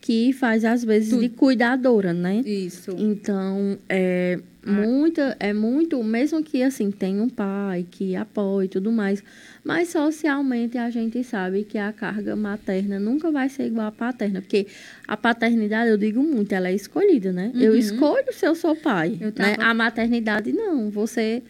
que 0.00 0.32
faz, 0.32 0.64
às 0.64 0.84
vezes, 0.84 1.10
Tudo. 1.10 1.22
de 1.22 1.28
cuidadora, 1.28 2.12
né? 2.12 2.40
Isso. 2.46 2.94
Então, 2.96 3.76
é, 3.88 4.38
ah. 4.64 4.70
muita, 4.70 5.36
é 5.40 5.52
muito, 5.52 6.02
mesmo 6.02 6.42
que 6.42 6.62
assim, 6.62 6.90
tem 6.90 7.20
um 7.20 7.28
pai 7.28 7.84
que 7.90 8.14
apoie 8.14 8.66
e 8.66 8.68
tudo 8.68 8.92
mais, 8.92 9.22
mas 9.64 9.88
socialmente 9.88 10.78
a 10.78 10.90
gente 10.90 11.24
sabe 11.24 11.64
que 11.64 11.76
a 11.76 11.92
carga 11.92 12.36
materna 12.36 13.00
nunca 13.00 13.30
vai 13.30 13.48
ser 13.48 13.66
igual 13.66 13.88
à 13.88 13.92
paterna, 13.92 14.40
porque 14.40 14.66
a 15.08 15.16
paternidade, 15.16 15.90
eu 15.90 15.98
digo 15.98 16.22
muito, 16.22 16.52
ela 16.52 16.68
é 16.68 16.74
escolhida, 16.74 17.32
né? 17.32 17.50
Uhum. 17.52 17.60
Eu 17.60 17.76
escolho 17.76 18.32
se 18.32 18.46
eu 18.46 18.54
sou 18.54 18.76
pai, 18.76 19.18
eu 19.20 19.32
né? 19.36 19.56
A 19.58 19.74
maternidade 19.74 20.52
não, 20.52 20.88
você 20.88 21.42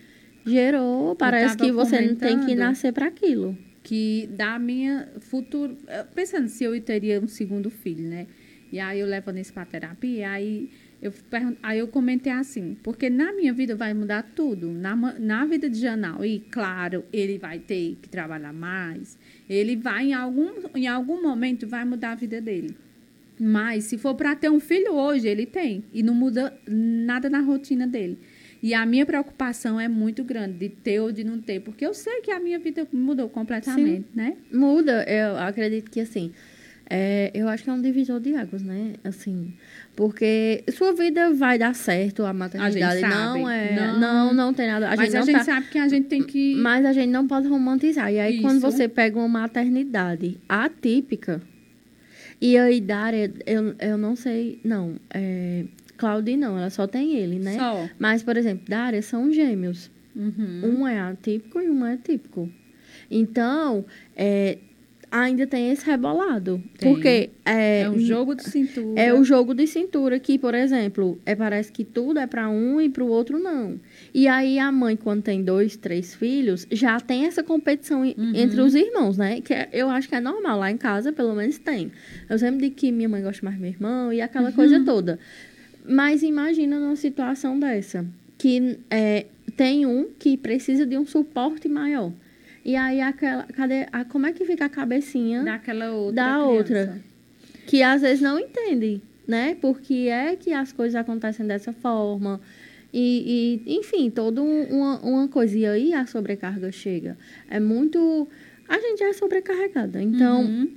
gerou, 0.46 1.14
parece 1.16 1.56
que 1.56 1.72
você 1.72 2.00
não 2.00 2.14
tem 2.14 2.40
que 2.40 2.54
nascer 2.54 2.92
para 2.92 3.06
aquilo. 3.06 3.56
Que 3.82 4.28
da 4.32 4.58
minha 4.58 5.08
futuro, 5.20 5.76
pensando 6.14 6.48
se 6.48 6.64
eu 6.64 6.80
teria 6.80 7.20
um 7.20 7.28
segundo 7.28 7.70
filho, 7.70 8.08
né? 8.08 8.26
E 8.72 8.80
aí 8.80 8.98
eu 8.98 9.06
levo 9.06 9.30
nesse 9.30 9.52
para 9.52 9.64
terapia, 9.64 10.30
aí 10.30 10.68
eu 11.00 11.12
aí 11.62 11.78
eu 11.78 11.88
comentei 11.88 12.32
assim, 12.32 12.76
porque 12.82 13.08
na 13.08 13.32
minha 13.32 13.52
vida 13.52 13.76
vai 13.76 13.94
mudar 13.94 14.22
tudo, 14.34 14.72
na, 14.72 14.96
na 14.96 15.44
vida 15.44 15.68
de 15.70 15.78
Janal, 15.78 16.24
e 16.24 16.40
claro, 16.50 17.04
ele 17.12 17.38
vai 17.38 17.58
ter 17.58 17.96
que 18.02 18.08
trabalhar 18.08 18.52
mais, 18.52 19.16
ele 19.48 19.76
vai 19.76 20.06
em 20.06 20.14
algum, 20.14 20.50
em 20.74 20.86
algum 20.88 21.22
momento 21.22 21.66
vai 21.66 21.84
mudar 21.84 22.12
a 22.12 22.14
vida 22.16 22.40
dele. 22.40 22.74
Mas 23.38 23.84
se 23.84 23.98
for 23.98 24.14
para 24.14 24.34
ter 24.34 24.50
um 24.50 24.58
filho 24.58 24.94
hoje, 24.94 25.28
ele 25.28 25.44
tem, 25.44 25.84
e 25.92 26.02
não 26.02 26.14
muda 26.14 26.58
nada 26.66 27.28
na 27.28 27.40
rotina 27.40 27.86
dele. 27.86 28.18
E 28.66 28.74
a 28.74 28.84
minha 28.84 29.06
preocupação 29.06 29.78
é 29.78 29.86
muito 29.86 30.24
grande 30.24 30.54
de 30.58 30.68
ter 30.68 30.98
ou 30.98 31.12
de 31.12 31.22
não 31.22 31.40
ter, 31.40 31.60
porque 31.60 31.86
eu 31.86 31.94
sei 31.94 32.20
que 32.20 32.32
a 32.32 32.40
minha 32.40 32.58
vida 32.58 32.84
mudou 32.92 33.28
completamente, 33.28 34.08
Sim, 34.08 34.12
né? 34.12 34.36
Muda. 34.52 35.04
Eu 35.04 35.36
acredito 35.36 35.88
que 35.88 36.00
assim, 36.00 36.32
é, 36.90 37.30
eu 37.32 37.48
acho 37.48 37.62
que 37.62 37.70
é 37.70 37.72
um 37.72 37.80
divisor 37.80 38.18
de 38.18 38.34
águas, 38.34 38.64
né? 38.64 38.94
Assim, 39.04 39.54
porque 39.94 40.64
sua 40.72 40.92
vida 40.92 41.32
vai 41.32 41.56
dar 41.56 41.76
certo, 41.76 42.24
a 42.24 42.32
maternidade 42.32 43.04
a 43.04 43.08
não 43.08 43.48
é, 43.48 43.76
não, 43.76 44.00
não, 44.00 44.34
não 44.34 44.52
tem 44.52 44.66
nada. 44.66 44.88
A 44.88 44.96
mas 44.96 45.12
gente 45.12 45.16
a 45.16 45.22
gente 45.22 45.38
tá, 45.38 45.44
sabe 45.44 45.68
que 45.68 45.78
a 45.78 45.86
gente 45.86 46.08
tem 46.08 46.24
que. 46.24 46.56
Mas 46.56 46.84
a 46.84 46.92
gente 46.92 47.10
não 47.10 47.24
pode 47.28 47.46
romantizar. 47.46 48.12
E 48.12 48.18
aí 48.18 48.32
Isso. 48.34 48.42
quando 48.42 48.58
você 48.58 48.88
pega 48.88 49.16
uma 49.16 49.28
maternidade 49.28 50.40
atípica 50.48 51.40
e 52.40 52.58
a 52.58 52.68
idade, 52.68 53.32
eu, 53.46 53.76
eu 53.78 53.96
não 53.96 54.16
sei, 54.16 54.58
não. 54.64 54.96
É, 55.14 55.64
Claudine 55.96 56.36
não, 56.36 56.58
ela 56.58 56.70
só 56.70 56.86
tem 56.86 57.16
ele, 57.16 57.38
né? 57.38 57.56
Só. 57.56 57.88
Mas, 57.98 58.22
por 58.22 58.36
exemplo, 58.36 58.64
Dária 58.68 59.02
são 59.02 59.32
gêmeos. 59.32 59.90
Uhum. 60.14 60.80
Um 60.80 60.88
é 60.88 60.98
atípico 60.98 61.60
e 61.60 61.68
um 61.68 61.84
é 61.84 61.96
típico. 61.96 62.50
Então, 63.10 63.84
é, 64.16 64.58
ainda 65.10 65.46
tem 65.46 65.70
esse 65.70 65.84
rebolado. 65.84 66.62
Tem. 66.78 66.92
Porque 66.92 67.30
é, 67.44 67.82
é 67.82 67.90
um 67.90 67.98
jogo 67.98 68.34
de 68.34 68.44
cintura. 68.44 69.00
É 69.00 69.14
o 69.14 69.24
jogo 69.24 69.54
de 69.54 69.66
cintura 69.66 70.18
que, 70.18 70.38
por 70.38 70.54
exemplo, 70.54 71.18
é, 71.24 71.34
parece 71.34 71.70
que 71.70 71.84
tudo 71.84 72.18
é 72.18 72.26
para 72.26 72.48
um 72.48 72.80
e 72.80 72.88
para 72.88 73.04
o 73.04 73.08
outro 73.08 73.38
não. 73.38 73.78
E 74.12 74.26
aí 74.28 74.58
a 74.58 74.70
mãe, 74.72 74.96
quando 74.96 75.22
tem 75.22 75.42
dois, 75.42 75.76
três 75.76 76.14
filhos, 76.14 76.66
já 76.70 76.98
tem 77.00 77.26
essa 77.26 77.42
competição 77.42 78.02
uhum. 78.02 78.32
entre 78.34 78.60
os 78.60 78.74
irmãos, 78.74 79.16
né? 79.16 79.40
Que 79.40 79.54
é, 79.54 79.68
eu 79.72 79.88
acho 79.88 80.08
que 80.08 80.14
é 80.14 80.20
normal. 80.20 80.58
Lá 80.58 80.70
em 80.70 80.76
casa, 80.76 81.12
pelo 81.12 81.34
menos, 81.34 81.58
tem. 81.58 81.92
Eu 82.28 82.38
sempre 82.38 82.62
digo 82.62 82.76
que 82.76 82.90
minha 82.90 83.08
mãe 83.08 83.22
gosta 83.22 83.44
mais 83.44 83.56
do 83.56 83.60
meu 83.60 83.70
irmão 83.70 84.12
e 84.12 84.20
aquela 84.20 84.48
uhum. 84.48 84.54
coisa 84.54 84.84
toda. 84.84 85.18
Mas 85.88 86.22
imagina 86.22 86.78
numa 86.78 86.96
situação 86.96 87.58
dessa, 87.58 88.04
que 88.36 88.78
é, 88.90 89.26
tem 89.56 89.86
um 89.86 90.08
que 90.18 90.36
precisa 90.36 90.84
de 90.84 90.98
um 90.98 91.06
suporte 91.06 91.68
maior. 91.68 92.12
E 92.64 92.74
aí, 92.74 93.00
aquela, 93.00 93.44
cadê, 93.44 93.86
a, 93.92 94.04
como 94.04 94.26
é 94.26 94.32
que 94.32 94.44
fica 94.44 94.64
a 94.64 94.68
cabecinha 94.68 95.44
Daquela 95.44 95.92
outra 95.92 96.14
da 96.14 96.32
criança. 96.32 96.48
outra? 96.48 97.02
Que 97.66 97.82
às 97.82 98.02
vezes 98.02 98.20
não 98.20 98.38
entende, 98.38 99.00
né? 99.26 99.56
Porque 99.60 100.08
é 100.10 100.34
que 100.34 100.52
as 100.52 100.72
coisas 100.72 100.96
acontecem 100.96 101.46
dessa 101.46 101.72
forma. 101.72 102.40
E, 102.92 103.62
e 103.66 103.76
enfim, 103.76 104.10
toda 104.10 104.42
uma, 104.42 104.98
uma 105.00 105.28
coisa. 105.28 105.56
E 105.56 105.66
aí 105.66 105.92
a 105.92 106.06
sobrecarga 106.06 106.72
chega. 106.72 107.16
É 107.48 107.60
muito 107.60 108.28
a 108.68 108.78
gente 108.80 109.02
é 109.02 109.12
sobrecarregada. 109.12 110.02
Então, 110.02 110.42
uhum. 110.42 110.70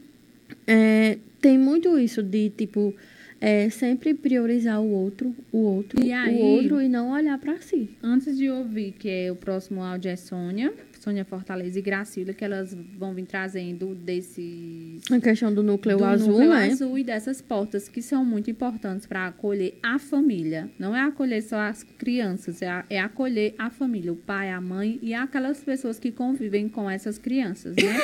é, 0.67 1.17
tem 1.41 1.57
muito 1.57 1.97
isso 1.97 2.21
de, 2.21 2.49
tipo, 2.51 2.93
é 3.41 3.69
sempre 3.69 4.13
priorizar 4.13 4.81
o 4.81 4.89
outro, 4.89 5.33
o 5.51 5.59
outro, 5.59 6.03
e 6.03 6.11
aí, 6.11 6.35
o 6.35 6.39
outro 6.39 6.81
e 6.81 6.89
não 6.89 7.11
olhar 7.11 7.37
para 7.37 7.59
si. 7.61 7.89
Antes 8.03 8.37
de 8.37 8.49
ouvir, 8.49 8.91
que 8.91 9.09
é 9.09 9.31
o 9.31 9.35
próximo 9.35 9.81
áudio 9.81 10.11
é 10.11 10.15
Sônia, 10.15 10.73
Sônia 10.99 11.23
Fortaleza 11.23 11.79
e 11.79 11.81
Gracila, 11.81 12.33
que 12.33 12.43
elas 12.43 12.75
vão 12.97 13.13
vir 13.13 13.25
trazendo 13.25 13.95
desses... 13.95 15.01
A 15.09 15.19
questão 15.21 15.53
do 15.53 15.63
núcleo 15.63 15.97
do 15.97 16.03
azul, 16.03 16.33
núcleo 16.33 16.49
né? 16.49 16.65
azul 16.65 16.97
e 16.97 17.03
dessas 17.03 17.41
portas 17.41 17.87
que 17.87 18.01
são 18.01 18.25
muito 18.25 18.51
importantes 18.51 19.07
para 19.07 19.27
acolher 19.27 19.77
a 19.81 19.97
família. 19.97 20.69
Não 20.77 20.93
é 20.93 21.01
acolher 21.01 21.41
só 21.41 21.59
as 21.59 21.83
crianças, 21.83 22.61
é, 22.61 22.83
é 22.89 22.99
acolher 22.99 23.55
a 23.57 23.69
família, 23.69 24.11
o 24.11 24.17
pai, 24.17 24.51
a 24.51 24.59
mãe 24.59 24.99
e 25.01 25.13
aquelas 25.13 25.63
pessoas 25.63 25.97
que 25.97 26.11
convivem 26.11 26.67
com 26.67 26.89
essas 26.89 27.17
crianças, 27.17 27.73
né? 27.77 27.99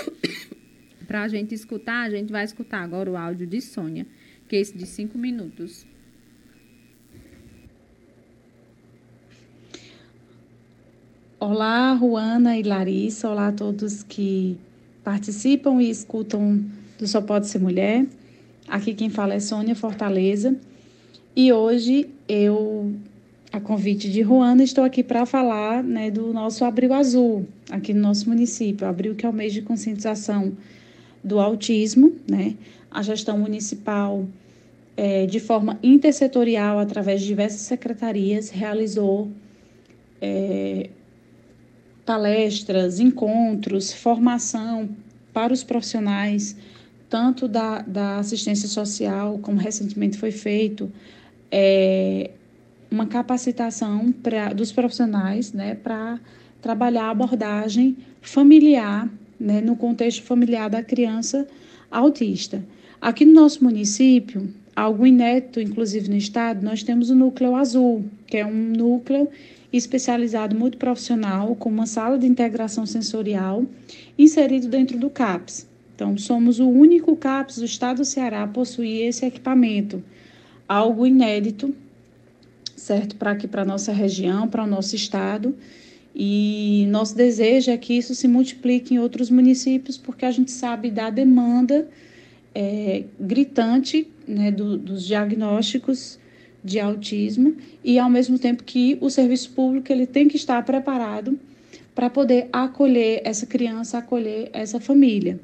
para 1.06 1.24
a 1.24 1.28
gente 1.28 1.54
escutar, 1.54 2.04
a 2.04 2.10
gente 2.10 2.32
vai 2.32 2.46
escutar 2.46 2.82
agora 2.82 3.12
o 3.12 3.18
áudio 3.18 3.46
de 3.46 3.62
Sônia 3.62 4.08
esse 4.52 4.78
de 4.78 4.86
cinco 4.86 5.18
minutos. 5.18 5.86
Olá, 11.40 11.96
Juana 12.00 12.58
e 12.58 12.64
Larissa. 12.64 13.30
Olá 13.30 13.48
a 13.48 13.52
todos 13.52 14.04
que 14.04 14.58
participam 15.04 15.82
e 15.82 15.90
escutam 15.90 16.64
do 16.98 17.08
Só 17.08 17.22
Pode 17.22 17.48
Ser 17.48 17.60
Mulher. 17.60 18.06
Aqui 18.68 18.94
quem 18.94 19.10
fala 19.10 19.34
é 19.34 19.40
Sônia 19.40 19.76
Fortaleza. 19.76 20.56
E 21.36 21.52
hoje 21.52 22.10
eu, 22.28 22.94
a 23.52 23.60
convite 23.60 24.10
de 24.10 24.24
Juana, 24.24 24.64
estou 24.64 24.84
aqui 24.84 25.04
para 25.04 25.26
falar 25.26 25.84
né, 25.84 26.10
do 26.10 26.32
nosso 26.32 26.64
Abril 26.64 26.94
Azul, 26.94 27.46
aqui 27.70 27.94
no 27.94 28.02
nosso 28.02 28.30
município. 28.30 28.88
Abril 28.88 29.16
que 29.16 29.26
é 29.26 29.30
o 29.30 29.34
mês 29.34 29.54
de 29.54 29.62
conscientização 29.62 30.54
do 31.24 31.40
autismo, 31.40 32.16
né? 32.30 32.56
A 32.96 33.02
gestão 33.02 33.38
municipal, 33.38 34.26
é, 34.96 35.26
de 35.26 35.42
forma 35.42 35.78
intersetorial, 35.84 36.80
através 36.80 37.20
de 37.20 37.28
diversas 37.28 37.60
secretarias, 37.60 38.50
realizou 38.50 39.30
é, 40.22 40.90
palestras, 42.06 43.02
encontros, 43.02 43.92
formação 43.92 44.88
para 45.34 45.52
os 45.52 45.62
profissionais, 45.62 46.56
tanto 47.10 47.50
da, 47.50 47.82
da 47.82 48.20
assistência 48.20 48.70
social, 48.70 49.40
como 49.40 49.60
recentemente 49.60 50.18
foi 50.18 50.32
feito, 50.32 50.90
é, 51.52 52.32
uma 52.90 53.08
capacitação 53.08 54.10
pra, 54.24 54.54
dos 54.54 54.72
profissionais 54.72 55.52
né, 55.52 55.76
para 55.76 56.18
trabalhar 56.62 57.08
a 57.08 57.10
abordagem 57.10 57.98
familiar, 58.22 59.10
né, 59.38 59.60
no 59.60 59.76
contexto 59.76 60.24
familiar 60.24 60.70
da 60.70 60.82
criança 60.82 61.46
autista. 61.92 62.64
Aqui 63.02 63.26
no 63.26 63.34
nosso 63.34 63.64
município, 63.64 64.50
algo 64.76 65.06
inédito, 65.06 65.60
inclusive 65.60 66.10
no 66.10 66.16
estado, 66.16 66.64
nós 66.64 66.84
temos 66.84 67.10
o 67.10 67.16
Núcleo 67.16 67.56
Azul, 67.56 68.06
que 68.26 68.38
é 68.38 68.46
um 68.46 68.54
núcleo 68.54 69.30
especializado 69.72 70.58
muito 70.58 70.78
profissional, 70.78 71.56
com 71.56 71.70
uma 71.70 71.86
sala 71.86 72.18
de 72.18 72.26
integração 72.26 72.86
sensorial 72.86 73.66
inserido 74.18 74.68
dentro 74.68 74.98
do 74.98 75.10
CAPS. 75.10 75.68
Então, 75.94 76.18
somos 76.18 76.60
o 76.60 76.68
único 76.68 77.16
CAPS 77.16 77.58
do 77.58 77.66
estado 77.66 77.98
do 77.98 78.06
Ceará 78.06 78.44
a 78.44 78.48
possuir 78.48 79.08
esse 79.08 79.26
equipamento, 79.26 80.04
algo 80.68 81.06
inédito, 81.06 81.74
certo? 82.76 83.16
Para 83.16 83.32
aqui, 83.32 83.48
para 83.48 83.62
a 83.62 83.66
nossa 83.66 83.92
região, 83.92 84.48
para 84.48 84.64
o 84.64 84.68
nosso 84.68 84.96
estado. 84.96 85.56
E 86.14 86.86
nosso 86.90 87.16
desejo 87.16 87.72
é 87.72 87.78
que 87.78 87.94
isso 87.94 88.16
se 88.16 88.28
multiplique 88.28 88.94
em 88.94 89.00
outros 89.00 89.30
municípios, 89.30 89.98
porque 89.98 90.26
a 90.26 90.32
gente 90.32 90.52
sabe 90.52 90.90
da 90.90 91.10
demanda 91.10 91.88
é, 92.56 93.04
gritante 93.20 94.08
né, 94.26 94.50
do, 94.50 94.78
dos 94.78 95.06
diagnósticos 95.06 96.18
de 96.64 96.80
autismo 96.80 97.56
e 97.84 98.00
ao 98.00 98.10
mesmo 98.10 98.40
tempo 98.40 98.64
que 98.64 98.98
o 99.02 99.10
serviço 99.10 99.52
público 99.52 99.92
ele 99.92 100.08
tem 100.08 100.28
que 100.28 100.38
estar 100.38 100.64
preparado 100.64 101.38
para 101.94 102.10
poder 102.10 102.48
acolher 102.52 103.22
essa 103.24 103.46
criança, 103.46 103.98
acolher 103.98 104.50
essa 104.52 104.80
família. 104.80 105.40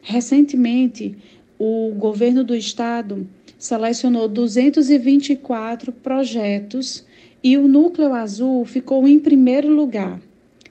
Recentemente, 0.00 1.16
o 1.58 1.92
governo 1.96 2.42
do 2.42 2.54
estado 2.54 3.28
selecionou 3.58 4.26
224 4.26 5.92
projetos 5.92 7.04
e 7.42 7.56
o 7.56 7.68
Núcleo 7.68 8.12
Azul 8.14 8.64
ficou 8.64 9.06
em 9.06 9.18
primeiro 9.18 9.68
lugar, 9.68 10.20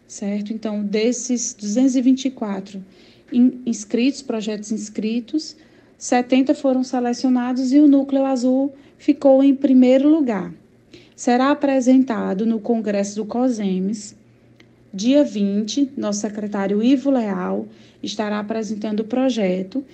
certo? 0.07 0.51
Então, 0.51 0.83
desses 0.83 1.53
224 1.53 2.83
inscritos, 3.65 4.21
projetos 4.21 4.71
inscritos, 4.71 5.55
70 6.01 6.55
foram 6.55 6.83
selecionados 6.83 7.71
e 7.71 7.79
o 7.79 7.87
Núcleo 7.87 8.25
Azul 8.25 8.73
ficou 8.97 9.43
em 9.43 9.53
primeiro 9.53 10.09
lugar. 10.09 10.51
Será 11.15 11.51
apresentado 11.51 12.43
no 12.43 12.59
Congresso 12.59 13.17
do 13.17 13.25
COSEMES, 13.25 14.15
dia 14.91 15.23
20. 15.23 15.91
Nosso 15.95 16.21
secretário 16.21 16.81
Ivo 16.81 17.11
Leal 17.11 17.67
estará 18.01 18.39
apresentando 18.39 19.01
o 19.01 19.03
projeto 19.03 19.85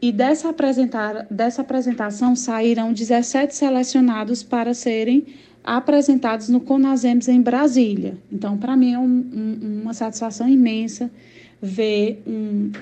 e 0.00 0.10
dessa, 0.10 0.48
apresentar, 0.48 1.26
dessa 1.30 1.60
apresentação 1.60 2.34
sairão 2.34 2.94
17 2.94 3.54
selecionados 3.54 4.42
para 4.42 4.72
serem 4.72 5.26
apresentados 5.62 6.48
no 6.48 6.58
Conasems 6.58 7.28
em 7.28 7.42
Brasília. 7.42 8.16
Então, 8.32 8.56
para 8.56 8.74
mim 8.78 8.94
é 8.94 8.98
um, 8.98 9.04
um, 9.04 9.80
uma 9.82 9.92
satisfação 9.92 10.48
imensa 10.48 11.10
ver 11.60 12.22
um, 12.26 12.72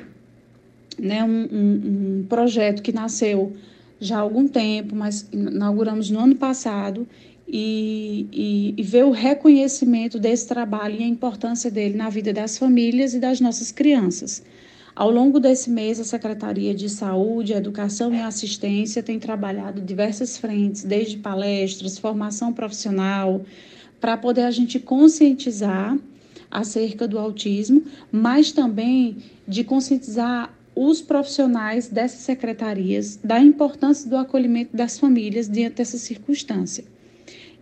né, 0.98 1.22
um, 1.24 1.48
um, 1.52 2.20
um 2.20 2.26
projeto 2.28 2.82
que 2.82 2.92
nasceu 2.92 3.52
já 4.00 4.16
há 4.16 4.20
algum 4.20 4.48
tempo, 4.48 4.96
mas 4.96 5.28
inauguramos 5.32 6.10
no 6.10 6.18
ano 6.18 6.34
passado, 6.34 7.06
e, 7.46 8.26
e, 8.32 8.74
e, 8.78 8.82
ver 8.82 9.04
o 9.04 9.10
reconhecimento 9.10 10.18
desse 10.18 10.48
trabalho 10.48 10.98
e 10.98 11.04
a 11.04 11.06
importância 11.06 11.70
dele 11.70 11.96
na 11.96 12.08
vida 12.08 12.32
das 12.32 12.56
famílias 12.56 13.12
e 13.14 13.18
das 13.18 13.40
nossas 13.40 13.70
crianças. 13.70 14.42
Ao 14.94 15.10
longo 15.10 15.40
desse 15.40 15.70
mês, 15.70 16.00
a 16.00 16.04
Secretaria 16.04 16.74
de 16.74 16.88
Saúde, 16.88 17.52
Educação 17.52 18.14
e 18.14 18.20
Assistência 18.20 19.02
tem 19.02 19.18
trabalhado 19.18 19.80
diversas 19.80 20.36
frentes, 20.36 20.84
desde 20.84 21.16
palestras, 21.18 21.98
formação 21.98 22.52
profissional, 22.52 23.42
para 24.00 24.16
poder 24.16 24.42
a 24.42 24.50
gente 24.50 24.78
conscientizar 24.78 25.96
acerca 26.50 27.08
do 27.08 27.18
autismo, 27.18 27.82
mas 28.10 28.52
também 28.52 29.16
de 29.48 29.64
conscientizar 29.64 30.54
os 30.74 31.02
profissionais 31.02 31.88
dessas 31.88 32.20
secretarias 32.20 33.18
da 33.22 33.38
importância 33.38 34.08
do 34.08 34.16
acolhimento 34.16 34.76
das 34.76 34.98
famílias 34.98 35.48
diante 35.48 35.76
dessa 35.76 35.98
circunstância. 35.98 36.84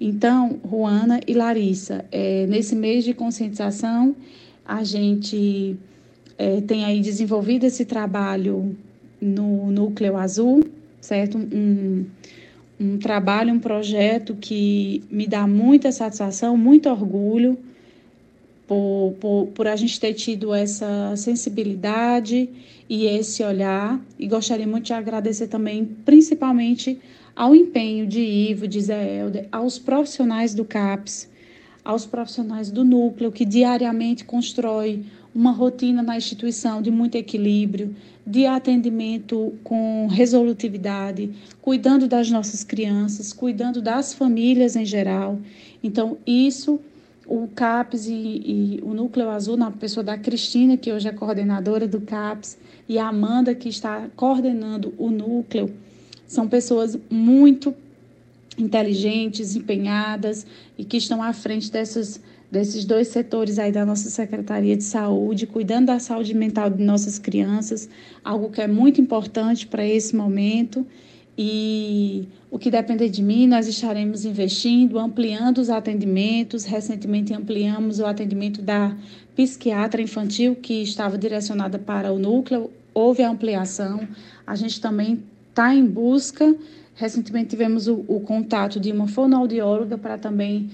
Então, 0.01 0.59
Juana 0.69 1.21
e 1.27 1.35
Larissa, 1.35 2.05
é, 2.11 2.47
nesse 2.47 2.75
mês 2.75 3.05
de 3.05 3.13
conscientização, 3.13 4.17
a 4.65 4.83
gente 4.83 5.77
é, 6.39 6.61
tem 6.63 6.85
aí 6.85 7.01
desenvolvido 7.01 7.65
esse 7.65 7.85
trabalho 7.85 8.77
no 9.21 9.71
Núcleo 9.71 10.17
Azul, 10.17 10.65
certo? 11.01 11.37
Um, 11.37 12.07
um 12.81 12.97
trabalho, 12.97 13.53
um 13.53 13.61
projeto 13.61 14.35
que 14.41 15.05
me 15.11 15.27
dá 15.27 15.47
muita 15.47 15.93
satisfação, 15.93 16.57
muito 16.57 16.89
orgulho 16.89 17.59
por, 18.71 19.17
por, 19.19 19.47
por 19.49 19.67
a 19.67 19.75
gente 19.75 19.99
ter 19.99 20.15
tido 20.15 20.55
essa 20.55 21.17
sensibilidade 21.17 22.49
e 22.89 23.05
esse 23.05 23.43
olhar. 23.43 24.01
E 24.17 24.29
gostaria 24.29 24.65
muito 24.65 24.85
de 24.85 24.93
agradecer 24.93 25.49
também, 25.49 25.85
principalmente, 26.05 26.97
ao 27.35 27.53
empenho 27.53 28.07
de 28.07 28.21
Ivo, 28.21 28.69
de 28.69 28.81
Zé 28.81 29.19
Helder, 29.19 29.49
aos 29.51 29.77
profissionais 29.77 30.55
do 30.55 30.65
CAPS, 30.65 31.29
aos 31.85 32.07
profissionais 32.07 32.71
do 32.71 32.85
núcleo, 32.85 33.33
que 33.33 33.45
diariamente 33.45 34.25
constrói 34.25 35.03
uma 35.35 35.51
rotina 35.51 36.01
na 36.01 36.17
instituição 36.17 36.81
de 36.81 36.93
muito 36.93 37.17
equilíbrio, 37.17 37.97
de 38.25 38.47
atendimento 38.47 39.53
com 39.65 40.07
resolutividade, 40.07 41.29
cuidando 41.61 42.07
das 42.07 42.31
nossas 42.31 42.63
crianças, 42.63 43.33
cuidando 43.33 43.83
das 43.83 44.15
famílias 44.15 44.77
em 44.77 44.85
geral. 44.85 45.41
Então, 45.83 46.19
isso 46.25 46.79
o 47.31 47.47
CAPS 47.47 48.09
e, 48.09 48.13
e, 48.13 48.81
o 48.83 48.93
Núcleo 48.93 49.31
Azul, 49.31 49.57
na 49.57 49.71
pessoa 49.71 50.03
da 50.03 50.19
Cristina, 50.19 50.77
que 50.77 50.93
hoje 50.93 51.07
é 51.07 51.13
coordenadora 51.13 51.87
do 51.87 52.01
CAPS, 52.01 52.59
e 52.89 52.99
a 52.99 53.07
Amanda, 53.07 53.55
que 53.55 53.69
está 53.69 54.09
coordenando 54.17 54.93
o 54.99 55.11
núcleo, 55.11 55.73
são 56.27 56.49
pessoas 56.49 56.99
muito 57.09 57.73
inteligentes, 58.59 59.55
empenhadas 59.55 60.45
e 60.77 60.85
que 60.85 60.97
estão 60.97 61.23
à 61.23 61.33
frente 61.33 61.71
dessas, 61.71 62.21
desses 62.51 62.85
dois 62.85 63.07
setores 63.07 63.61
aí 63.61 63.71
da 63.71 63.87
nossa 63.87 64.11
Secretaria 64.11 64.77
de 64.77 64.83
Saúde, 64.83 65.47
cuidando 65.47 65.87
da 65.87 66.01
saúde 66.01 66.35
mental 66.35 66.69
de 66.69 66.83
nossas 66.83 67.17
crianças, 67.17 67.89
algo 68.25 68.51
que 68.51 68.61
é 68.61 68.67
muito 68.67 69.01
importante 69.01 69.69
para 69.69 69.87
esse 69.87 70.17
momento. 70.17 70.85
E 71.43 72.29
o 72.51 72.59
que 72.59 72.71
depender 72.71 73.09
de 73.09 73.23
mim, 73.23 73.47
nós 73.47 73.67
estaremos 73.67 74.27
investindo, 74.27 74.99
ampliando 74.99 75.57
os 75.57 75.71
atendimentos. 75.71 76.67
Recentemente 76.67 77.33
ampliamos 77.33 77.99
o 77.99 78.05
atendimento 78.05 78.61
da 78.61 78.95
psiquiatra 79.35 80.03
infantil, 80.03 80.55
que 80.55 80.83
estava 80.83 81.17
direcionada 81.17 81.79
para 81.79 82.13
o 82.13 82.19
núcleo, 82.19 82.71
houve 82.93 83.23
a 83.23 83.31
ampliação. 83.31 84.07
A 84.47 84.55
gente 84.55 84.83
também 84.83 85.23
está 85.49 85.75
em 85.75 85.87
busca. 85.87 86.55
Recentemente 86.95 87.49
tivemos 87.49 87.89
o, 87.89 88.05
o 88.07 88.21
contato 88.21 88.79
de 88.79 88.93
uma 88.93 89.09
fonoaudióloga 89.09 89.97
para 89.97 90.19
também 90.19 90.69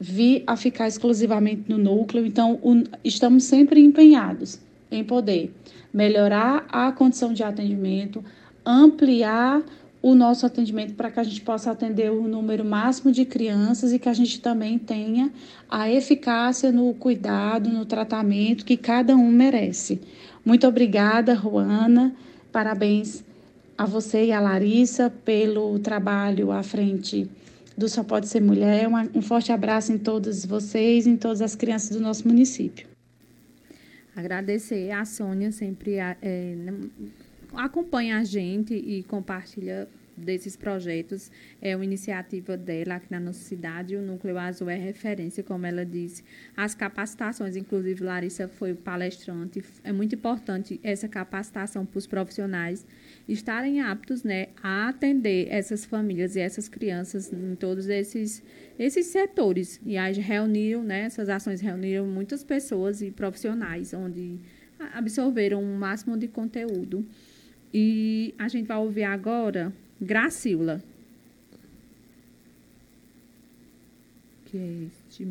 vir 0.00 0.42
a 0.44 0.56
ficar 0.56 0.88
exclusivamente 0.88 1.66
no 1.68 1.78
núcleo. 1.78 2.26
Então, 2.26 2.58
o, 2.64 2.82
estamos 3.04 3.44
sempre 3.44 3.80
empenhados 3.80 4.58
em 4.90 5.04
poder 5.04 5.54
melhorar 5.94 6.66
a 6.68 6.90
condição 6.90 7.32
de 7.32 7.44
atendimento, 7.44 8.24
ampliar 8.66 9.62
o 10.02 10.14
nosso 10.14 10.46
atendimento 10.46 10.94
para 10.94 11.10
que 11.10 11.20
a 11.20 11.22
gente 11.22 11.40
possa 11.42 11.70
atender 11.70 12.10
o 12.10 12.26
número 12.26 12.64
máximo 12.64 13.12
de 13.12 13.24
crianças 13.24 13.92
e 13.92 13.98
que 13.98 14.08
a 14.08 14.14
gente 14.14 14.40
também 14.40 14.78
tenha 14.78 15.30
a 15.68 15.90
eficácia 15.90 16.72
no 16.72 16.94
cuidado, 16.94 17.68
no 17.68 17.84
tratamento 17.84 18.64
que 18.64 18.76
cada 18.76 19.14
um 19.14 19.30
merece. 19.30 20.00
Muito 20.44 20.66
obrigada, 20.66 21.34
Ruana. 21.34 22.14
Parabéns 22.50 23.22
a 23.76 23.84
você 23.84 24.26
e 24.26 24.32
a 24.32 24.40
Larissa 24.40 25.10
pelo 25.10 25.78
trabalho 25.78 26.50
à 26.50 26.62
frente 26.62 27.30
do 27.76 27.88
Só 27.88 28.02
Pode 28.02 28.28
Ser 28.28 28.40
Mulher. 28.40 28.88
Um 29.14 29.22
forte 29.22 29.52
abraço 29.52 29.92
em 29.92 29.98
todos 29.98 30.44
vocês 30.44 31.06
em 31.06 31.16
todas 31.16 31.42
as 31.42 31.54
crianças 31.54 31.90
do 31.90 32.00
nosso 32.00 32.26
município. 32.26 32.88
Agradecer 34.14 34.90
a 34.90 35.04
Sônia, 35.04 35.52
sempre 35.52 35.94
é, 35.94 36.16
acompanha 37.54 38.18
a 38.18 38.24
gente 38.24 38.74
e 38.74 39.02
compartilha 39.04 39.88
desses 40.20 40.56
projetos. 40.56 41.30
É 41.60 41.74
uma 41.74 41.84
iniciativa 41.84 42.56
dela 42.56 42.96
aqui 42.96 43.10
na 43.10 43.18
nossa 43.18 43.40
cidade. 43.40 43.96
O 43.96 44.02
Núcleo 44.02 44.38
Azul 44.38 44.68
é 44.68 44.76
referência, 44.76 45.42
como 45.42 45.66
ela 45.66 45.84
disse. 45.84 46.22
As 46.56 46.74
capacitações, 46.74 47.56
inclusive 47.56 48.04
Larissa 48.04 48.46
foi 48.46 48.74
palestrante. 48.74 49.64
É 49.82 49.92
muito 49.92 50.14
importante 50.14 50.78
essa 50.82 51.08
capacitação 51.08 51.84
para 51.84 51.98
os 51.98 52.06
profissionais 52.06 52.86
estarem 53.28 53.80
aptos 53.80 54.22
né, 54.22 54.48
a 54.62 54.88
atender 54.88 55.48
essas 55.50 55.84
famílias 55.84 56.36
e 56.36 56.40
essas 56.40 56.68
crianças 56.68 57.32
em 57.32 57.54
todos 57.54 57.88
esses, 57.88 58.42
esses 58.78 59.06
setores. 59.06 59.80
E 59.84 59.96
aí 59.96 60.14
reuniram, 60.14 60.82
né, 60.82 61.02
essas 61.02 61.28
ações 61.28 61.60
reuniram 61.60 62.06
muitas 62.06 62.44
pessoas 62.44 63.00
e 63.02 63.10
profissionais, 63.10 63.94
onde 63.94 64.38
absorveram 64.94 65.62
o 65.62 65.76
máximo 65.76 66.16
de 66.16 66.26
conteúdo. 66.26 67.06
E 67.72 68.34
a 68.38 68.48
gente 68.48 68.66
vai 68.66 68.76
ouvir 68.78 69.04
agora 69.04 69.72
Gracila. 70.00 70.82
Que 74.46 74.58
é 74.58 74.86
este 74.86 75.24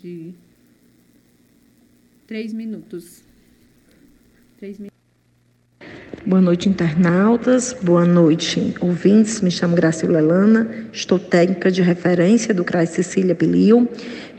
de 0.00 0.32
três 2.26 2.52
minutos. 2.52 3.22
Três 4.58 4.78
minutos. 4.78 4.92
Boa 6.24 6.40
noite, 6.40 6.68
internautas. 6.68 7.76
Boa 7.82 8.04
noite, 8.04 8.74
ouvintes. 8.80 9.40
Me 9.40 9.50
chamo 9.50 9.74
Gracila 9.74 10.18
Elana, 10.18 10.86
estou 10.92 11.18
técnica 11.18 11.68
de 11.68 11.82
referência 11.82 12.54
do 12.54 12.62
CRAS 12.62 12.90
Cecília 12.90 13.34
Bilio 13.34 13.88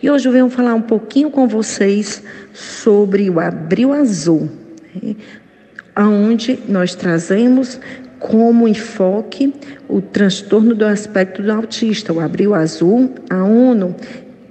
e 0.02 0.10
hoje 0.10 0.28
eu 0.28 0.32
venho 0.32 0.50
falar 0.50 0.76
um 0.76 0.82
pouquinho 0.82 1.30
com 1.30 1.46
vocês 1.46 2.24
sobre 2.54 3.30
o 3.30 3.38
Abril 3.38 3.92
Azul, 3.92 4.50
né, 5.96 6.04
onde 6.04 6.60
nós 6.68 6.96
trazemos 6.96 7.80
como 8.20 8.68
enfoque 8.68 9.54
o 9.88 10.02
transtorno 10.02 10.74
do 10.74 10.86
aspecto 10.86 11.42
do 11.42 11.52
autista, 11.52 12.14
o 12.14 12.20
Abril 12.22 12.56
Azul. 12.56 13.14
A 13.30 13.44
ONU 13.44 13.96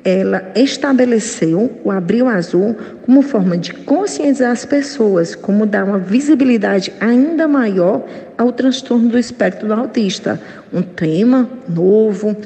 ela 0.04 0.50
estabeleceu 0.56 1.80
o 1.84 1.90
Abril 1.90 2.26
Azul 2.26 2.76
como 3.04 3.22
forma 3.22 3.56
de 3.56 3.72
conscientizar 3.72 4.50
as 4.50 4.64
pessoas, 4.64 5.34
como 5.34 5.64
dar 5.64 5.84
uma 5.84 5.98
visibilidade 5.98 6.92
ainda 7.00 7.46
maior 7.46 8.04
ao 8.36 8.52
transtorno 8.52 9.08
do 9.08 9.18
espectro 9.18 9.68
do 9.68 9.74
autista. 9.74 10.40
Um 10.72 10.82
tema 10.82 11.48
novo, 11.68 12.36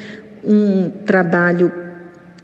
um 0.44 0.90
trabalho 1.04 1.72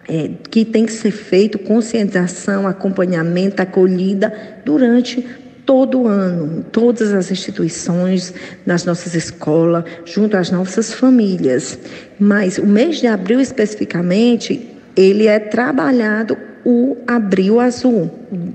é, 0.08 0.30
que 0.50 0.64
tem 0.64 0.86
que 0.86 0.92
ser 0.92 1.10
feito, 1.10 1.58
conscientização, 1.58 2.66
acompanhamento, 2.66 3.60
acolhida 3.60 4.32
durante 4.64 5.24
todo 5.64 6.06
ano, 6.06 6.58
em 6.58 6.62
todas 6.62 7.12
as 7.12 7.30
instituições, 7.30 8.34
nas 8.66 8.84
nossas 8.84 9.14
escolas, 9.14 9.84
junto 10.04 10.36
às 10.36 10.50
nossas 10.50 10.92
famílias. 10.92 11.78
Mas 12.18 12.58
o 12.58 12.66
mês 12.66 12.98
de 12.98 13.06
abril 13.06 13.40
especificamente 13.40 14.68
ele 14.96 15.26
é 15.26 15.38
trabalhado 15.38 16.36
o 16.64 16.96
abril 17.06 17.60
azul. 17.60 18.10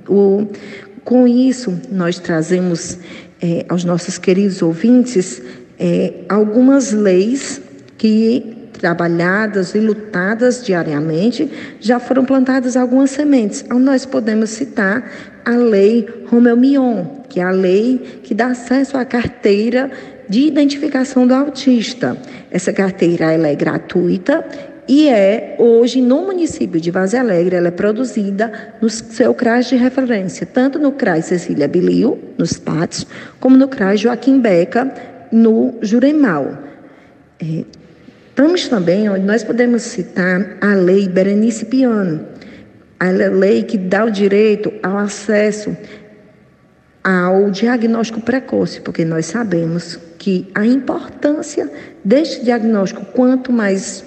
O, 0.08 0.48
com 1.04 1.28
isso, 1.28 1.80
nós 1.92 2.20
trazemos 2.20 2.98
é, 3.42 3.66
aos 3.70 3.84
nossos 3.84 4.18
queridos 4.18 4.62
ouvintes 4.62 5.42
é, 5.80 6.14
algumas 6.28 6.92
leis 6.92 7.62
que 7.98 8.57
trabalhadas 8.78 9.76
e 9.76 9.80
lutadas 9.80 10.64
diariamente, 10.64 11.52
já 11.80 12.00
foram 12.00 12.24
plantadas 12.24 12.78
algumas 12.78 13.12
sementes. 13.12 13.64
Então, 13.66 13.80
nós 13.80 14.06
podemos 14.06 14.52
citar 14.52 15.12
a 15.44 15.52
lei 15.52 16.08
Romeu 16.28 16.56
Mion, 16.56 17.06
que 17.28 17.40
é 17.40 17.44
a 17.44 17.52
lei 17.52 18.22
que 18.24 18.34
dá 18.34 18.48
acesso 18.48 18.98
à 18.98 19.04
carteira 19.04 19.90
de 20.30 20.42
identificação 20.42 21.26
do 21.26 21.34
autista. 21.34 22.18
Essa 22.52 22.74
carteira 22.74 23.32
ela 23.32 23.48
é 23.48 23.56
gratuita 23.56 24.46
e 24.88 25.10
é 25.10 25.56
hoje 25.60 26.02
no 26.02 26.26
município 26.26 26.80
de 26.80 26.92
Vaz 26.92 27.14
Alegre, 27.14 27.56
ela 27.58 27.68
é 27.68 27.72
produzida 27.72 28.52
no 28.82 28.90
seu 28.90 29.34
CRAS 29.34 29.68
de 29.68 29.76
referência, 29.76 30.46
tanto 30.46 30.80
no 30.80 30.94
CRAS 30.94 31.26
Cecília 31.26 31.68
Bilio, 31.68 32.18
nos 32.38 32.54
Patos, 32.54 33.06
como 33.40 33.58
no 33.58 33.68
CRAS 33.68 34.00
Joaquim 34.00 34.40
Beca, 34.40 34.94
no 35.32 35.76
Juremal. 35.82 36.58
Estamos 38.38 38.68
também, 38.68 39.10
nós 39.22 39.44
podemos 39.44 39.82
citar 39.82 40.58
a 40.62 40.76
lei 40.76 41.10
Berenice 41.10 41.66
Piano, 41.66 42.24
a 43.00 43.10
lei 43.10 43.64
que 43.64 43.80
dá 43.80 44.06
o 44.06 44.12
direito 44.12 44.72
ao 44.84 44.96
acesso 44.96 45.76
ao 47.04 47.50
diagnóstico 47.50 48.22
precoce, 48.22 48.80
porque 48.82 49.04
nós 49.04 49.26
sabemos 49.26 50.00
que 50.20 50.52
a 50.54 50.64
importância 50.64 51.68
deste 52.06 52.46
diagnóstico, 52.46 53.06
quanto 53.06 53.52
mais 53.52 54.06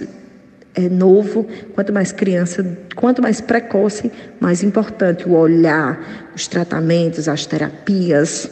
é 0.76 0.88
novo, 0.88 1.48
quanto 1.74 1.92
mais 1.92 2.12
criança, 2.12 2.64
quanto 2.94 3.20
mais 3.20 3.40
precoce, 3.40 4.12
mais 4.38 4.62
importante 4.62 5.28
o 5.28 5.32
olhar, 5.32 6.30
os 6.36 6.46
tratamentos, 6.46 7.28
as 7.28 7.46
terapias. 7.46 8.48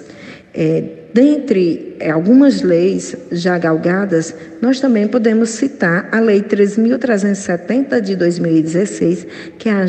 É, 0.52 0.97
dentre 1.12 1.96
é, 1.98 2.10
algumas 2.10 2.62
leis 2.62 3.16
já 3.32 3.58
galgadas, 3.58 4.34
nós 4.60 4.80
também 4.80 5.08
podemos 5.08 5.50
citar 5.50 6.08
a 6.12 6.20
Lei 6.20 6.42
3.370 6.42 8.00
de 8.00 8.16
2016, 8.16 9.26
que 9.58 9.68
é 9.68 9.72
a, 9.72 9.86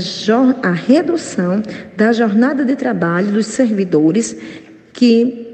a 0.63 0.71
redução 0.71 1.61
da 1.95 2.11
jornada 2.11 2.63
de 2.63 2.75
trabalho 2.75 3.31
dos 3.31 3.47
servidores 3.47 4.35
que 4.93 5.47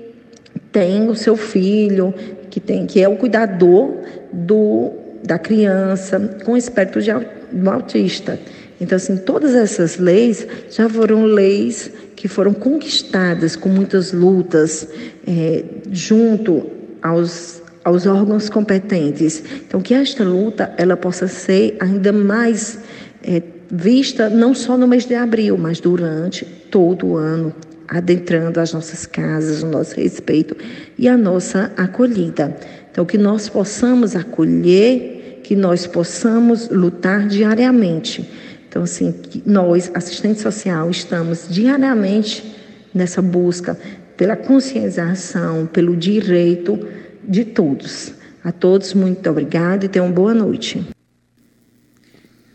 têm 0.72 1.08
o 1.08 1.16
seu 1.16 1.36
filho, 1.36 2.14
que, 2.50 2.60
tem, 2.60 2.86
que 2.86 3.02
é 3.02 3.08
o 3.08 3.16
cuidador 3.16 3.96
do 4.32 5.06
da 5.26 5.40
criança 5.40 6.38
com 6.46 6.56
espectro 6.56 7.02
de 7.02 7.10
autista. 7.10 8.40
Então, 8.80 8.96
assim, 8.96 9.18
todas 9.18 9.56
essas 9.56 9.98
leis 9.98 10.46
já 10.70 10.90
foram 10.90 11.26
leis 11.26 11.90
que 12.16 12.28
foram 12.28 12.54
conquistadas 12.54 13.56
com 13.56 13.70
muitas 13.70 14.12
lutas 14.12 14.88
é, 15.26 15.64
junto 15.92 16.70
aos, 17.02 17.62
aos 17.84 18.06
órgãos 18.06 18.50
competentes. 18.50 19.44
Então, 19.68 19.82
que 19.82 19.94
esta 19.94 20.24
luta 20.24 20.74
ela 20.78 20.98
possa 20.98 21.28
ser 21.28 21.78
ainda 21.80 22.12
mais 22.12 22.80
é, 23.24 23.42
vista 23.72 24.30
não 24.30 24.54
só 24.54 24.78
no 24.78 24.88
mês 24.88 25.06
de 25.06 25.16
abril, 25.16 25.58
mas 25.58 25.80
durante 25.80 26.46
todo 26.46 27.08
o 27.08 27.18
ano, 27.18 27.54
adentrando 27.88 28.60
as 28.60 28.74
nossas 28.74 29.06
casas, 29.06 29.64
o 29.64 29.68
nosso 29.68 29.96
respeito 29.96 30.56
e 30.98 31.08
a 31.08 31.18
nossa 31.18 31.72
acolhida. 31.78 32.56
Então, 32.92 33.06
que 33.06 33.18
nós 33.18 33.48
possamos 33.50 34.16
acolher 34.16 35.42
que 35.44 35.56
nós 35.56 35.86
possamos 35.86 36.70
lutar 36.70 37.28
diariamente. 37.28 38.28
Então, 38.76 38.84
assim, 38.84 39.16
nós, 39.46 39.90
assistente 39.96 40.42
social, 40.42 40.92
estamos 40.92 41.48
diariamente 41.50 42.44
nessa 42.94 43.22
busca 43.22 43.80
pela 44.18 44.36
conscientização, 44.36 45.66
pelo 45.66 45.96
direito 45.96 46.78
de 47.24 47.46
todos. 47.46 48.14
A 48.44 48.52
todos, 48.52 48.94
muito 48.94 49.30
obrigada 49.30 49.86
e 49.86 49.88
tenham 49.88 50.12
boa 50.12 50.34
noite. 50.34 50.86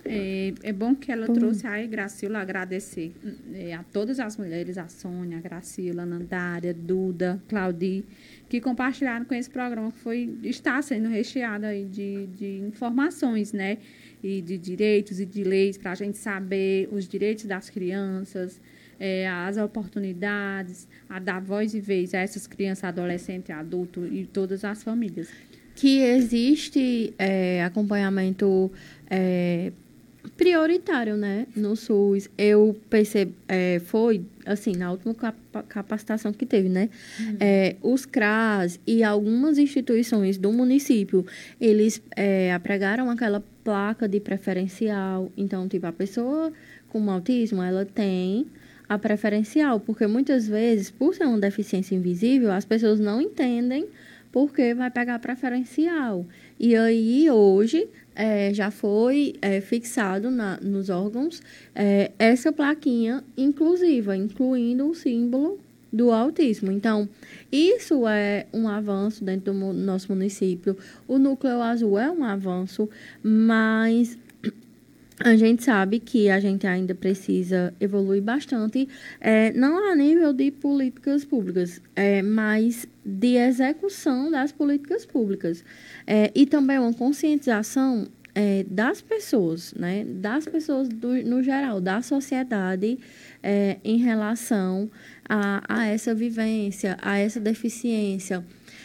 É, 0.04 0.52
é, 0.62 0.72
bom 0.74 0.94
que 0.94 1.10
ela 1.10 1.24
trouxe 1.24 1.66
a 1.66 1.86
Gracila 1.86 2.40
agradecer 2.40 3.14
é, 3.54 3.72
a 3.72 3.82
todas 3.82 4.20
as 4.20 4.36
mulheres, 4.36 4.76
a 4.76 4.88
Sônia, 4.88 5.38
a 5.38 5.40
Gracila, 5.40 6.02
a 6.02 6.06
Nandária, 6.06 6.74
Duda, 6.74 7.40
Claudi, 7.48 8.04
que 8.46 8.60
compartilharam 8.60 9.24
com 9.24 9.34
esse 9.34 9.48
programa 9.48 9.90
que 9.90 10.00
foi, 10.00 10.36
está 10.44 10.82
sendo 10.82 11.08
recheado 11.08 11.64
aí 11.64 11.86
de, 11.86 12.26
de 12.26 12.58
informações, 12.58 13.54
né? 13.54 13.78
E 14.22 14.40
de 14.40 14.58
direitos 14.58 15.20
e 15.20 15.26
de 15.26 15.42
leis 15.42 15.78
para 15.78 15.92
a 15.92 15.94
gente 15.94 16.18
saber 16.18 16.88
os 16.92 17.08
direitos 17.08 17.44
das 17.46 17.70
crianças, 17.70 18.60
é, 18.98 19.26
as 19.26 19.56
oportunidades, 19.56 20.86
a 21.08 21.18
dar 21.18 21.40
voz 21.40 21.74
e 21.74 21.80
vez 21.80 22.12
a 22.12 22.18
essas 22.18 22.46
crianças, 22.46 22.84
adolescentes, 22.84 23.50
adultos 23.50 24.06
e 24.12 24.28
todas 24.30 24.64
as 24.64 24.82
famílias. 24.82 25.28
Que 25.74 26.02
existe 26.02 27.14
é, 27.18 27.64
acompanhamento 27.64 28.70
é, 29.08 29.72
prioritário, 30.36 31.16
né, 31.16 31.46
no 31.56 31.74
SUS. 31.74 32.28
Eu 32.36 32.78
percebi, 32.90 33.34
é, 33.48 33.80
foi, 33.80 34.22
assim, 34.52 34.72
na 34.76 34.90
última 34.90 35.14
capacitação 35.68 36.32
que 36.32 36.44
teve, 36.44 36.68
né, 36.68 36.88
uhum. 37.18 37.36
é, 37.40 37.76
os 37.82 38.04
CRAS 38.04 38.78
e 38.86 39.02
algumas 39.02 39.58
instituições 39.58 40.36
do 40.38 40.52
município, 40.52 41.24
eles 41.60 42.02
é, 42.16 42.52
apregaram 42.52 43.10
aquela 43.10 43.42
placa 43.64 44.08
de 44.08 44.20
preferencial. 44.20 45.30
Então, 45.36 45.68
tipo, 45.68 45.86
a 45.86 45.92
pessoa 45.92 46.52
com 46.88 47.10
autismo, 47.10 47.62
ela 47.62 47.84
tem 47.84 48.46
a 48.88 48.98
preferencial, 48.98 49.78
porque 49.78 50.06
muitas 50.06 50.48
vezes, 50.48 50.90
por 50.90 51.14
ser 51.14 51.24
uma 51.24 51.38
deficiência 51.38 51.94
invisível, 51.94 52.50
as 52.50 52.64
pessoas 52.64 52.98
não 52.98 53.20
entendem 53.20 53.86
porque 54.32 54.74
vai 54.74 54.90
pegar 54.90 55.18
preferencial. 55.18 56.26
E 56.58 56.76
aí, 56.76 57.30
hoje, 57.30 57.88
é, 58.20 58.52
já 58.52 58.70
foi 58.70 59.34
é, 59.40 59.62
fixado 59.62 60.30
na, 60.30 60.58
nos 60.60 60.90
órgãos 60.90 61.40
é, 61.74 62.10
essa 62.18 62.52
plaquinha 62.52 63.24
inclusiva, 63.34 64.14
incluindo 64.14 64.90
o 64.90 64.94
símbolo 64.94 65.58
do 65.90 66.12
autismo. 66.12 66.70
Então, 66.70 67.08
isso 67.50 68.06
é 68.06 68.46
um 68.52 68.68
avanço 68.68 69.24
dentro 69.24 69.54
do 69.54 69.72
nosso 69.72 70.12
município. 70.12 70.76
O 71.08 71.18
núcleo 71.18 71.62
azul 71.62 71.98
é 71.98 72.10
um 72.10 72.22
avanço, 72.22 72.90
mas 73.22 74.18
a 75.22 75.36
gente 75.36 75.62
sabe 75.62 76.00
que 76.00 76.30
a 76.30 76.40
gente 76.40 76.66
ainda 76.66 76.94
precisa 76.94 77.74
evoluir 77.78 78.22
bastante, 78.22 78.88
é, 79.20 79.52
não 79.52 79.90
a 79.90 79.94
nível 79.94 80.32
de 80.32 80.50
políticas 80.50 81.24
públicas, 81.24 81.80
é, 81.94 82.22
mas 82.22 82.86
de 83.04 83.36
execução 83.36 84.30
das 84.30 84.50
políticas 84.50 85.04
públicas. 85.04 85.62
É, 86.06 86.30
e 86.34 86.46
também 86.46 86.78
uma 86.78 86.94
conscientização 86.94 88.08
é, 88.34 88.64
das 88.68 89.02
pessoas, 89.02 89.74
né, 89.74 90.04
das 90.04 90.46
pessoas 90.46 90.88
do, 90.88 91.14
no 91.24 91.42
geral, 91.42 91.80
da 91.80 92.00
sociedade, 92.00 92.98
é, 93.42 93.76
em 93.84 93.98
relação 93.98 94.90
a, 95.28 95.62
a 95.68 95.86
essa 95.86 96.14
vivência, 96.14 96.96
a 97.02 97.18
essa 97.18 97.40
deficiência 97.40 98.44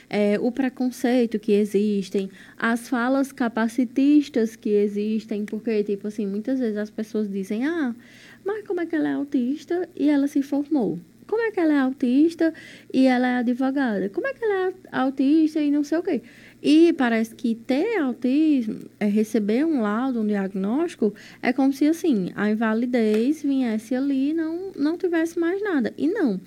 é, 0.09 0.39
o 0.39 0.51
preconceito 0.51 1.39
que 1.39 1.51
existem, 1.51 2.29
as 2.57 2.87
falas 2.87 3.31
capacitistas 3.31 4.55
que 4.55 4.69
existem, 4.69 5.45
porque, 5.45 5.83
tipo 5.83 6.07
assim, 6.07 6.25
muitas 6.25 6.59
vezes 6.59 6.77
as 6.77 6.89
pessoas 6.89 7.29
dizem, 7.29 7.65
ah, 7.65 7.95
mas 8.43 8.65
como 8.67 8.81
é 8.81 8.85
que 8.85 8.95
ela 8.95 9.09
é 9.09 9.13
autista 9.13 9.89
e 9.95 10.09
ela 10.09 10.27
se 10.27 10.41
formou? 10.41 10.99
Como 11.27 11.41
é 11.41 11.51
que 11.51 11.59
ela 11.59 11.73
é 11.73 11.79
autista 11.79 12.53
e 12.93 13.07
ela 13.07 13.27
é 13.27 13.37
advogada? 13.37 14.09
Como 14.09 14.27
é 14.27 14.33
que 14.33 14.45
ela 14.45 14.69
é 14.69 14.73
autista 14.91 15.59
e 15.59 15.71
não 15.71 15.83
sei 15.83 15.97
o 15.97 16.03
quê? 16.03 16.21
E 16.61 16.93
parece 16.93 17.33
que 17.33 17.55
ter 17.55 17.97
autismo, 17.97 18.79
é 18.99 19.05
receber 19.05 19.65
um 19.65 19.81
laudo, 19.81 20.21
um 20.21 20.27
diagnóstico, 20.27 21.13
é 21.41 21.51
como 21.51 21.73
se 21.73 21.87
assim, 21.87 22.31
a 22.35 22.49
invalidez 22.49 23.41
viesse 23.41 23.95
ali 23.95 24.29
e 24.29 24.33
não, 24.33 24.71
não 24.75 24.97
tivesse 24.97 25.39
mais 25.39 25.61
nada. 25.63 25.93
E 25.97 26.07
não. 26.07 26.39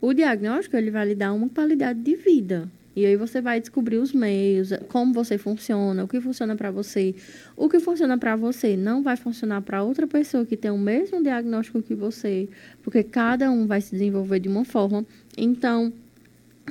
O 0.00 0.12
diagnóstico 0.12 0.76
ele 0.76 0.90
vai 0.90 1.06
lhe 1.06 1.14
dar 1.14 1.32
uma 1.32 1.48
qualidade 1.48 2.00
de 2.00 2.16
vida. 2.16 2.68
E 2.96 3.04
aí 3.04 3.16
você 3.16 3.40
vai 3.40 3.60
descobrir 3.60 3.98
os 3.98 4.12
meios, 4.12 4.70
como 4.88 5.12
você 5.12 5.36
funciona, 5.36 6.04
o 6.04 6.08
que 6.08 6.20
funciona 6.20 6.54
para 6.54 6.70
você. 6.70 7.14
O 7.56 7.68
que 7.68 7.80
funciona 7.80 8.16
para 8.16 8.36
você 8.36 8.76
não 8.76 9.02
vai 9.02 9.16
funcionar 9.16 9.62
para 9.62 9.82
outra 9.82 10.06
pessoa 10.06 10.46
que 10.46 10.56
tem 10.56 10.70
o 10.70 10.78
mesmo 10.78 11.22
diagnóstico 11.22 11.82
que 11.82 11.94
você, 11.94 12.48
porque 12.82 13.02
cada 13.02 13.50
um 13.50 13.66
vai 13.66 13.80
se 13.80 13.92
desenvolver 13.92 14.38
de 14.40 14.48
uma 14.48 14.64
forma. 14.64 15.04
Então, 15.36 15.92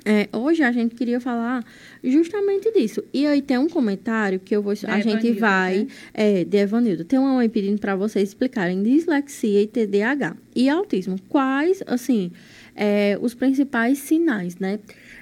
é, 0.06 0.28
hoje 0.36 0.64
a 0.64 0.72
gente 0.72 0.96
queria 0.96 1.20
falar 1.20 1.64
justamente 2.04 2.72
disso. 2.72 3.04
E 3.14 3.28
aí 3.28 3.42
tem 3.42 3.58
um 3.58 3.70
comentário 3.70 4.40
que 4.40 4.56
eu 4.56 4.62
vou. 4.62 4.74
Da 4.74 4.94
a 4.94 5.00
Evanildo, 5.00 5.22
gente 5.22 5.40
vai. 5.40 5.80
Né? 5.80 5.88
É, 6.14 6.44
de 6.44 6.58
Evanildo. 6.58 7.06
Tem 7.06 7.20
uma 7.20 7.34
mãe 7.34 7.48
pedindo 7.48 7.80
para 7.80 7.96
vocês 7.96 8.30
explicarem 8.30 8.82
dislexia 8.82 9.62
e 9.62 9.68
TDAH 9.68 10.36
e 10.56 10.68
autismo. 10.68 11.18
Quais, 11.30 11.84
assim, 11.86 12.32
é, 12.76 13.18
os 13.22 13.34
principais 13.34 14.00
sinais, 14.00 14.58
né? 14.58 14.80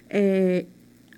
É, 0.10 0.66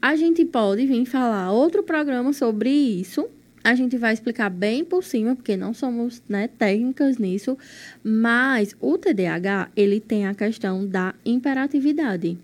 a 0.04 0.18
gente 0.18 0.44
pode 0.44 0.86
vir 0.86 1.06
falar 1.06 1.50
outro 1.54 1.82
programa 1.82 2.34
sobre 2.34 2.70
isso. 2.70 3.26
A 3.64 3.74
gente 3.74 3.98
vai 3.98 4.12
explicar 4.12 4.50
bem 4.50 4.84
por 4.84 5.02
cima, 5.02 5.34
porque 5.34 5.56
não 5.56 5.74
somos 5.74 6.22
né, 6.28 6.50
técnicas 6.50 7.18
nisso. 7.18 7.58
Mas 8.04 8.76
o 8.82 8.98
TDAH, 8.98 9.70
ele 9.78 10.02
tem 10.02 10.28
a 10.28 10.36
questão 10.36 10.86
da 10.86 11.16
imperatividade. 11.26 12.38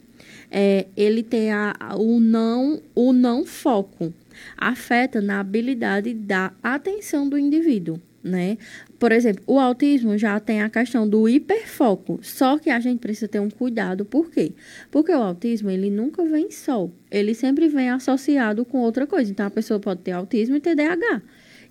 É, 0.49 0.85
ele 0.95 1.21
tem 1.21 1.51
a, 1.51 1.75
o, 1.97 2.21
não, 2.21 2.81
o 2.95 3.11
não 3.11 3.45
foco. 3.45 4.13
Afeta 4.55 5.19
na 5.19 5.41
habilidade 5.41 6.13
da 6.13 6.53
atenção 6.63 7.27
do 7.27 7.37
indivíduo 7.37 7.99
né? 8.23 8.57
Por 8.99 9.13
exemplo, 9.13 9.41
o 9.47 9.57
autismo 9.57 10.17
já 10.17 10.37
tem 10.41 10.61
a 10.61 10.69
questão 10.69 11.07
do 11.07 11.27
hiperfoco, 11.29 12.19
só 12.21 12.59
que 12.59 12.69
a 12.69 12.81
gente 12.81 12.99
precisa 12.99 13.29
ter 13.29 13.39
um 13.39 13.49
cuidado, 13.49 14.03
por 14.03 14.29
quê? 14.29 14.51
Porque 14.91 15.11
o 15.11 15.21
autismo, 15.21 15.69
ele 15.69 15.89
nunca 15.89 16.23
vem 16.25 16.51
só, 16.51 16.89
ele 17.09 17.33
sempre 17.33 17.69
vem 17.69 17.89
associado 17.89 18.65
com 18.65 18.79
outra 18.79 19.07
coisa. 19.07 19.31
Então, 19.31 19.45
a 19.45 19.49
pessoa 19.49 19.79
pode 19.79 20.01
ter 20.01 20.11
autismo 20.11 20.57
e 20.57 20.59
TDAH. 20.59 21.21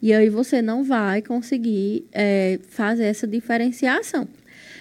E 0.00 0.12
aí 0.12 0.30
você 0.30 0.62
não 0.62 0.82
vai 0.82 1.20
conseguir 1.20 2.06
é, 2.12 2.58
fazer 2.68 3.04
essa 3.04 3.26
diferenciação 3.26 4.26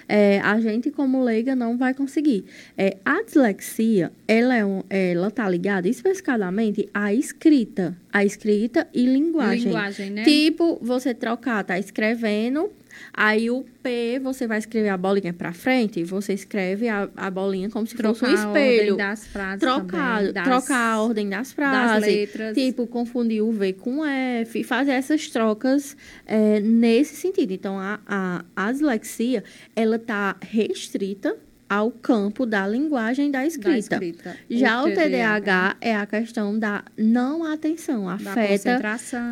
é, 0.07 0.39
a 0.39 0.59
gente 0.59 0.89
como 0.91 1.23
leiga 1.23 1.55
não 1.55 1.77
vai 1.77 1.93
conseguir. 1.93 2.45
É, 2.77 2.97
a 3.03 3.23
dislexia, 3.23 4.11
ela 4.27 4.55
é 4.55 4.65
um, 4.65 4.81
ela 4.89 5.29
tá 5.29 5.49
ligada 5.49 5.87
especificadamente 5.87 6.87
à 6.93 7.13
escrita, 7.13 7.97
à 8.11 8.23
escrita 8.23 8.87
e 8.93 9.05
linguagem. 9.05 9.65
Linguagem, 9.65 10.09
né? 10.09 10.23
Tipo, 10.23 10.79
você 10.81 11.13
trocar, 11.13 11.63
tá 11.63 11.77
escrevendo 11.77 12.71
Aí 13.19 13.49
o 13.49 13.65
P, 13.81 14.19
você 14.21 14.45
vai 14.45 14.59
escrever 14.59 14.89
a 14.89 14.97
bolinha 14.97 15.33
para 15.33 15.51
frente, 15.51 16.03
você 16.03 16.33
escreve 16.33 16.87
a, 16.87 17.09
a 17.17 17.31
bolinha 17.31 17.67
como 17.67 17.87
se 17.87 17.95
trocar 17.95 18.13
fosse 18.13 18.31
um 18.31 18.35
espelho. 18.35 18.89
A 18.89 18.91
ordem 18.91 18.97
das 18.97 19.27
frases 19.27 19.59
trocar, 19.59 20.17
também, 20.19 20.33
das, 20.33 20.43
trocar 20.43 20.93
a 20.93 21.01
ordem 21.01 21.29
das 21.29 21.51
frases. 21.51 22.01
Das 22.03 22.13
letras. 22.13 22.55
Tipo, 22.55 22.85
confundir 22.85 23.41
o 23.41 23.51
V 23.51 23.73
com 23.73 24.05
F, 24.05 24.63
fazer 24.63 24.91
essas 24.91 25.27
trocas 25.29 25.97
é, 26.27 26.59
nesse 26.59 27.15
sentido. 27.15 27.53
Então, 27.53 27.79
a, 27.79 27.99
a, 28.05 28.45
a 28.55 28.71
dislexia, 28.71 29.43
ela 29.75 29.97
tá 29.97 30.37
restrita 30.39 31.35
ao 31.69 31.91
campo 31.91 32.45
da 32.45 32.67
linguagem 32.67 33.29
da 33.29 33.45
escrita. 33.45 33.69
Da 33.71 33.77
escrita. 33.77 34.37
Já 34.49 34.83
o, 34.83 34.87
o 34.87 34.93
TDAH 34.93 35.77
é 35.81 35.95
a 35.95 36.05
questão 36.05 36.57
da 36.57 36.83
não 36.97 37.43
atenção, 37.43 38.09
afeta 38.09 38.79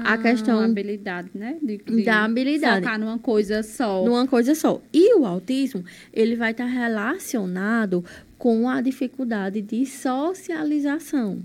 a 0.04 0.18
questão 0.18 0.60
a 0.60 0.66
habilidade, 0.66 1.30
né? 1.34 1.58
De, 1.62 1.78
de 1.78 2.04
da 2.04 2.24
habilidade. 2.26 2.84
Focar 2.84 3.00
numa 3.00 3.20
coisa 3.20 3.64
só. 3.64 4.04
Numa 4.04 4.28
coisa 4.28 4.54
só. 4.54 4.82
E 4.94 5.16
o 5.16 5.26
autismo, 5.26 5.84
ele 6.14 6.36
vai 6.36 6.52
estar 6.52 6.66
relacionado 6.66 8.04
com 8.38 8.70
a 8.70 8.82
dificuldade 8.82 9.62
de 9.62 9.86
socialização. 9.86 11.42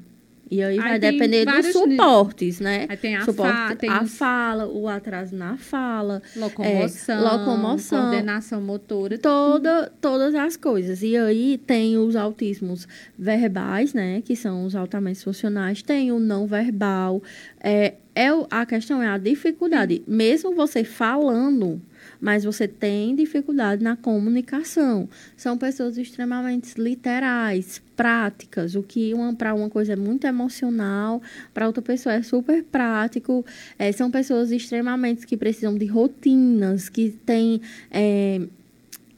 E 0.50 0.64
aí, 0.64 0.80
aí 0.80 0.88
vai 0.88 0.98
depender 0.98 1.44
dos 1.44 1.66
suportes, 1.66 2.58
né? 2.58 2.86
Aí 2.88 2.96
tem 2.96 3.14
a, 3.14 3.24
Suporte, 3.24 3.52
fa 3.52 3.76
tem 3.76 3.88
a 3.88 4.02
os... 4.02 4.18
fala, 4.18 4.66
o 4.66 4.88
atraso 4.88 5.36
na 5.36 5.56
fala. 5.56 6.20
Locomoção. 6.34 7.16
É, 7.16 7.20
locomoção. 7.20 8.00
Coordenação 8.00 8.60
motora. 8.60 9.16
Toda, 9.16 9.92
todas 10.00 10.34
as 10.34 10.56
coisas. 10.56 11.02
E 11.02 11.16
aí 11.16 11.56
tem 11.56 11.96
os 11.96 12.16
autismos 12.16 12.88
verbais, 13.16 13.94
né? 13.94 14.22
Que 14.24 14.34
são 14.34 14.64
os 14.64 14.74
altamente 14.74 15.22
funcionais. 15.22 15.82
Tem 15.82 16.10
o 16.10 16.18
não 16.18 16.48
verbal. 16.48 17.22
É, 17.60 17.94
é, 18.12 18.28
a 18.50 18.66
questão 18.66 19.00
é 19.00 19.06
a 19.06 19.18
dificuldade. 19.18 20.02
Mesmo 20.04 20.52
você 20.52 20.82
falando 20.82 21.80
mas 22.20 22.44
você 22.44 22.68
tem 22.68 23.14
dificuldade 23.14 23.82
na 23.82 23.96
comunicação. 23.96 25.08
São 25.36 25.56
pessoas 25.56 25.96
extremamente 25.96 26.80
literais, 26.80 27.80
práticas, 27.96 28.74
o 28.74 28.82
que 28.82 29.12
para 29.38 29.54
uma 29.54 29.70
coisa 29.70 29.94
é 29.94 29.96
muito 29.96 30.26
emocional, 30.26 31.22
para 31.54 31.66
outra 31.66 31.82
pessoa 31.82 32.14
é 32.14 32.22
super 32.22 32.62
prático. 32.64 33.44
É, 33.78 33.90
são 33.92 34.10
pessoas 34.10 34.50
extremamente 34.50 35.26
que 35.26 35.36
precisam 35.36 35.76
de 35.76 35.86
rotinas, 35.86 36.88
que 36.88 37.10
têm. 37.24 37.60
É, 37.90 38.40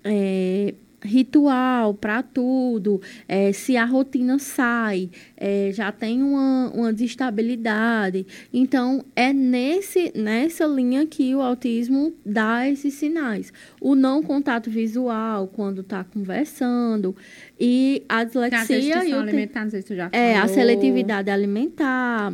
é, 0.05 0.75
ritual 1.03 1.95
para 1.95 2.23
tudo, 2.23 3.01
é, 3.29 3.53
se 3.53 3.77
a 3.77 3.85
rotina 3.85 4.39
sai, 4.39 5.11
é, 5.37 5.71
já 5.73 5.91
tem 5.93 6.23
uma, 6.23 6.71
uma 6.75 6.93
desestabilidade. 6.93 8.27
Então, 8.53 9.05
é 9.15 9.33
nesse, 9.33 10.13
nessa 10.17 10.65
linha 10.67 11.07
que 11.07 11.35
o 11.35 11.41
autismo 11.41 12.15
dá 12.25 12.69
esses 12.69 12.95
sinais. 12.95 13.53
O 13.81 13.95
não 13.95 14.23
contato 14.23 14.71
visual, 14.71 15.49
quando 15.49 15.81
está 15.81 16.05
conversando, 16.05 17.15
e 17.59 18.03
a 18.09 18.25
dislexia... 18.25 19.01
A 19.01 19.05
e 19.05 19.13
alimentar, 19.13 19.65
não 19.65 19.71
sei 19.71 19.83
se 19.83 19.89
tu 19.89 19.97
já 19.97 20.09
falou. 20.09 20.27
É, 20.27 20.37
a 20.37 20.47
seletividade 20.49 21.31
alimentar 21.31 22.33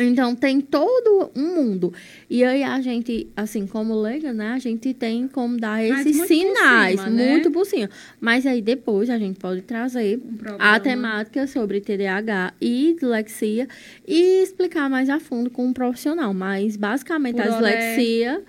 então, 0.00 0.34
tem 0.34 0.60
todo 0.60 1.30
um 1.36 1.54
mundo. 1.54 1.92
E 2.28 2.42
aí, 2.42 2.62
a 2.62 2.80
gente, 2.80 3.28
assim, 3.36 3.66
como 3.66 4.00
leiga, 4.00 4.32
né? 4.32 4.48
A 4.52 4.58
gente 4.58 4.94
tem 4.94 5.28
como 5.28 5.58
dar 5.58 5.84
esses 5.84 6.16
muito 6.16 6.28
sinais, 6.28 6.96
por 6.96 7.04
cima, 7.04 7.16
né? 7.16 7.30
muito 7.30 7.50
por 7.50 7.66
cima. 7.66 7.90
Mas 8.20 8.46
aí, 8.46 8.62
depois, 8.62 9.10
a 9.10 9.18
gente 9.18 9.38
pode 9.38 9.62
trazer 9.62 10.18
um 10.18 10.56
a 10.58 10.80
temática 10.80 11.46
sobre 11.46 11.80
TDAH 11.80 12.54
e 12.60 12.94
dislexia 12.94 13.68
e 14.06 14.42
explicar 14.42 14.88
mais 14.88 15.10
a 15.10 15.20
fundo 15.20 15.50
com 15.50 15.66
um 15.66 15.72
profissional. 15.72 16.32
Mas, 16.32 16.76
basicamente, 16.76 17.36
por 17.36 17.42
a 17.42 17.48
dislexia... 17.48 18.32
Olé 18.34 18.42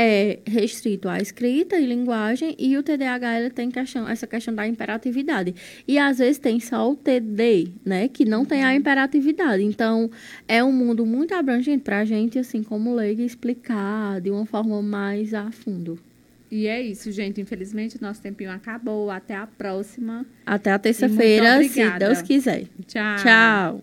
é 0.00 0.38
restrito 0.46 1.08
à 1.08 1.18
escrita 1.18 1.76
e 1.76 1.84
linguagem 1.84 2.54
e 2.56 2.76
o 2.76 2.84
TDAH 2.84 3.40
ele 3.40 3.50
tem 3.50 3.68
questão, 3.68 4.08
essa 4.08 4.28
questão 4.28 4.54
da 4.54 4.64
imperatividade. 4.64 5.52
E 5.88 5.98
às 5.98 6.18
vezes 6.18 6.38
tem 6.38 6.60
só 6.60 6.88
o 6.88 6.94
TD, 6.94 7.72
né, 7.84 8.06
que 8.06 8.24
não 8.24 8.44
tem 8.44 8.62
a 8.62 8.68
uhum. 8.68 8.74
imperatividade. 8.74 9.64
Então, 9.64 10.08
é 10.46 10.62
um 10.62 10.70
mundo 10.70 11.04
muito 11.04 11.34
abrangente 11.34 11.82
para 11.82 11.98
a 11.98 12.04
gente, 12.04 12.38
assim, 12.38 12.62
como 12.62 12.94
leiga, 12.94 13.24
explicar 13.24 14.20
de 14.20 14.30
uma 14.30 14.46
forma 14.46 14.80
mais 14.80 15.34
a 15.34 15.50
fundo. 15.50 15.98
E 16.48 16.68
é 16.68 16.80
isso, 16.80 17.10
gente. 17.10 17.40
Infelizmente, 17.40 18.00
nosso 18.00 18.22
tempinho 18.22 18.52
acabou. 18.52 19.10
Até 19.10 19.34
a 19.34 19.46
próxima. 19.46 20.24
Até 20.46 20.70
a 20.70 20.78
terça-feira, 20.78 21.62
se 21.64 21.90
Deus 21.98 22.22
quiser. 22.22 22.64
Tchau. 22.86 23.16
Tchau. 23.16 23.82